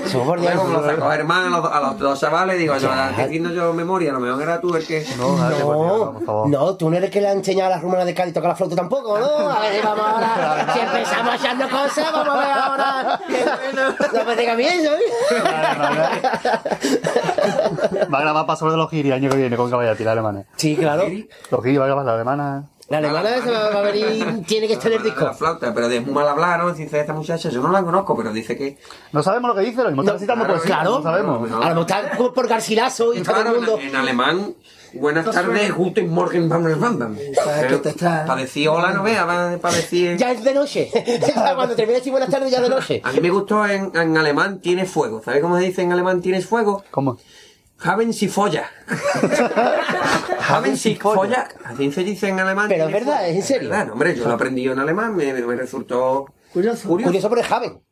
[0.07, 0.55] Somos por Dios.
[0.55, 3.73] Luego como lo sacó Germán a los, a los dos chavales, digo yo, haciendo yo
[3.73, 5.07] memoria, a lo mejor era tú el que...
[5.17, 6.49] No, dale, por Dios, No, por favor.
[6.49, 8.51] no, tú no eres el que le ha enseñado a las rumanas de Cádiz tocar
[8.51, 9.27] la flauta tampoco, ¿no?
[9.51, 10.67] A ver, vamos ahora.
[10.75, 13.21] Si empezamos a echarnos cosas, vamos a ver ahora.
[14.13, 15.01] No me digas a mí eso, ¿eh?
[18.13, 20.45] Va a grabar Paso de los Giri el año que viene con Caballati, la alemana.
[20.57, 21.05] Sí, claro.
[21.51, 22.65] Los Giri va a grabar la alemana.
[22.91, 25.33] La alemana se va a venir, tiene que estar en el La disco.
[25.35, 26.73] flauta, pero de muy mal hablar, ¿no?
[26.73, 28.77] Dice esta muchacha, yo no la conozco, pero dice que...
[29.13, 31.49] No sabemos lo que dice, lo mismo está No, recitando claro, no sabemos.
[31.51, 31.57] No.
[31.63, 33.79] a lo mejor está por- Garcilaso y está todo el mundo.
[33.81, 34.55] en, alemán,
[34.93, 36.63] buenas tardes, guten Morgen, Bam,
[38.27, 39.27] Para decir hola no vea,
[39.61, 40.19] para decir...
[40.19, 40.91] Ya es de noche.
[41.57, 43.01] Cuando termina de decir buenas tardes, ya es de noche.
[43.03, 45.23] A mí me gustó en, en alemán, tiene fuego.
[45.25, 46.85] ¿Sabes cómo se dice en alemán, tienes fuego?
[46.91, 47.17] ¿Cómo?
[47.81, 48.65] Haben Sie Feuer.
[50.49, 51.45] Haben Sie Feuer.
[51.65, 52.67] Así se dice en alemán.
[52.69, 53.29] Pero es verdad.
[53.29, 53.69] ¿es en serio?
[53.71, 56.89] verdad, no, hombre, yo lo aprendí en alemán, me, me resultó Curioso.
[56.89, 57.09] curioso.
[57.09, 57.83] Curioso por el Javen.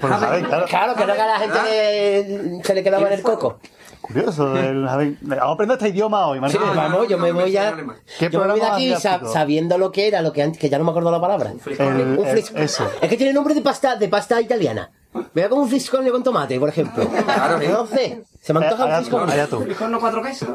[0.00, 0.66] Pues sabéis, claro.
[0.66, 3.60] Claro, que no que a la gente le- se le quedaba en el coco.
[4.00, 4.56] Curioso.
[4.56, 6.60] el- Vamos a aprender este idioma hoy, Sí, Martín.
[6.74, 7.76] vamos, yo me voy ya.
[8.18, 9.32] ¿Qué Yo me voy de programa aquí más sa- didáctico?
[9.32, 11.50] sabiendo lo que era, lo que antes, que ya no me acuerdo la palabra.
[11.50, 12.56] El- Un frisco.
[12.58, 12.90] eso.
[13.00, 14.90] Es que tiene nombre de pasta, de pasta italiana.
[15.34, 17.04] Vea como un frisconio con tomate, por ejemplo.
[17.08, 17.58] Claro.
[17.60, 18.22] No sé.
[18.42, 19.32] Se me antoja un frisconio.
[19.32, 19.60] allá tú.
[19.62, 20.48] Frijol no cuatro quesos.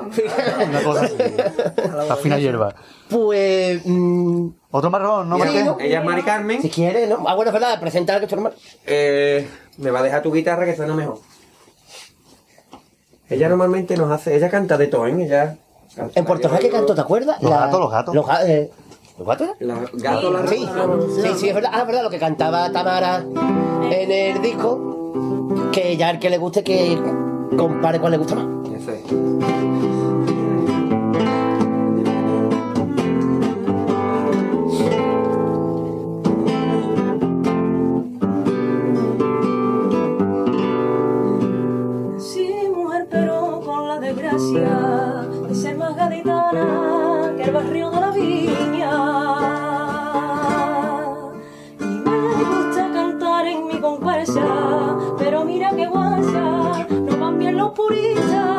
[0.67, 1.15] Una cosa así.
[2.07, 2.73] La fina hierba.
[3.09, 3.81] Pues.
[3.85, 5.65] mm, Otro marrón, ¿no, Sí, Martín?
[5.65, 5.77] ¿no?
[5.79, 6.61] Ella es Mari Carmen.
[6.61, 7.23] si quieres, ¿no?
[7.27, 8.55] Ah, bueno, es verdad, presentar que tu hermano.
[8.85, 9.47] Eh,
[9.77, 11.19] me va a dejar tu guitarra que suena mejor.
[13.29, 15.23] Ella normalmente nos hace, ella canta de todo, ¿eh?
[15.25, 15.57] Ella
[15.95, 16.93] canta En Puerto Rico, ¿qué canto?
[16.93, 17.41] ¿Te acuerdas?
[17.41, 18.15] Los gatos, los gatos.
[18.15, 18.71] Los, ga- eh,
[19.59, 20.65] la Sí,
[21.21, 21.71] sí, sí, es verdad.
[21.73, 23.19] Ah, es verdad, lo que cantaba Tamara
[23.91, 26.99] en el disco, que ya el que le guste que
[27.57, 28.45] compare cuál le gusta más.
[57.73, 58.52] purita.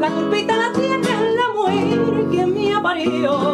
[0.00, 3.51] La culpita la tiene la mujer que me parió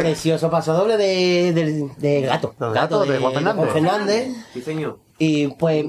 [0.00, 0.50] precioso.
[0.50, 1.52] paso doble de,
[1.96, 2.54] de gato.
[2.58, 3.72] Gato, de Juan Fernández.
[3.72, 4.28] Fernández.
[4.52, 4.98] Sí, señor.
[5.18, 5.84] Y pues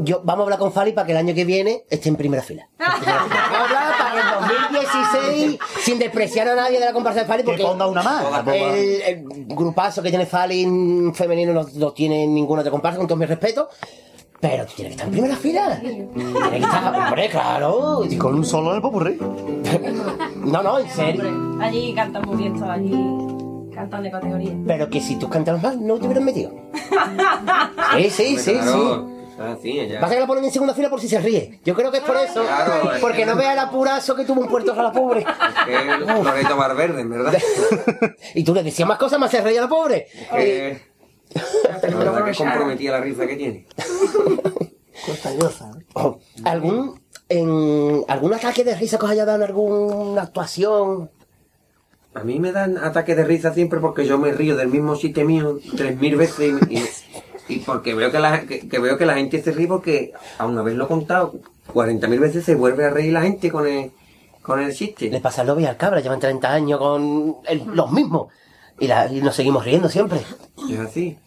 [0.00, 2.42] yo vamos a hablar con Fali para que el año que viene esté en primera
[2.42, 2.68] fila.
[2.78, 7.26] Vamos a hablar para que en 2016, sin despreciar a nadie de la comparsa de
[7.26, 8.46] Fali, Que porque ponga una más.
[8.48, 13.16] el, el grupazo que tiene Fali femenino no, no tiene ninguno de comparsa, con todo
[13.16, 13.68] mi respeto.
[14.40, 15.80] Pero tú tienes que estar en primera fila.
[15.80, 16.08] Tienes
[16.50, 18.04] que estar, hombre, claro.
[18.08, 19.18] Y con un solo en el popurrí.
[20.44, 21.58] No, no, en serio.
[21.60, 22.92] Allí cantan muy bien todos, allí
[23.74, 24.52] cantan de categoría.
[24.66, 26.50] Pero que si tú cantabas mal, no te hubieran metido.
[27.96, 29.06] Sí, sí, sí, Claro.
[29.08, 29.12] sí.
[29.38, 30.00] Ah, sí, ella.
[30.00, 31.60] Pasa que la ponen en segunda fila por si se ríe.
[31.62, 32.42] Yo creo que es por eso.
[32.42, 35.26] Claro, es porque que- no vea el apurazo que tuvo un puerto a la pobre.
[35.66, 37.34] Que es Loreto Valverde, en verdad.
[38.34, 40.06] y tú le decías más cosas, más se reía la pobre.
[40.30, 40.95] Que...
[41.34, 43.66] La verdad que comprometía la risa que tiene.
[45.06, 45.70] Costayosa.
[45.78, 45.84] ¿eh?
[45.94, 51.10] Oh, ¿Algún, en, ¿Algún ataque de risa que os haya dado en alguna actuación?
[52.14, 55.22] A mí me dan ataques de risa siempre porque yo me río del mismo chiste
[55.24, 56.84] mío tres mil veces y, y-
[57.48, 60.58] y porque veo que, la, que, que veo que la gente se ríe porque, aun
[60.58, 61.34] haberlo contado
[61.72, 63.92] cuarenta mil veces, se vuelve a reír la gente con el,
[64.42, 65.20] con el Le chiste.
[65.20, 68.32] pasa al Lobby al Cabra, llevan 30 años con el- los mismos.
[68.78, 70.20] Y, la- y nos seguimos riendo siempre.
[70.70, 71.18] Es así.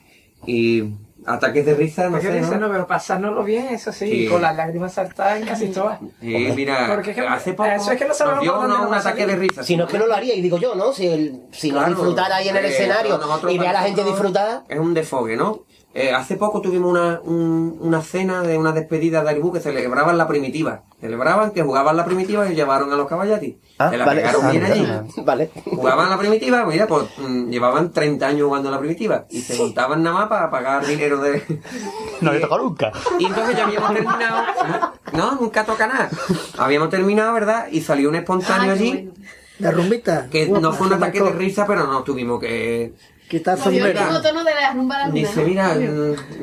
[0.46, 0.84] Y
[1.26, 2.60] ataques de risa, no sé, dice, ¿no?
[2.68, 4.28] no, pero pasárnoslo bien, eso sí, Sí.
[4.28, 6.00] con las lágrimas saltadas en casi todas.
[6.22, 8.94] Sí, mira, Porque es que- hace poco eso es que no sabemos nos dio un
[8.94, 9.28] ataque salir.
[9.28, 9.64] de risa.
[9.64, 10.94] Si no es que no lo haría, y digo yo, ¿no?
[10.94, 13.20] Si, el, si no Claro, disfrutara ahí en el eh, escenario
[13.50, 14.64] y ve a la gente disfrutar.
[14.70, 15.66] Es un desfogue, ¿no?
[15.96, 20.20] Eh, hace poco tuvimos una, un- una cena de una despedida de Aribú que celebraban
[20.20, 20.84] la primitiva.
[21.02, 23.56] Celebraban que jugaban la primitiva y llevaron a los caballatis.
[23.80, 24.22] Ah, Se la vale.
[24.22, 25.24] pegaron bien Ah, allí.
[25.26, 25.50] Vale.
[25.66, 29.26] Jugaban la primitiva, mira, pues mm, llevaban 30 años jugando la primitiva.
[29.32, 31.42] Y se juntaban nada más para pagar dinero de...
[32.22, 32.92] No había tocado nunca.
[33.18, 34.44] Y entonces ya habíamos terminado.
[35.14, 36.10] No, nunca toca nada.
[36.60, 37.68] Habíamos terminado, ¿verdad?
[37.72, 39.10] Y salió un espontáneo allí
[39.58, 40.28] De rumbita.
[40.30, 42.94] que no fue un ataque de risa, pero nos tuvimos que
[43.30, 44.02] Quitar sombrero.
[44.02, 45.48] mismo tono de la rumba a la luna, Dice, ¿no?
[45.48, 45.76] mira,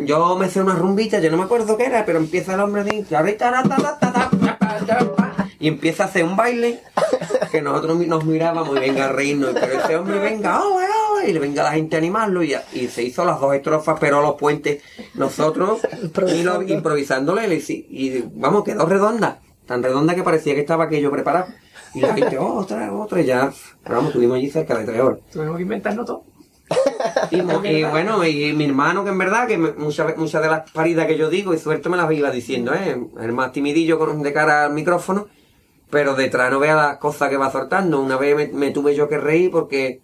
[0.04, 2.84] yo me sé una rumbita, yo no me acuerdo qué era, pero empieza el hombre
[2.84, 3.04] de...
[5.58, 6.80] Y empieza a hacer un baile
[7.50, 9.50] que nosotros nos mirábamos y venga a reírnos.
[9.52, 12.42] Pero ese hombre venga, ole, y le venga la gente a animarlo.
[12.44, 14.82] Y, y se hizo las dos estrofas, pero los puentes
[15.14, 15.80] nosotros
[16.28, 17.62] y lo, improvisándole.
[17.68, 19.40] Y, vamos, quedó redonda.
[19.66, 21.46] Tan redonda que parecía que estaba aquello preparado.
[21.94, 23.50] Y la gente, oh, otra, otra, y ya.
[23.82, 25.18] Pero vamos, estuvimos allí cerca de tres horas.
[25.32, 26.35] Tuvimos que inventarnos todo.
[27.30, 31.16] Y, bueno, y mi hermano, que en verdad, que muchas muchas de las paridas que
[31.16, 32.96] yo digo, y suerte me las iba diciendo, ¿eh?
[33.20, 35.28] El más timidillo con, de cara al micrófono,
[35.90, 38.00] pero detrás no vea las cosas que va soltando.
[38.00, 40.00] Una vez me, me tuve yo que reír porque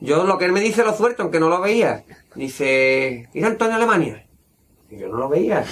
[0.00, 2.04] yo lo que él me dice lo suelto, aunque no lo veía.
[2.34, 4.25] Dice, ¿ir Antonio Alemania?
[4.90, 5.64] Y yo no lo veía.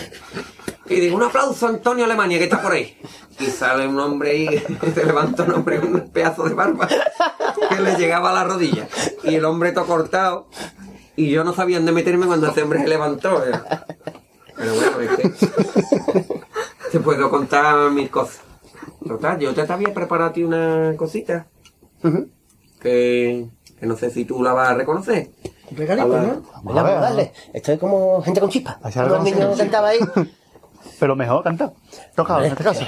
[0.86, 2.96] Y digo, un aplauso a Antonio Alemania, que está por ahí.
[3.38, 4.48] Y sale un hombre y
[4.94, 8.88] se levanta un hombre con un pedazo de barba que le llegaba a la rodilla.
[9.22, 10.48] Y el hombre todo cortado.
[11.16, 13.42] Y yo no sabía dónde meterme cuando ese hombre se levantó.
[14.56, 16.34] Pero bueno, es que
[16.90, 18.40] te puedo contar mil cosas.
[19.06, 21.46] Total, yo te había preparado a ti una cosita
[22.80, 25.30] que, que no sé si tú la vas a reconocer.
[25.70, 26.42] Regalito, ¿no?
[26.62, 27.32] Venga, vamos a darle.
[27.52, 28.78] Estoy como gente con chispa.
[28.82, 29.58] Así Como el algo niño así.
[29.58, 29.98] cantaba ahí.
[31.00, 31.74] Pero mejor cantado.
[32.14, 32.84] Tocado en este caso.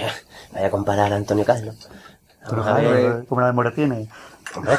[0.53, 1.89] Vaya a comparar a Antonio Carlos.
[2.49, 3.25] Pero Vamos a ver.
[3.27, 4.09] como una memoria tiene.
[4.55, 4.77] Hombre.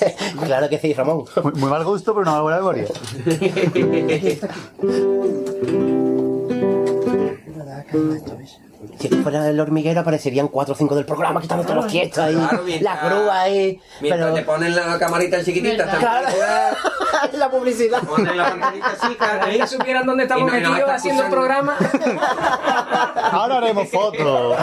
[0.44, 1.24] claro que sí, Ramón.
[1.42, 2.86] Muy, muy mal gusto, pero una buena memoria.
[8.98, 12.34] Si fuera el hormiguero aparecerían cuatro o cinco del programa quitando todos los tiestos ahí,
[12.34, 13.80] Claro, las grúas ahí.
[14.00, 15.86] Mientras Pero te ponen la camarita chiquitita.
[15.98, 16.28] Claro.
[17.34, 18.02] la publicidad.
[18.02, 21.22] ponen la pantallita chica, Ahí ya supieran dónde estamos Y no- y no metidos haciendo
[21.24, 21.76] el programa.
[23.32, 24.56] Ahora haremos fotos.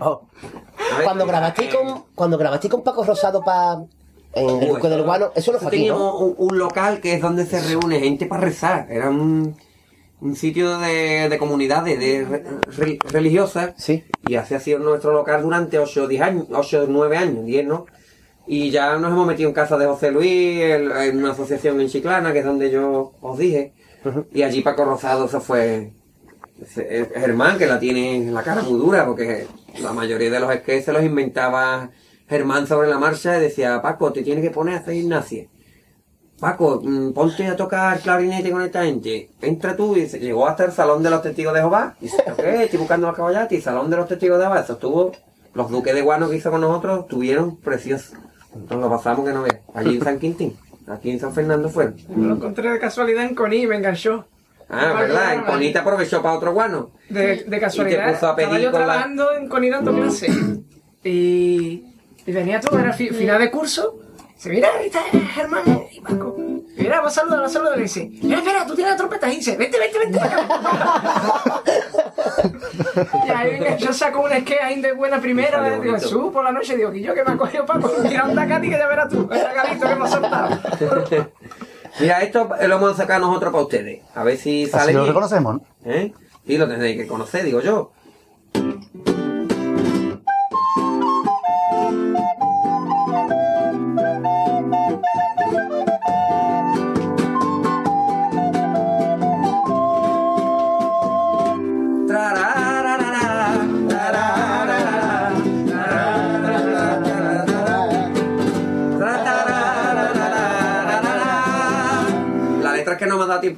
[0.00, 0.22] Oh.
[0.96, 3.80] Ver, Cuando grabaste eh, con, cuando grabaste con Paco Rosado para
[4.34, 5.94] en el Uy, Duque del Guano, eso no fue aquí, ¿no?
[5.96, 8.86] Teníamos un, un local que es donde se reúne gente para rezar.
[8.90, 9.56] Era un,
[10.20, 12.44] un sitio de, de comunidades de re-
[12.76, 13.74] re- religiosas.
[13.76, 14.04] Sí.
[14.26, 17.44] Y así ha sido nuestro local durante 8 o 10 años, 8 o 9 años,
[17.44, 17.86] 10, ¿no?
[18.46, 21.88] Y ya nos hemos metido en casa de José Luis, el- en una asociación en
[21.88, 23.72] Chiclana, que es donde yo os dije.
[24.32, 25.92] Y allí Paco Rosado se fue.
[26.62, 29.46] ese- Germán, que la tiene la cara muy dura, porque
[29.82, 31.90] la mayoría de los sketches se los inventaba
[32.28, 35.46] Germán sobre la marcha y decía, Paco, te tienes que poner a hacer gimnasia.
[36.40, 39.30] Paco, mm, ponte a tocar clarinete con esta gente.
[39.40, 41.94] Entra tú y se llegó hasta el Salón de los Testigos de Jehová.
[42.00, 42.64] Y dice, ¿qué?
[42.64, 43.60] Estoy buscando a caballati.
[43.60, 44.60] Salón de los Testigos de Jehová.
[44.60, 45.12] Eso estuvo...
[45.54, 48.12] Los duques de Guano que hizo con nosotros estuvieron preciosos.
[48.68, 49.60] Nos lo pasamos que no veas.
[49.72, 50.54] Allí en San Quintín.
[50.86, 51.96] Aquí en San Fernando fueron.
[52.14, 54.26] Lo encontré de casualidad en Coní y me enganchó.
[54.68, 55.32] Ah, ¿verdad?
[55.34, 56.90] En Conita aprovechó para otro guano.
[57.08, 58.02] De, de casualidad.
[58.02, 60.28] Y te puso a pedir Estaba yo con la- trabajando en dando clase.
[61.04, 61.84] Y,
[62.26, 63.98] y venía todo, era fi- final de curso.
[64.36, 65.00] Dice, mira, ahí está
[65.34, 66.36] Germán y Paco.
[66.76, 67.78] Mira, va a saludar, va a saludar.
[67.78, 69.32] Y dice, espera, espera, tú tienes la trompeta.
[69.32, 70.18] Y dice, vente, vente, vente.
[70.18, 71.62] para acá".
[73.26, 75.66] y ahí yo saco un skate ahí de buena Y primera.
[75.74, 76.76] eh, Digo, subo por la noche.
[76.76, 77.88] Digo, que yo que me ha cogido Paco.
[78.06, 79.28] Tira un tacati que ya verás tú.
[79.32, 80.58] El tacadito que hemos soltado.
[82.00, 84.02] Mira, esto lo hemos sacado nosotros para ustedes.
[84.14, 85.08] A ver si sale Así lo bien.
[85.14, 85.62] reconocemos, ¿no?
[85.90, 86.12] ¿Eh?
[86.46, 87.92] Sí, lo tendréis que conocer, digo yo.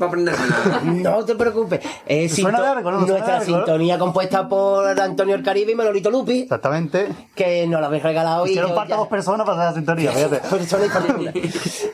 [0.07, 0.81] Es que no me ha dado tiempo a aprendérmela.
[1.19, 1.81] No te preocupes.
[2.07, 2.99] Es Suena sinto- largo, ¿no?
[3.01, 3.57] Suena nuestra largo, ¿no?
[3.59, 7.09] sintonía compuesta por Antonio el Caribe y Manolito Lupi, Exactamente.
[7.35, 10.41] que nos la habéis regalado y Hicieron ya- dos personas para hacer la sintonía, fíjate.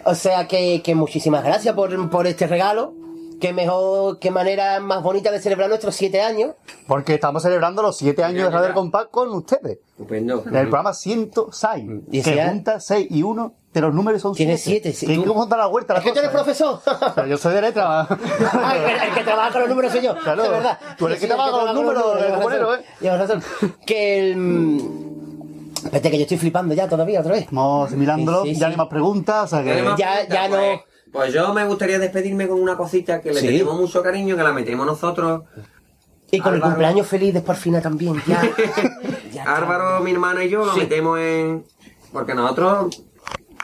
[0.04, 2.94] O sea que, que muchísimas gracias por, por este regalo.
[3.40, 6.52] Qué mejor, qué manera más bonita de celebrar nuestros siete años.
[6.86, 9.78] Porque estamos celebrando los siete años de Radio Compás con ustedes.
[9.90, 10.44] Estupendo.
[10.46, 11.84] En el programa 106.
[12.10, 14.92] Y ese que junta 6 y 1 de los números son Tiene 7.
[14.92, 15.06] siete, sí.
[15.06, 16.44] ¿Qué Tú- cómo da la vuelta la Es que tú eres cosa, eh?
[16.44, 16.80] profesor.
[17.14, 18.06] Pero yo soy de letra.
[18.52, 20.16] Ah, el, el que trabaja con los números soy yo.
[20.16, 20.42] Claro.
[20.44, 20.78] de verdad.
[20.96, 22.84] Tú eres el que trabaja con los números, el razón, ¿eh?
[23.00, 23.42] llevas razón.
[23.84, 24.36] Que el.
[24.36, 24.78] mm,
[25.84, 27.42] Espérate, que yo estoy flipando ya todavía, otra vez.
[27.44, 28.64] Sí, sí, ya sí.
[28.64, 29.68] hay más preguntas, o sea que...
[29.68, 30.80] Ya- preguntas, ya no- Pues,
[31.12, 33.46] pues yo me gustaría despedirme con una cosita que le Sí.
[33.48, 35.42] tenemos mucho cariño, que la metemos nosotros.
[36.30, 38.20] Y con el cumpleaños feliz de Porfina también.
[38.26, 38.40] Ya.
[39.46, 41.64] Álvaro, mi hermana y yo lo metemos en...
[42.12, 43.02] Porque nosotros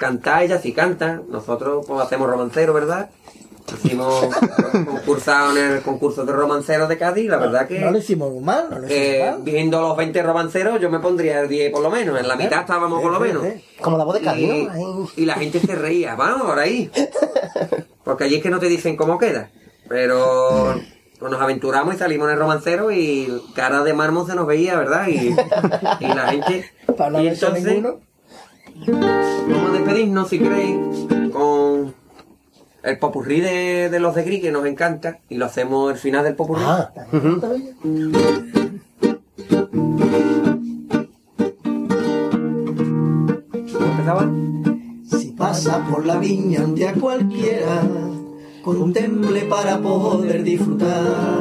[0.01, 1.21] cantar, ella sí canta.
[1.29, 3.11] Nosotros pues hacemos romancero, ¿verdad?
[3.85, 4.25] Hicimos
[4.73, 7.29] concursado en el concurso de romanceros de Cádiz.
[7.29, 7.79] La verdad que...
[7.79, 9.43] No lo hicimos mal, no lo hicimos mal.
[9.45, 12.19] viendo los 20 romanceros, yo me pondría el 10 por lo menos.
[12.19, 13.45] En la mitad estábamos por lo menos.
[13.81, 14.69] Como la voz de Cádiz,
[15.17, 16.91] Y, y la gente se reía, vamos, por ahí.
[18.05, 19.51] Porque allí es que no te dicen cómo queda.
[19.89, 20.75] Pero
[21.21, 24.77] pues nos aventuramos y salimos en el romancero y cara de mármol se nos veía,
[24.79, 25.07] ¿verdad?
[25.07, 25.37] Y,
[26.01, 26.71] y la gente...
[26.97, 28.01] Para no y ninguno.
[28.87, 30.77] Vamos a despedirnos, si queréis,
[31.33, 31.95] con
[32.83, 35.19] el popurrí de, de los de Gris, que nos encanta.
[35.29, 36.63] Y lo hacemos al final del popurrí.
[36.65, 36.91] Ah.
[45.05, 47.83] Si pasa por la viña un día cualquiera,
[48.65, 51.41] contemple para poder disfrutar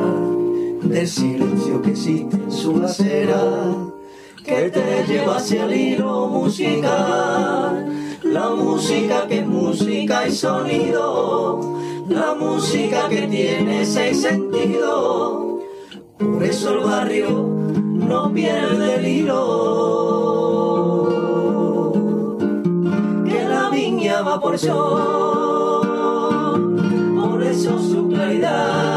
[0.84, 3.42] del silencio que existe en su acera,
[4.50, 7.86] que te lleva hacia el hilo musical.
[8.24, 11.60] La música que es música y sonido,
[12.10, 15.60] la música que tiene seis sentidos.
[16.18, 19.44] Por eso el barrio no pierde el hilo
[23.26, 25.86] que la viña va por sol,
[27.22, 28.89] por eso su claridad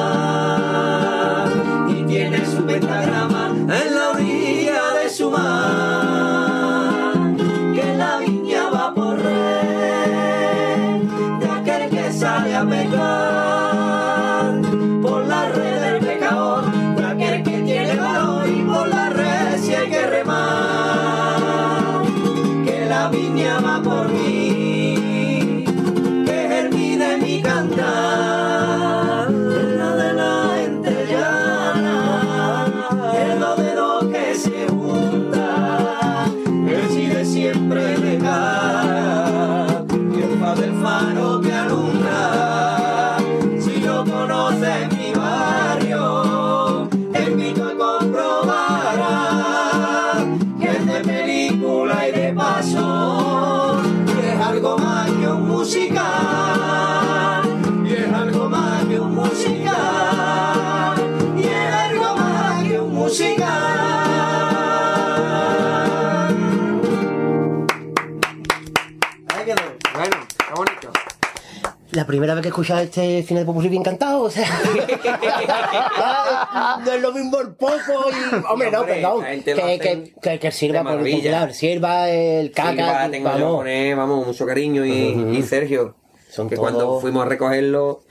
[72.12, 74.46] primera vez que he escuchado este final de Popurrí bien cantado, o sea.
[76.84, 78.34] no es lo mismo el poco y.
[78.50, 79.24] Hombre, no, perdón.
[79.24, 81.30] Que, que, que, que sirva por maravilla.
[81.30, 83.08] claro, sirva el caca.
[83.10, 83.56] Tengo yo vamos.
[83.58, 85.96] con él, vamos, mucho cariño y, y Sergio.
[86.30, 88.02] Son que todos- cuando fuimos a recogerlo,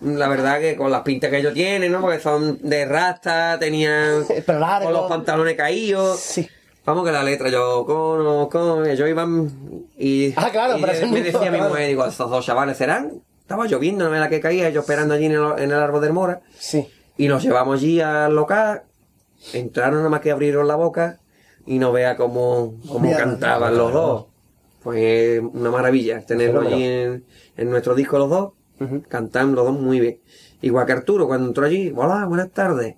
[0.00, 2.00] la verdad que con las pintas que ellos tienen, ¿no?
[2.00, 4.86] Porque son de rasta, tenían Pero largo.
[4.86, 6.18] con los pantalones caídos.
[6.20, 6.48] Sí.
[6.84, 9.50] Vamos que la letra, yo con, con, ellos iban
[9.98, 13.10] y, Ah, claro, y me decía mi mujer, digo, estos dos chavales serán.
[13.46, 16.00] Estaba lloviendo, no ve la que caía, ellos esperando allí en el, en el árbol
[16.00, 16.40] del Mora.
[16.58, 16.88] Sí.
[17.16, 18.82] Y nos llevamos allí al local,
[19.52, 21.20] entraron nada más que abrieron la boca
[21.64, 24.26] y no vea cómo, cómo cantaban los dos.
[24.82, 27.24] Pues una maravilla tenerlo allí en,
[27.56, 28.52] en nuestro disco los dos,
[29.06, 30.18] cantan los dos muy bien.
[30.62, 32.96] Igual que Arturo, cuando entró allí, hola, buenas tardes.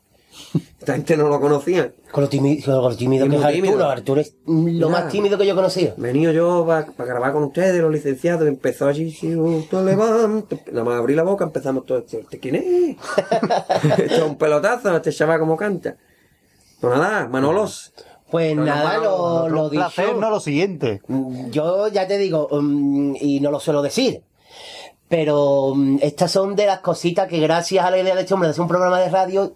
[0.78, 1.92] Esta gente no lo conocía.
[2.10, 3.36] Con lo tímido, lo que es tímido.
[3.44, 3.86] Arturo.
[3.90, 5.94] Arturo es lo más tímido que yo he conocido.
[5.96, 9.28] Venido yo para grabar con ustedes, los licenciados, y empezó allí, si
[9.70, 12.64] te levantas, nada más abrí la boca, empezamos todo, ¿este este quién es?
[13.98, 15.96] Esto es un pelotazo, este chaval como canta.
[16.80, 17.92] Pues nada, Manolos.
[18.30, 20.20] Pues No, nada, no, lo, lo Un placer, dicho.
[20.20, 21.00] no lo siguiente.
[21.08, 24.22] Mm, Yo ya te digo, mm, y no lo suelo decir,
[25.08, 28.48] pero mm, estas son de las cositas que gracias a la idea de este hombre
[28.48, 29.54] de hacer un programa de radio,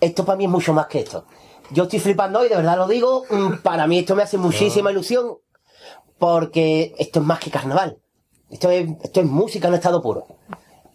[0.00, 1.24] esto para mí es mucho más que esto.
[1.70, 4.90] Yo estoy flipando hoy, de verdad lo digo, mm, para mí esto me hace muchísima
[4.90, 5.38] ilusión,
[6.18, 7.98] porque esto es más que carnaval.
[8.50, 10.26] Esto es, esto es música en estado puro.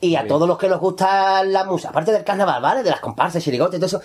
[0.02, 2.84] Y a todos los que nos gusta la música, aparte del carnaval, ¿vale?
[2.84, 4.02] De las comparsas, chirigotes, todo eso.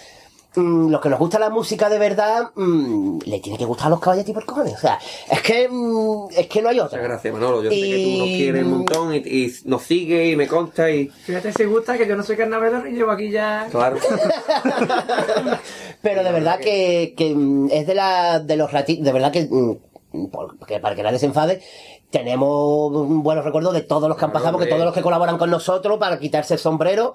[0.56, 3.90] Mm, los que nos gusta la música de verdad, mm, le tiene que gustar a
[3.90, 4.74] los caballetes por cojones.
[4.74, 4.98] O sea,
[5.30, 6.98] es que, mm, es que no hay otra.
[6.98, 7.62] Muchas gracias, Manolo.
[7.62, 10.46] Yo sé que tú nos Y- quieres un montón y, y nos sigue y me
[10.46, 11.08] consta y.
[11.08, 13.66] Fíjate si gusta que yo no soy carnavalero y llevo aquí ya.
[13.70, 13.96] Claro.
[16.02, 19.48] Pero de verdad que, que mm, es de la de los ratitos, de verdad que,
[19.50, 21.62] mm, porque para que nadie se enfade,
[22.10, 25.38] tenemos mm, buenos recuerdos de todos los que han pasado, porque todos los que colaboran
[25.38, 27.14] con nosotros para quitarse el sombrero,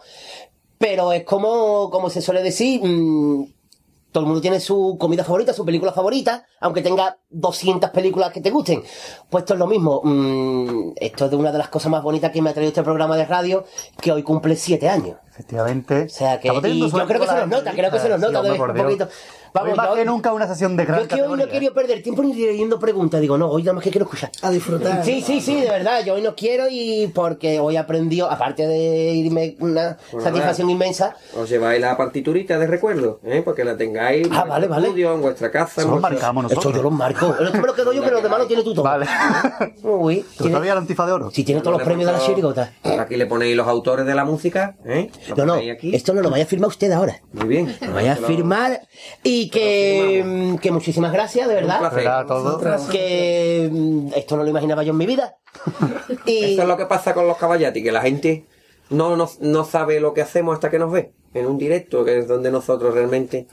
[0.78, 3.54] pero es como, como se suele decir, mm,
[4.12, 8.40] todo el mundo tiene su comida favorita, su película favorita, aunque tenga 200 películas que
[8.40, 8.82] te gusten.
[9.30, 10.02] Pues esto es lo mismo.
[10.04, 12.84] mm, esto es de una de las cosas más bonitas que me ha traído este
[12.84, 13.66] programa de radio,
[14.02, 15.18] que hoy cumple 7 años.
[15.28, 16.04] Efectivamente.
[16.04, 18.42] O sea que, y yo creo que se nos nota, creo que se nos nota
[18.42, 19.10] Sí, de un poquito.
[19.56, 22.04] Vamos, más que nunca una sesión de gran yo es que hoy no querido perder
[22.04, 23.22] tiempo ni leyendo preguntas.
[23.22, 24.30] Digo, no, hoy nada más que quiero escuchar.
[24.42, 25.04] A disfrutar.
[25.06, 26.04] Sí, sí, sí, de verdad.
[26.06, 31.50] Yo hoy no quiero y porque hoy aprendió, aparte de irme una satisfacción inmensa, Os
[31.50, 33.42] lleváis la partiturita de recuerdo, ¿eh?
[33.44, 34.88] Porque la tengáis en Ah, vuestro vale, vale.
[34.88, 35.82] estudio, en vuestra casa.
[35.82, 36.76] en Eso lo marcamos esto nosotros.
[36.76, 37.36] yo los marco.
[37.40, 38.84] Esto me lo quedo yo, pero lo demás lo tiene tú todo.
[38.84, 39.06] Vale.
[39.84, 41.32] Uy, ¿Tú tiene- todavía la antifa de oro?
[41.32, 42.74] si tiene todos los premios de la chirigota.
[43.00, 45.10] Aquí le ponéis los autores de la música, ¿eh?
[45.30, 45.62] Lo No, no,
[45.94, 47.22] esto no lo vaya a firmar usted ahora.
[47.34, 47.76] Muy bien.
[47.82, 48.82] Lo vaya a firmar
[49.24, 51.76] y que, que muchísimas gracias, de verdad.
[51.76, 52.00] Un placer.
[52.04, 52.90] Será todo.
[52.92, 55.38] que mm, esto no lo imaginaba yo en mi vida.
[56.26, 58.46] Y Eso es lo que pasa con los caballatis, que la gente
[58.90, 62.20] no, no, no sabe lo que hacemos hasta que nos ve en un directo, que
[62.20, 63.48] es donde nosotros realmente.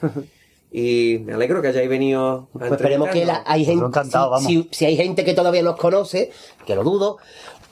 [0.75, 4.43] Y me alegro que hayáis venido a pues esperemos que la- hay gente, si, vamos.
[4.45, 6.31] si- si hay gente que todavía nos conoce,
[6.67, 7.19] que lo dudo,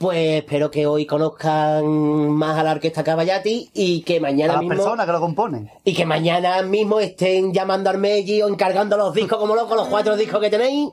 [0.00, 1.84] pues espero que hoy conozcan
[2.30, 5.70] más a la orquesta Caballati y que A mañana las mismo personas que lo componen.
[5.84, 9.88] y que mañana mismo estén llamando al Meji o encargando los discos como locos, los
[9.88, 10.88] cuatro discos que tenéis,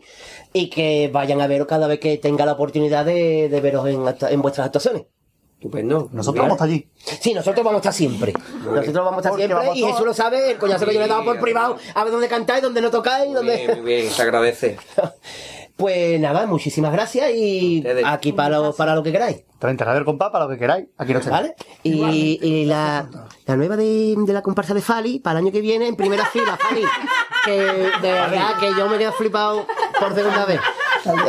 [0.52, 4.02] y que vayan a veros cada vez que tenga la oportunidad de, de veros en,
[4.06, 5.04] actua- en vuestras actuaciones.
[5.54, 6.10] Estupendo.
[6.12, 6.88] Nosotros vamos hasta allí.
[6.98, 8.34] Sí, nosotros vamos a estar siempre.
[8.64, 9.70] Nosotros vamos a estar Porque siempre.
[9.74, 12.12] Y Jesús lo sabe, el coñazo que yo le he dado por privado, a ver
[12.12, 13.82] dónde cantáis, dónde no tocáis, Muy bien, dónde.
[13.82, 14.78] muy bien, se agradece.
[15.78, 18.04] Pues nada, muchísimas gracias y Ustedes.
[18.06, 19.44] aquí para lo, para lo que queráis.
[19.60, 20.88] Traen Radio Compás para lo que queráis.
[20.98, 21.54] Aquí no ¿Vale?
[21.84, 23.08] Y, y la,
[23.46, 26.26] la nueva de, de la comparsa de Fali, para el año que viene, en primera
[26.26, 26.84] fila, Fali.
[27.46, 29.68] Que de verdad que yo me quedo flipado
[30.00, 30.60] por segunda vez.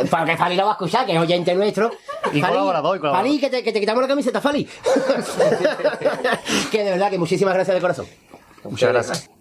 [0.09, 1.91] Porque Fali lo va a escuchar, que es oyente nuestro.
[2.33, 3.27] Y colaborador, y colaborador.
[3.27, 4.65] Fali, que te, que te quitamos la camiseta, Fali.
[6.71, 8.07] que de verdad que muchísimas gracias de corazón.
[8.63, 9.38] Muchas gracias.